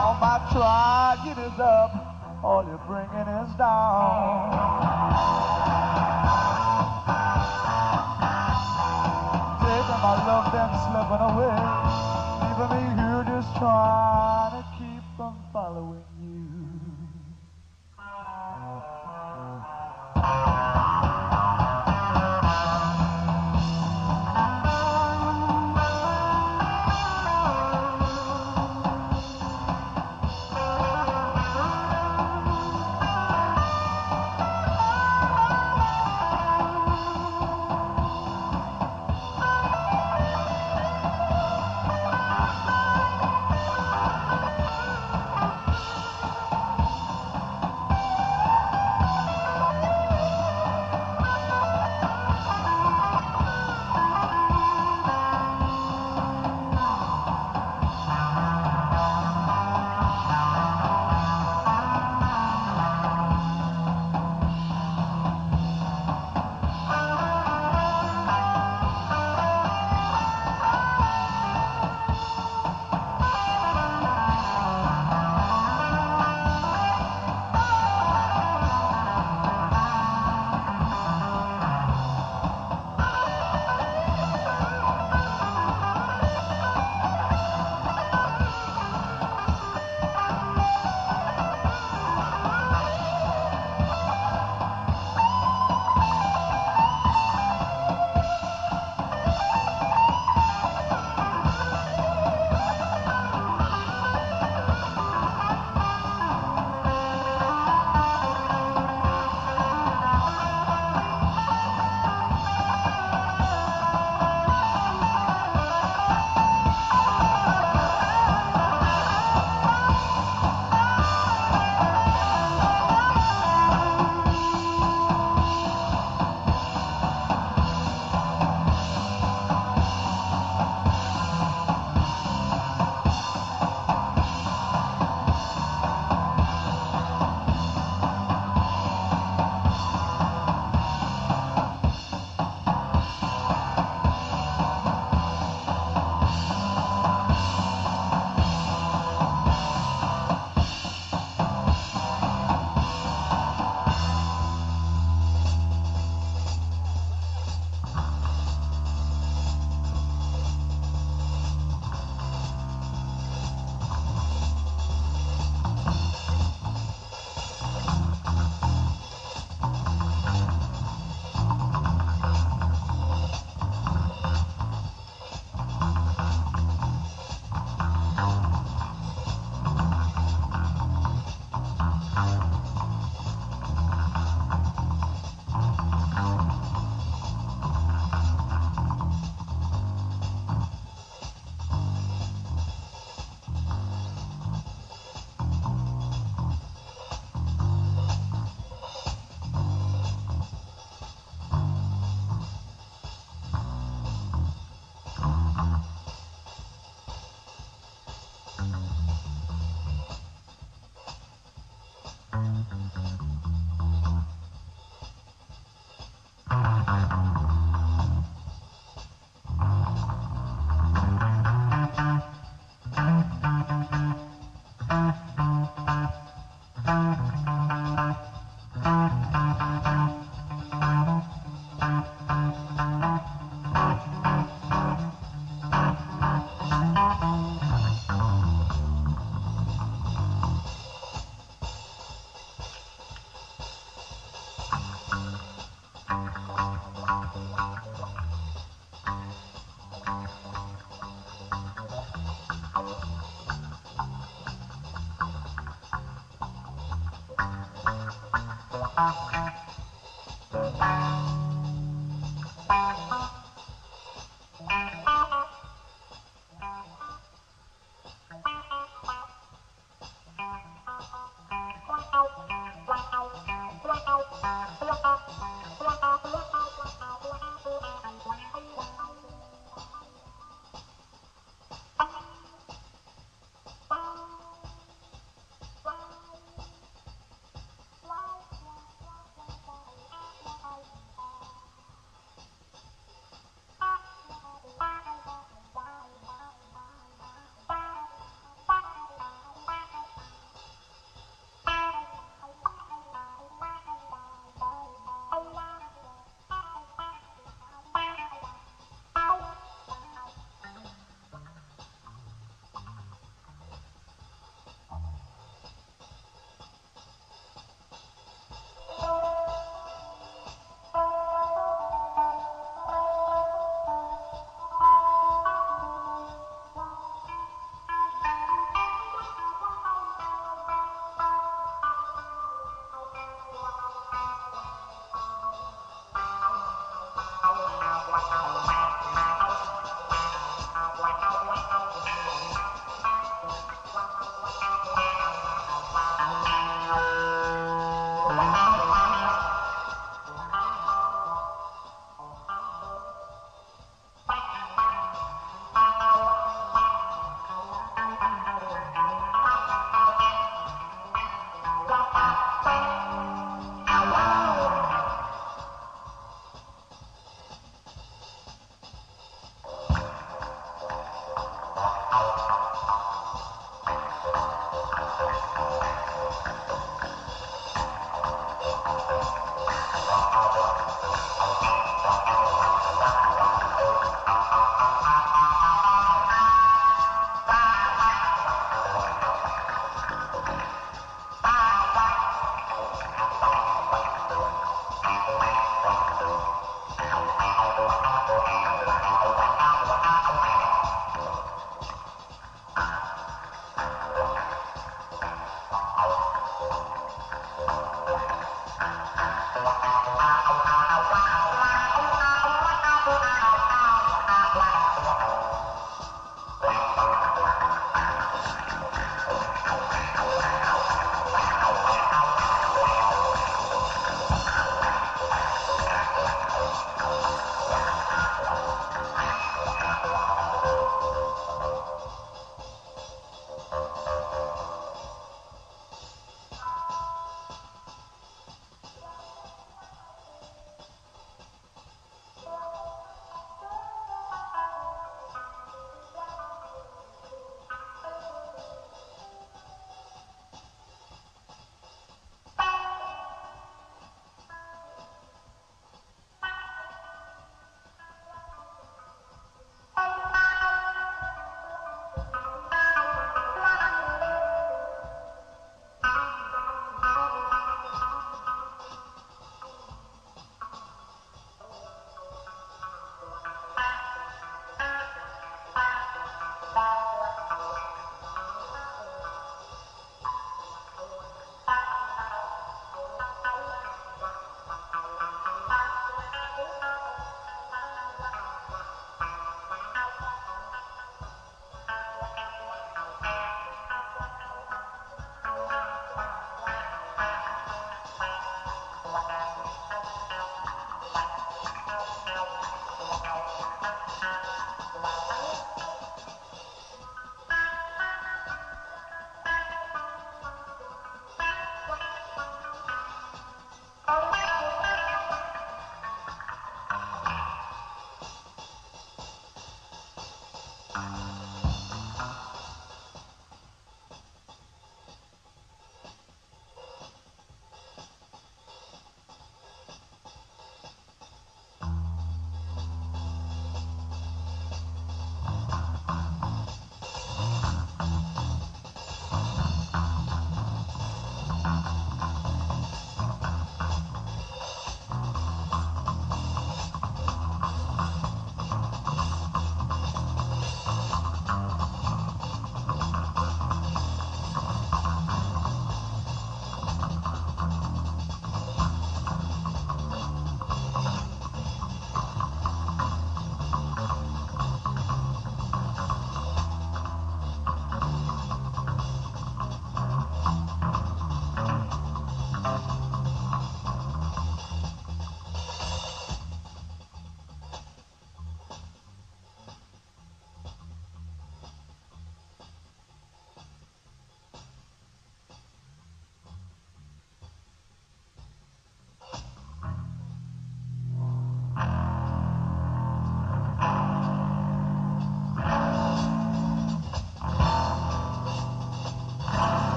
All 0.00 0.16
my 0.18 0.38
trying 0.52 1.36
is 1.36 1.60
up, 1.60 2.40
all 2.42 2.64
you're 2.64 2.80
bringing 2.86 3.28
is 3.36 3.52
down. 3.58 4.48
Taking 9.60 10.00
my 10.00 10.14
love, 10.24 10.46
then 10.56 10.72
slipping 10.88 11.22
away, 11.28 11.56
leaving 12.40 12.70
me 12.72 12.82
here 12.96 13.24
just 13.28 13.56
trying 13.58 14.35